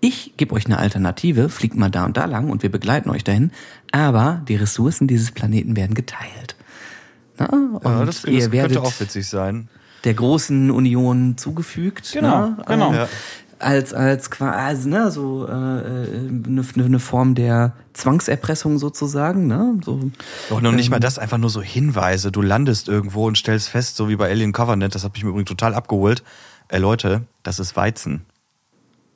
ich 0.00 0.36
gebe 0.36 0.54
euch 0.54 0.66
eine 0.66 0.78
Alternative, 0.78 1.48
fliegt 1.48 1.76
mal 1.76 1.90
da 1.90 2.04
und 2.04 2.16
da 2.16 2.26
lang 2.26 2.50
und 2.50 2.62
wir 2.62 2.70
begleiten 2.70 3.10
euch 3.10 3.24
dahin, 3.24 3.50
aber 3.90 4.42
die 4.46 4.56
Ressourcen 4.56 5.08
dieses 5.08 5.32
Planeten 5.32 5.76
werden 5.76 5.94
geteilt. 5.94 6.56
Und 7.38 7.84
ja, 7.84 8.04
das, 8.04 8.22
das 8.22 8.50
könnte 8.50 8.82
auch 8.82 9.00
witzig 9.00 9.26
sein. 9.26 9.68
Der 10.04 10.14
großen 10.14 10.70
Union 10.70 11.36
zugefügt. 11.38 12.12
Genau, 12.12 12.54
na? 12.56 12.64
genau. 12.66 12.92
Ja. 12.92 13.08
als 13.58 13.94
als 13.94 14.30
quasi 14.30 14.88
ne 14.88 15.10
so 15.10 15.46
äh, 15.46 15.50
eine, 15.50 16.64
eine 16.74 16.98
Form 16.98 17.34
der 17.34 17.72
Zwangserpressung 17.92 18.78
sozusagen 18.78 19.46
ne 19.46 19.78
so 19.84 20.10
doch 20.50 20.60
noch 20.60 20.72
nicht 20.72 20.90
mal 20.90 20.98
das 20.98 21.18
einfach 21.18 21.38
nur 21.38 21.50
so 21.50 21.62
Hinweise 21.62 22.32
du 22.32 22.42
landest 22.42 22.88
irgendwo 22.88 23.26
und 23.26 23.38
stellst 23.38 23.68
fest 23.68 23.96
so 23.96 24.08
wie 24.08 24.16
bei 24.16 24.28
Alien 24.28 24.52
Covenant 24.52 24.94
das 24.94 25.04
hat 25.04 25.12
mich 25.12 25.22
mir 25.22 25.30
übrigens 25.30 25.48
total 25.48 25.74
abgeholt 25.74 26.24
äh, 26.68 26.78
Leute 26.78 27.22
das 27.44 27.60
ist 27.60 27.76
Weizen 27.76 28.22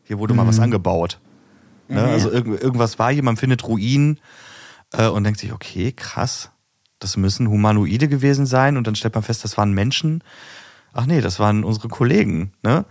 hier 0.05 0.21
wurde 0.21 0.33
mhm. 0.33 0.39
mal 0.39 0.47
was 0.47 0.61
angebaut 0.61 1.19
ne? 1.89 2.03
Mhm. 2.03 2.09
also 2.09 2.31
irg 2.31 2.47
irgendwas 2.47 3.01
war 3.01 3.12
hier 3.12 3.25
man 3.25 3.37
findet 3.37 3.67
Ruinen 3.67 4.21
äh, 4.93 5.09
und 5.09 5.25
denkt 5.25 5.41
sich 5.41 5.53
okay 5.53 5.91
krass 5.91 6.53
das 6.99 7.17
müssen 7.17 7.49
Humanoide 7.49 8.09
gewesen 8.09 8.47
sein 8.47 8.77
und 8.77 8.87
dann 8.87 8.95
stellt 8.95 9.15
man 9.15 9.23
fest 9.23 9.45
das 9.45 9.57
waren 9.57 9.73
Menschen 9.73 10.23
ach 10.93 11.07
nee 11.07 11.21
das 11.21 11.39
waren 11.39 11.65
unsere 11.65 11.89
Kollegen 11.89 12.53
ne 12.63 12.85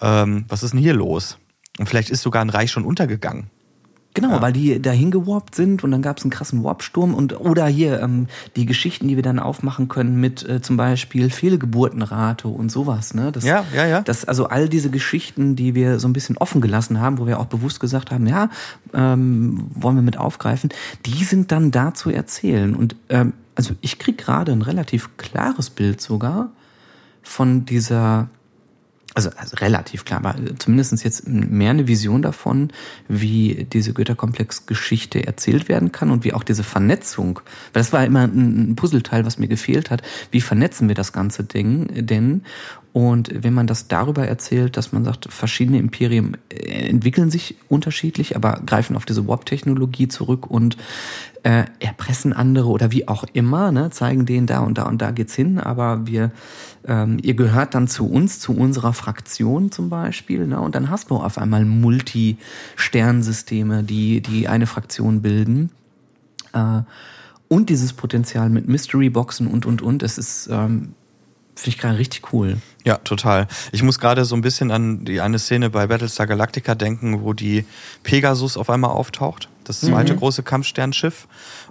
ähm, 0.00 0.44
was 0.48 0.62
ist 0.62 0.72
denn 0.72 0.80
hier 0.80 0.94
los? 0.94 1.38
Und 1.78 1.88
vielleicht 1.88 2.10
ist 2.10 2.22
sogar 2.22 2.42
ein 2.42 2.50
Reich 2.50 2.70
schon 2.70 2.84
untergegangen. 2.84 3.50
Genau, 4.12 4.30
ja. 4.30 4.42
weil 4.42 4.52
die 4.52 4.82
dahin 4.82 5.12
gewarpt 5.12 5.54
sind 5.54 5.84
und 5.84 5.92
dann 5.92 6.02
gab 6.02 6.18
es 6.18 6.24
einen 6.24 6.32
krassen 6.32 6.64
Warpsturm 6.64 7.14
und 7.14 7.38
oder 7.38 7.66
hier 7.68 8.00
ähm, 8.00 8.26
die 8.56 8.66
Geschichten, 8.66 9.06
die 9.06 9.14
wir 9.14 9.22
dann 9.22 9.38
aufmachen 9.38 9.86
können 9.86 10.20
mit 10.20 10.46
äh, 10.48 10.60
zum 10.60 10.76
Beispiel 10.76 11.30
Fehlgeburtenrate 11.30 12.48
und 12.48 12.72
sowas. 12.72 13.14
Ne? 13.14 13.30
Das, 13.30 13.44
ja, 13.44 13.64
ja, 13.72 13.86
ja. 13.86 14.00
Das, 14.00 14.24
also 14.24 14.46
all 14.46 14.68
diese 14.68 14.90
Geschichten, 14.90 15.54
die 15.54 15.76
wir 15.76 16.00
so 16.00 16.08
ein 16.08 16.12
bisschen 16.12 16.36
offen 16.38 16.60
gelassen 16.60 17.00
haben, 17.00 17.18
wo 17.18 17.26
wir 17.28 17.38
auch 17.38 17.46
bewusst 17.46 17.78
gesagt 17.78 18.10
haben, 18.10 18.26
ja, 18.26 18.50
ähm, 18.92 19.66
wollen 19.74 19.94
wir 19.94 20.02
mit 20.02 20.18
aufgreifen, 20.18 20.70
die 21.06 21.22
sind 21.22 21.52
dann 21.52 21.70
da 21.70 21.94
zu 21.94 22.10
erzählen. 22.10 22.74
Und 22.74 22.96
ähm, 23.10 23.34
also 23.54 23.74
ich 23.80 24.00
krieg 24.00 24.18
gerade 24.18 24.50
ein 24.50 24.62
relativ 24.62 25.16
klares 25.18 25.70
Bild 25.70 26.00
sogar 26.00 26.50
von 27.22 27.64
dieser 27.64 28.28
also, 29.14 29.30
also 29.36 29.56
relativ 29.56 30.04
klar, 30.04 30.24
aber 30.24 30.36
zumindest 30.58 31.02
jetzt 31.02 31.26
mehr 31.26 31.70
eine 31.70 31.88
Vision 31.88 32.22
davon, 32.22 32.68
wie 33.08 33.66
diese 33.72 33.92
Götterkomplex-Geschichte 33.92 35.26
erzählt 35.26 35.68
werden 35.68 35.90
kann 35.90 36.10
und 36.10 36.24
wie 36.24 36.32
auch 36.32 36.44
diese 36.44 36.62
Vernetzung, 36.62 37.40
weil 37.72 37.82
das 37.82 37.92
war 37.92 38.04
immer 38.04 38.24
ein 38.24 38.76
Puzzleteil, 38.76 39.26
was 39.26 39.38
mir 39.38 39.48
gefehlt 39.48 39.90
hat, 39.90 40.02
wie 40.30 40.40
vernetzen 40.40 40.88
wir 40.88 40.94
das 40.94 41.12
ganze 41.12 41.42
Ding 41.42 42.06
denn? 42.06 42.42
Und 42.92 43.30
wenn 43.32 43.54
man 43.54 43.68
das 43.68 43.86
darüber 43.86 44.26
erzählt, 44.26 44.76
dass 44.76 44.90
man 44.90 45.04
sagt, 45.04 45.32
verschiedene 45.32 45.78
Imperien 45.78 46.36
entwickeln 46.48 47.30
sich 47.30 47.54
unterschiedlich, 47.68 48.34
aber 48.34 48.62
greifen 48.66 48.96
auf 48.96 49.04
diese 49.04 49.28
Warp-Technologie 49.28 50.08
zurück 50.08 50.50
und 50.50 50.76
äh, 51.42 51.64
erpressen 51.78 52.32
andere 52.32 52.68
oder 52.68 52.90
wie 52.92 53.06
auch 53.08 53.24
immer, 53.32 53.72
ne, 53.72 53.90
zeigen 53.90 54.24
denen 54.26 54.46
da 54.46 54.60
und 54.60 54.78
da 54.78 54.84
und 54.84 55.00
da 55.00 55.10
geht's 55.10 55.34
hin, 55.34 55.58
aber 55.58 56.06
wir, 56.06 56.30
ähm, 56.86 57.18
ihr 57.22 57.32
gehört 57.34 57.74
dann 57.74 57.88
zu 57.88 58.08
uns, 58.10 58.38
zu 58.40 58.54
unserer 58.56 58.92
Fraktion 58.92 59.72
zum 59.72 59.88
Beispiel, 59.88 60.46
ne, 60.46 60.60
und 60.60 60.74
dann 60.74 60.90
hast 60.90 61.08
du 61.10 61.16
auf 61.16 61.38
einmal 61.38 61.64
Multi-Sternsysteme, 61.64 63.82
die, 63.82 64.20
die 64.20 64.48
eine 64.48 64.66
Fraktion 64.66 65.22
bilden. 65.22 65.70
Äh, 66.52 66.82
und 67.48 67.70
dieses 67.70 67.94
Potenzial 67.94 68.50
mit 68.50 68.68
Mystery-Boxen 68.68 69.46
und, 69.46 69.64
und, 69.66 69.82
und, 69.82 70.02
es 70.02 70.18
ist, 70.18 70.48
ähm, 70.52 70.94
Finde 71.56 71.76
ich 71.76 71.78
gerade 71.78 71.98
richtig 71.98 72.32
cool. 72.32 72.56
Ja, 72.86 72.96
total. 72.98 73.46
Ich 73.70 73.82
muss 73.82 73.98
gerade 73.98 74.24
so 74.24 74.34
ein 74.34 74.40
bisschen 74.40 74.70
an 74.70 75.04
die 75.04 75.20
eine 75.20 75.38
Szene 75.38 75.68
bei 75.68 75.88
Battlestar 75.88 76.26
Galactica 76.26 76.74
denken, 76.74 77.22
wo 77.22 77.34
die 77.34 77.66
Pegasus 78.02 78.56
auf 78.56 78.70
einmal 78.70 78.92
auftaucht, 78.92 79.50
das 79.70 79.80
zweite 79.80 80.14
mhm. 80.14 80.18
große 80.18 80.42
Kampfsternschiff, 80.42 81.26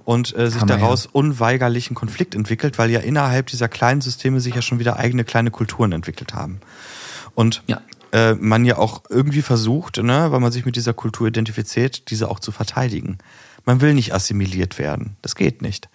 und 0.09 0.35
äh, 0.35 0.49
sich 0.49 0.61
Hammer, 0.61 0.77
daraus 0.77 1.03
ja. 1.05 1.09
unweigerlich 1.13 1.91
ein 1.91 1.95
Konflikt 1.95 2.33
entwickelt, 2.33 2.79
weil 2.79 2.89
ja 2.89 2.99
innerhalb 2.99 3.45
dieser 3.45 3.67
kleinen 3.67 4.01
Systeme 4.01 4.41
sich 4.41 4.55
ja 4.55 4.63
schon 4.63 4.79
wieder 4.79 4.97
eigene 4.97 5.23
kleine 5.23 5.51
Kulturen 5.51 5.91
entwickelt 5.91 6.33
haben. 6.33 6.61
Und 7.35 7.61
ja. 7.67 7.79
äh, 8.11 8.33
man 8.33 8.65
ja 8.65 8.79
auch 8.79 9.03
irgendwie 9.09 9.43
versucht, 9.43 9.97
ne, 9.97 10.31
weil 10.31 10.39
man 10.39 10.51
sich 10.51 10.65
mit 10.65 10.75
dieser 10.75 10.93
Kultur 10.93 11.27
identifiziert, 11.27 12.09
diese 12.09 12.29
auch 12.29 12.39
zu 12.39 12.51
verteidigen. 12.51 13.19
Man 13.65 13.81
will 13.81 13.93
nicht 13.93 14.11
assimiliert 14.11 14.79
werden. 14.79 15.15
Das 15.21 15.35
geht 15.35 15.61
nicht. 15.61 15.89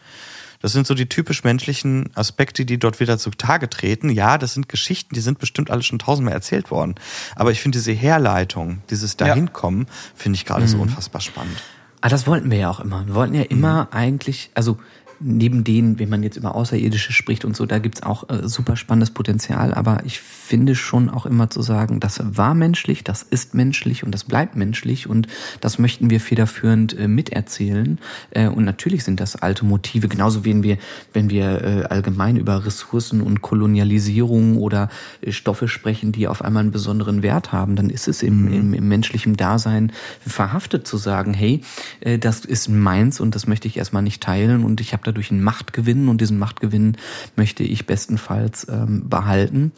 Das 0.60 0.72
sind 0.72 0.86
so 0.86 0.94
die 0.94 1.08
typisch 1.08 1.42
menschlichen 1.42 2.08
Aspekte, 2.14 2.64
die 2.64 2.78
dort 2.78 3.00
wieder 3.00 3.18
zutage 3.18 3.68
treten. 3.68 4.08
Ja, 4.08 4.38
das 4.38 4.54
sind 4.54 4.68
Geschichten, 4.68 5.14
die 5.14 5.20
sind 5.20 5.38
bestimmt 5.38 5.72
alle 5.72 5.82
schon 5.82 5.98
tausendmal 5.98 6.34
erzählt 6.34 6.70
worden. 6.70 6.94
Aber 7.34 7.50
ich 7.50 7.60
finde 7.60 7.78
diese 7.78 7.92
Herleitung, 7.92 8.80
dieses 8.90 9.16
Dahinkommen, 9.16 9.86
ja. 9.86 9.92
finde 10.14 10.36
ich 10.36 10.46
gerade 10.46 10.62
mhm. 10.62 10.68
so 10.68 10.78
unfassbar 10.78 11.20
spannend. 11.20 11.60
Ah, 12.04 12.10
das 12.10 12.26
wollten 12.26 12.50
wir 12.50 12.58
ja 12.58 12.68
auch 12.68 12.80
immer. 12.80 13.06
Wir 13.06 13.14
wollten 13.14 13.32
ja 13.32 13.44
immer 13.44 13.84
mhm. 13.84 13.96
eigentlich, 13.96 14.50
also 14.52 14.76
neben 15.20 15.64
denen, 15.64 15.98
wenn 15.98 16.08
man 16.08 16.22
jetzt 16.22 16.36
über 16.36 16.54
Außerirdische 16.54 17.12
spricht 17.12 17.44
und 17.44 17.56
so, 17.56 17.66
da 17.66 17.78
gibt's 17.78 18.02
auch 18.02 18.28
äh, 18.28 18.48
super 18.48 18.76
spannendes 18.76 19.10
Potenzial. 19.10 19.74
Aber 19.74 20.02
ich 20.04 20.20
finde 20.20 20.74
schon 20.74 21.08
auch 21.08 21.26
immer 21.26 21.50
zu 21.50 21.62
sagen, 21.62 22.00
das 22.00 22.20
war 22.24 22.54
menschlich, 22.54 23.04
das 23.04 23.22
ist 23.22 23.54
menschlich 23.54 24.04
und 24.04 24.12
das 24.12 24.24
bleibt 24.24 24.56
menschlich 24.56 25.08
und 25.08 25.26
das 25.60 25.78
möchten 25.78 26.10
wir 26.10 26.20
federführend 26.20 26.98
äh, 26.98 27.08
miterzählen. 27.08 27.98
Äh, 28.30 28.48
und 28.48 28.64
natürlich 28.64 29.04
sind 29.04 29.20
das 29.20 29.36
alte 29.36 29.64
Motive, 29.64 30.08
genauso 30.08 30.44
wie 30.44 30.62
wir, 30.62 30.78
wenn 31.12 31.30
wir 31.30 31.64
äh, 31.64 31.84
allgemein 31.84 32.36
über 32.36 32.64
Ressourcen 32.64 33.20
und 33.20 33.42
Kolonialisierung 33.42 34.56
oder 34.56 34.88
äh, 35.20 35.32
Stoffe 35.32 35.68
sprechen, 35.68 36.12
die 36.12 36.28
auf 36.28 36.42
einmal 36.42 36.62
einen 36.62 36.72
besonderen 36.72 37.22
Wert 37.22 37.52
haben, 37.52 37.76
dann 37.76 37.90
ist 37.90 38.08
es 38.08 38.22
im, 38.22 38.46
mhm. 38.46 38.52
im, 38.52 38.74
im 38.74 38.88
menschlichen 38.88 39.36
Dasein 39.36 39.92
verhaftet 40.26 40.86
zu 40.86 40.96
sagen, 40.96 41.34
hey, 41.34 41.62
äh, 42.00 42.18
das 42.18 42.44
ist 42.44 42.68
meins 42.68 43.20
und 43.20 43.34
das 43.34 43.46
möchte 43.46 43.68
ich 43.68 43.76
erstmal 43.76 44.02
nicht 44.02 44.22
teilen 44.22 44.64
und 44.64 44.80
ich 44.80 44.92
habe 44.92 45.03
dadurch 45.06 45.30
einen 45.30 45.42
Machtgewinn 45.42 46.08
und 46.08 46.20
diesen 46.20 46.38
Machtgewinn 46.38 46.96
möchte 47.36 47.62
ich 47.62 47.86
bestenfalls 47.86 48.66
ähm, 48.68 49.08
behalten. 49.08 49.72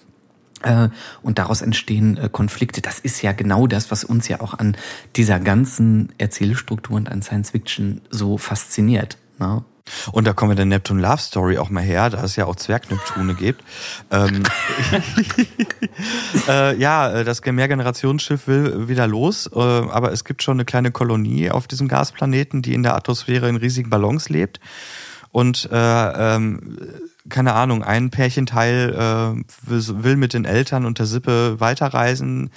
Äh, 0.62 0.89
und 1.22 1.39
daraus 1.39 1.61
entstehen 1.61 2.16
äh, 2.16 2.29
Konflikte. 2.31 2.81
Das 2.81 2.99
ist 2.99 3.22
ja 3.22 3.33
genau 3.33 3.66
das, 3.66 3.91
was 3.91 4.05
uns 4.05 4.29
ja 4.29 4.41
auch 4.41 4.55
an 4.55 4.77
dieser 5.14 5.39
ganzen 5.39 6.12
Erzählstruktur 6.18 6.97
und 6.97 7.11
an 7.11 7.22
Science 7.22 7.51
Fiction 7.51 8.01
so 8.11 8.39
fasziniert. 8.39 9.18
Ne? 9.39 9.64
Und 10.11 10.27
da 10.27 10.33
kommen 10.33 10.51
wir 10.51 10.57
der 10.57 10.64
Neptune 10.64 11.01
Love 11.01 11.18
Story 11.18 11.59
auch 11.59 11.70
mal 11.70 11.83
her, 11.83 12.11
da 12.11 12.24
es 12.24 12.37
ja 12.37 12.47
auch 12.47 12.57
Zwergneptune 12.57 13.35
gibt. 13.35 13.62
Ähm, 14.11 14.43
äh, 16.49 16.77
ja, 16.77 17.22
das 17.22 17.45
Mehrgenerationsschiff 17.45 18.49
will 18.49 18.89
wieder 18.89 19.07
los, 19.07 19.49
äh, 19.55 19.59
aber 19.59 20.11
es 20.12 20.24
gibt 20.24 20.43
schon 20.43 20.57
eine 20.57 20.64
kleine 20.64 20.91
Kolonie 20.91 21.51
auf 21.51 21.68
diesem 21.68 21.87
Gasplaneten, 21.87 22.62
die 22.62 22.74
in 22.74 22.83
der 22.83 22.97
Atmosphäre 22.97 23.49
in 23.49 23.57
riesigen 23.57 23.91
Ballons 23.91 24.29
lebt 24.29 24.59
und 25.33 25.68
äh, 25.70 26.35
ähm, 26.37 26.79
keine 27.29 27.55
Ahnung, 27.55 27.83
ein 27.83 28.11
Pärchenteil 28.11 28.95
äh, 28.95 29.43
will 29.66 30.16
mit 30.16 30.33
den 30.33 30.45
Eltern 30.45 30.85
und 30.85 30.99
der 30.99 31.07
Sippe 31.07 31.61
weiterreisen, 31.61 32.51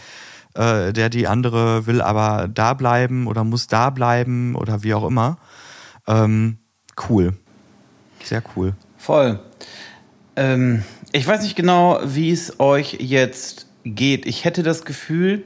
äh, 0.54 0.94
der 0.94 1.10
die 1.10 1.28
andere 1.28 1.86
will 1.88 2.02
aber 2.02 2.48
da 2.48 2.74
bleiben 2.74 3.28
oder 3.28 3.44
muss 3.44 3.68
da 3.68 3.90
bleiben 3.90 4.56
oder 4.56 4.84
wie 4.84 4.94
auch 4.94 5.08
immer. 5.08 5.38
Ähm, 6.08 6.58
cool. 7.10 7.34
Sehr 8.24 8.44
cool. 8.56 8.74
Voll. 8.98 9.40
Ähm, 10.36 10.84
ich 11.12 11.28
weiß 11.28 11.42
nicht 11.42 11.56
genau, 11.56 12.00
wie 12.04 12.32
es 12.32 12.60
euch 12.60 12.98
jetzt 13.00 13.68
geht. 13.84 14.26
Ich 14.26 14.46
hätte 14.46 14.64
das 14.64 14.86
Gefühl, 14.86 15.44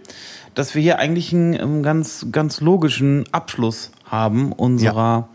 dass 0.55 0.75
wir 0.75 0.81
hier 0.81 0.99
eigentlich 0.99 1.33
einen, 1.33 1.55
einen 1.55 1.83
ganz, 1.83 2.27
ganz 2.31 2.61
logischen 2.61 3.25
Abschluss 3.31 3.91
haben 4.05 4.51
unserer 4.51 5.29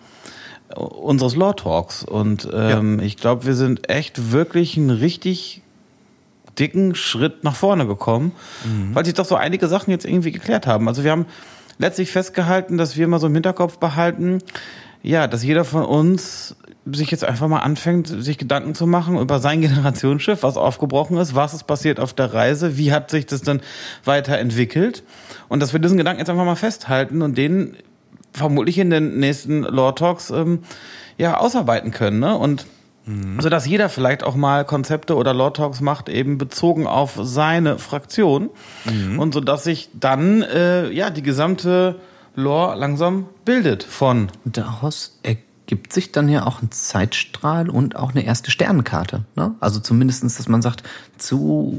unseres 0.74 1.36
Law 1.36 1.52
Talks. 1.52 2.04
Und 2.04 2.48
ähm, 2.52 2.98
ja. 2.98 3.04
ich 3.04 3.16
glaube, 3.16 3.46
wir 3.46 3.54
sind 3.54 3.88
echt 3.88 4.32
wirklich 4.32 4.76
einen 4.76 4.90
richtig 4.90 5.62
dicken 6.58 6.94
Schritt 6.94 7.44
nach 7.44 7.54
vorne 7.54 7.86
gekommen, 7.86 8.32
mhm. 8.64 8.94
weil 8.94 9.04
sich 9.04 9.14
doch 9.14 9.24
so 9.24 9.36
einige 9.36 9.68
Sachen 9.68 9.90
jetzt 9.90 10.04
irgendwie 10.04 10.32
geklärt 10.32 10.66
haben. 10.66 10.88
Also 10.88 11.04
wir 11.04 11.12
haben 11.12 11.26
letztlich 11.78 12.10
festgehalten, 12.10 12.78
dass 12.78 12.96
wir 12.96 13.06
mal 13.06 13.20
so 13.20 13.28
im 13.28 13.34
Hinterkopf 13.34 13.78
behalten, 13.78 14.38
ja, 15.02 15.28
dass 15.28 15.44
jeder 15.44 15.64
von 15.64 15.84
uns 15.84 16.56
sich 16.90 17.10
jetzt 17.10 17.24
einfach 17.24 17.48
mal 17.48 17.60
anfängt, 17.60 18.08
sich 18.08 18.38
Gedanken 18.38 18.74
zu 18.74 18.86
machen 18.86 19.18
über 19.18 19.38
sein 19.38 19.60
Generationsschiff, 19.62 20.42
was 20.42 20.56
aufgebrochen 20.56 21.16
ist, 21.18 21.34
was 21.34 21.54
ist 21.54 21.64
passiert 21.64 22.00
auf 22.00 22.12
der 22.12 22.32
Reise, 22.34 22.76
wie 22.76 22.92
hat 22.92 23.10
sich 23.10 23.26
das 23.26 23.42
dann 23.42 23.60
weiterentwickelt 24.04 25.04
und 25.48 25.60
dass 25.60 25.72
wir 25.72 25.80
diesen 25.80 25.98
Gedanken 25.98 26.20
jetzt 26.20 26.30
einfach 26.30 26.44
mal 26.44 26.56
festhalten 26.56 27.22
und 27.22 27.38
den 27.38 27.76
vermutlich 28.38 28.78
in 28.78 28.90
den 28.90 29.18
nächsten 29.18 29.62
Lore 29.62 29.94
Talks 29.94 30.30
ähm, 30.30 30.60
ja 31.18 31.36
ausarbeiten 31.36 31.90
können, 31.90 32.20
ne? 32.20 32.36
Und 32.36 32.66
mhm. 33.04 33.40
so 33.40 33.48
dass 33.48 33.66
jeder 33.66 33.88
vielleicht 33.88 34.24
auch 34.24 34.34
mal 34.34 34.64
Konzepte 34.64 35.16
oder 35.16 35.34
Lore 35.34 35.52
Talks 35.52 35.80
macht, 35.80 36.08
eben 36.08 36.38
bezogen 36.38 36.86
auf 36.86 37.18
seine 37.20 37.78
Fraktion 37.78 38.50
mhm. 38.84 39.18
und 39.18 39.34
so 39.34 39.40
dass 39.40 39.64
sich 39.64 39.90
dann 39.92 40.42
äh, 40.42 40.90
ja 40.90 41.10
die 41.10 41.22
gesamte 41.22 41.96
Lore 42.38 42.76
langsam 42.76 43.26
bildet 43.44 43.82
von. 43.82 44.28
Daraus 44.44 45.18
ergibt 45.22 45.92
sich 45.92 46.12
dann 46.12 46.28
ja 46.28 46.46
auch 46.46 46.62
ein 46.62 46.70
Zeitstrahl 46.70 47.68
und 47.68 47.96
auch 47.96 48.12
eine 48.12 48.24
erste 48.24 48.50
Sternenkarte. 48.50 49.24
Ne? 49.34 49.54
Also 49.58 49.80
zumindestens, 49.80 50.36
dass 50.36 50.48
man 50.48 50.62
sagt, 50.62 50.84
zu 51.18 51.76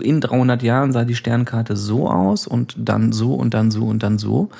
in 0.00 0.20
300 0.20 0.62
Jahren 0.62 0.92
sah 0.92 1.04
die 1.04 1.14
Sternkarte 1.14 1.76
so 1.76 2.10
aus 2.10 2.46
und 2.46 2.74
dann 2.76 3.12
so 3.12 3.34
und 3.34 3.54
dann 3.54 3.70
so 3.70 3.86
und 3.86 4.02
dann 4.02 4.18
so. 4.18 4.50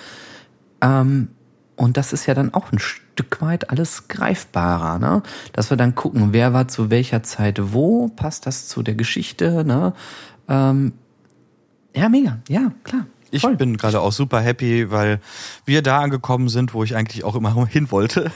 Ähm, 0.82 1.28
und 1.76 1.96
das 1.96 2.12
ist 2.12 2.26
ja 2.26 2.34
dann 2.34 2.52
auch 2.52 2.70
ein 2.70 2.78
Stück 2.78 3.40
weit 3.40 3.70
alles 3.70 4.08
greifbarer, 4.08 4.98
ne? 4.98 5.22
Dass 5.52 5.70
wir 5.70 5.76
dann 5.76 5.94
gucken, 5.94 6.32
wer 6.32 6.52
war 6.52 6.68
zu 6.68 6.90
welcher 6.90 7.22
Zeit 7.22 7.72
wo, 7.72 8.08
passt 8.08 8.46
das 8.46 8.68
zu 8.68 8.82
der 8.82 8.94
Geschichte, 8.94 9.64
ne? 9.64 9.94
Ähm, 10.48 10.92
ja, 11.94 12.08
mega, 12.08 12.38
ja, 12.48 12.72
klar. 12.84 13.06
Ich 13.30 13.40
Voll. 13.40 13.56
bin 13.56 13.78
gerade 13.78 14.00
auch 14.00 14.12
super 14.12 14.40
happy, 14.40 14.90
weil 14.90 15.18
wir 15.64 15.80
da 15.80 16.00
angekommen 16.00 16.50
sind, 16.50 16.74
wo 16.74 16.84
ich 16.84 16.94
eigentlich 16.94 17.24
auch 17.24 17.34
immer 17.34 17.66
hin 17.66 17.90
wollte. 17.90 18.30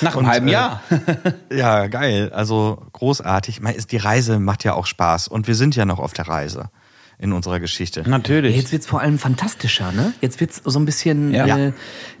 Nach 0.00 0.16
einem 0.16 0.26
halben 0.26 0.48
äh, 0.48 0.52
Jahr. 0.52 0.82
ja, 1.52 1.86
geil. 1.86 2.32
Also 2.34 2.82
großartig. 2.92 3.60
Die 3.88 3.96
Reise 3.96 4.40
macht 4.40 4.64
ja 4.64 4.74
auch 4.74 4.86
Spaß 4.86 5.28
und 5.28 5.46
wir 5.46 5.54
sind 5.54 5.76
ja 5.76 5.84
noch 5.84 6.00
auf 6.00 6.12
der 6.12 6.26
Reise 6.26 6.70
in 7.18 7.32
unserer 7.32 7.60
Geschichte. 7.60 8.02
Natürlich. 8.08 8.56
Jetzt 8.56 8.72
wird's 8.72 8.86
vor 8.86 9.00
allem 9.00 9.18
fantastischer, 9.18 9.92
ne? 9.92 10.12
Jetzt 10.20 10.40
wird's 10.40 10.60
so 10.64 10.78
ein 10.78 10.84
bisschen, 10.84 11.32
ja. 11.32 11.56
äh, 11.56 11.72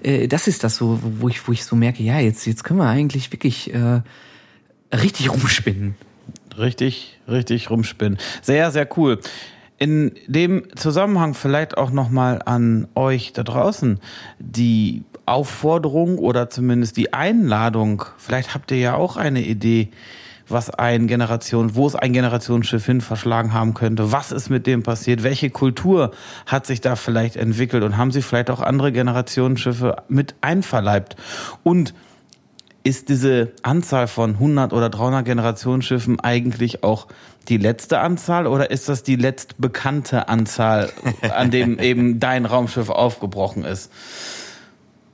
äh, 0.02 0.26
das 0.28 0.48
ist 0.48 0.64
das 0.64 0.76
so, 0.76 0.98
wo 1.02 1.28
ich, 1.28 1.46
wo 1.46 1.52
ich 1.52 1.64
so 1.64 1.76
merke, 1.76 2.02
ja, 2.02 2.18
jetzt, 2.18 2.46
jetzt 2.46 2.64
können 2.64 2.78
wir 2.78 2.88
eigentlich 2.88 3.30
wirklich 3.32 3.72
äh, 3.74 4.00
richtig 4.94 5.30
rumspinnen. 5.30 5.96
Richtig, 6.58 7.18
richtig 7.28 7.70
rumspinnen. 7.70 8.18
Sehr, 8.40 8.70
sehr 8.70 8.88
cool. 8.96 9.20
In 9.78 10.12
dem 10.26 10.64
Zusammenhang 10.74 11.34
vielleicht 11.34 11.76
auch 11.76 11.90
nochmal 11.90 12.40
an 12.42 12.88
euch 12.94 13.34
da 13.34 13.42
draußen 13.42 14.00
die 14.38 15.04
Aufforderung 15.26 16.18
oder 16.18 16.48
zumindest 16.48 16.96
die 16.96 17.12
Einladung. 17.12 18.04
Vielleicht 18.16 18.54
habt 18.54 18.70
ihr 18.70 18.78
ja 18.78 18.94
auch 18.94 19.18
eine 19.18 19.42
Idee, 19.42 19.90
was 20.48 20.70
ein 20.70 21.06
Generation, 21.06 21.74
wo 21.74 21.86
es 21.86 21.94
ein 21.94 22.12
Generationsschiff 22.12 22.86
hin 22.86 23.00
verschlagen 23.00 23.52
haben 23.52 23.74
könnte. 23.74 24.12
Was 24.12 24.32
ist 24.32 24.50
mit 24.50 24.66
dem 24.66 24.82
passiert? 24.82 25.22
Welche 25.22 25.50
Kultur 25.50 26.12
hat 26.46 26.66
sich 26.66 26.80
da 26.80 26.96
vielleicht 26.96 27.36
entwickelt 27.36 27.82
und 27.82 27.96
haben 27.96 28.12
sie 28.12 28.22
vielleicht 28.22 28.50
auch 28.50 28.60
andere 28.60 28.92
Generationsschiffe 28.92 29.96
mit 30.08 30.34
einverleibt? 30.40 31.16
Und 31.62 31.94
ist 32.86 33.08
diese 33.08 33.50
Anzahl 33.62 34.06
von 34.06 34.34
100 34.34 34.72
oder 34.72 34.88
300 34.88 35.24
Generationsschiffen 35.24 36.20
eigentlich 36.20 36.84
auch 36.84 37.08
die 37.48 37.56
letzte 37.56 37.98
Anzahl 37.98 38.46
oder 38.46 38.70
ist 38.70 38.88
das 38.88 39.02
die 39.02 39.16
letztbekannte 39.16 40.28
Anzahl, 40.28 40.92
an 41.34 41.50
dem 41.50 41.78
eben 41.80 42.20
dein 42.20 42.46
Raumschiff 42.46 42.88
aufgebrochen 42.88 43.64
ist? 43.64 43.90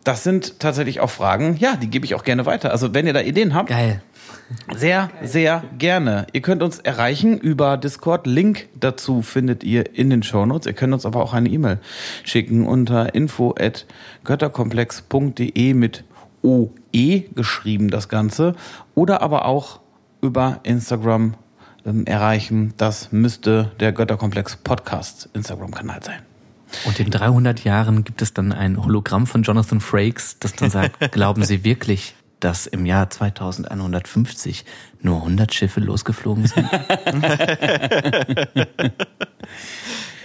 Das 0.05 0.23
sind 0.23 0.59
tatsächlich 0.59 1.01
auch 1.01 1.11
Fragen, 1.11 1.57
ja, 1.57 1.77
die 1.77 1.89
gebe 1.89 2.05
ich 2.05 2.15
auch 2.15 2.25
gerne 2.25 2.45
weiter. 2.45 2.73
Also 2.73 2.93
wenn 2.93 3.07
ihr 3.07 3.15
da 3.15 3.21
Ideen 3.21 3.55
habt, 3.55 3.71
Geil. 3.71 4.03
Sehr, 4.75 5.11
sehr 5.23 5.63
gerne. 5.79 6.27
Ihr 6.33 6.43
könnt 6.43 6.63
uns 6.63 6.79
erreichen 6.79 7.39
über 7.39 7.77
Discord. 7.77 8.27
Link 8.27 8.69
dazu 8.79 9.23
findet 9.23 9.65
ihr 9.65 9.97
in 9.97 10.11
den 10.11 10.23
Shownotes. 10.23 10.67
Ihr 10.67 10.75
könnt 10.75 10.95
uns 10.95 11.07
aber 11.07 11.23
auch 11.23 11.35
eine 11.35 11.49
E-Mail 11.49 11.79
schicken 12.25 12.67
unter 12.67 13.15
info@götterkomplex.de 13.15 15.75
mit 15.75 16.05
OE 16.43 17.21
geschrieben 17.35 17.91
das 17.91 18.09
Ganze 18.09 18.55
oder 18.95 19.23
aber 19.23 19.45
auch 19.45 19.81
über 20.21 20.61
Instagram 20.63 21.35
ähm, 21.87 22.07
erreichen. 22.07 22.75
Das 22.77 23.13
müsste 23.13 23.73
der 23.81 23.93
Götterkomplex 23.93 24.57
Podcast 24.57 25.29
Instagram-Kanal 25.33 26.03
sein. 26.03 26.23
Und 26.85 26.99
in 27.01 27.11
300 27.11 27.65
Jahren 27.65 28.05
gibt 28.05 28.23
es 28.23 28.33
dann 28.33 28.53
ein 28.53 28.83
Hologramm 28.83 29.27
von 29.27 29.43
Jonathan 29.43 29.81
Frakes, 29.81 30.39
das 30.41 30.55
dann 30.55 30.71
sagt, 30.71 30.99
glauben 31.13 31.45
Sie 31.45 31.65
wirklich, 31.65 32.15
dass 32.45 32.67
im 32.67 32.87
Jahr 32.87 33.09
2150 33.11 34.65
nur 35.01 35.17
100 35.17 35.55
Schiffe 35.55 35.81
losgeflogen 35.81 36.47
sind? 36.47 36.69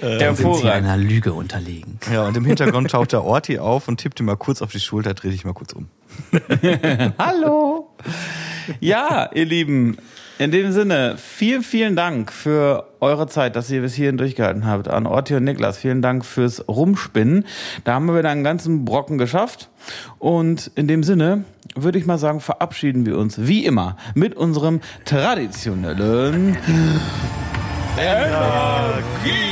Dann 0.01 0.35
sind 0.35 0.55
sie 0.57 0.69
einer 0.69 0.95
Lüge 0.95 1.33
unterlegen. 1.33 1.99
Ja, 2.11 2.27
und 2.27 2.37
im 2.37 2.45
Hintergrund 2.45 2.91
taucht 2.91 3.13
der 3.13 3.23
Orti 3.23 3.57
auf 3.57 3.87
und 3.87 3.97
tippt 3.97 4.19
ihm 4.19 4.27
mal 4.27 4.37
kurz 4.37 4.61
auf 4.61 4.71
die 4.71 4.79
Schulter, 4.79 5.15
dreh 5.15 5.29
dich 5.29 5.43
mal 5.43 5.53
kurz 5.53 5.73
um. 5.73 5.87
Hallo! 7.17 7.89
Ja, 8.79 9.29
ihr 9.33 9.45
Lieben, 9.45 9.97
in 10.39 10.51
dem 10.51 10.71
Sinne, 10.71 11.15
vielen, 11.17 11.63
vielen 11.63 11.95
Dank 11.95 12.31
für 12.31 12.87
eure 12.99 13.27
Zeit, 13.27 13.55
dass 13.55 13.71
ihr 13.71 13.81
bis 13.81 13.95
hierhin 13.95 14.17
durchgehalten 14.17 14.67
habt. 14.67 14.87
An 14.87 15.07
Orti 15.07 15.33
und 15.33 15.43
Niklas, 15.43 15.79
vielen 15.79 16.03
Dank 16.03 16.25
fürs 16.25 16.67
Rumspinnen. 16.67 17.45
Da 17.83 17.95
haben 17.95 18.05
wir 18.05 18.19
wieder 18.19 18.29
einen 18.29 18.43
ganzen 18.43 18.85
Brocken 18.85 19.17
geschafft. 19.17 19.69
Und 20.19 20.69
in 20.75 20.87
dem 20.87 21.01
Sinne 21.01 21.43
würde 21.83 21.97
ich 21.97 22.05
mal 22.05 22.17
sagen, 22.17 22.39
verabschieden 22.39 23.05
wir 23.05 23.17
uns 23.17 23.47
wie 23.47 23.65
immer 23.65 23.97
mit 24.15 24.35
unserem 24.35 24.81
traditionellen 25.05 26.57
Energie. 27.97 29.47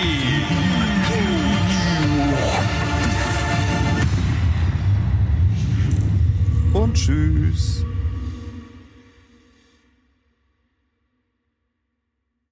Und 6.74 6.94
tschüss. 6.94 7.75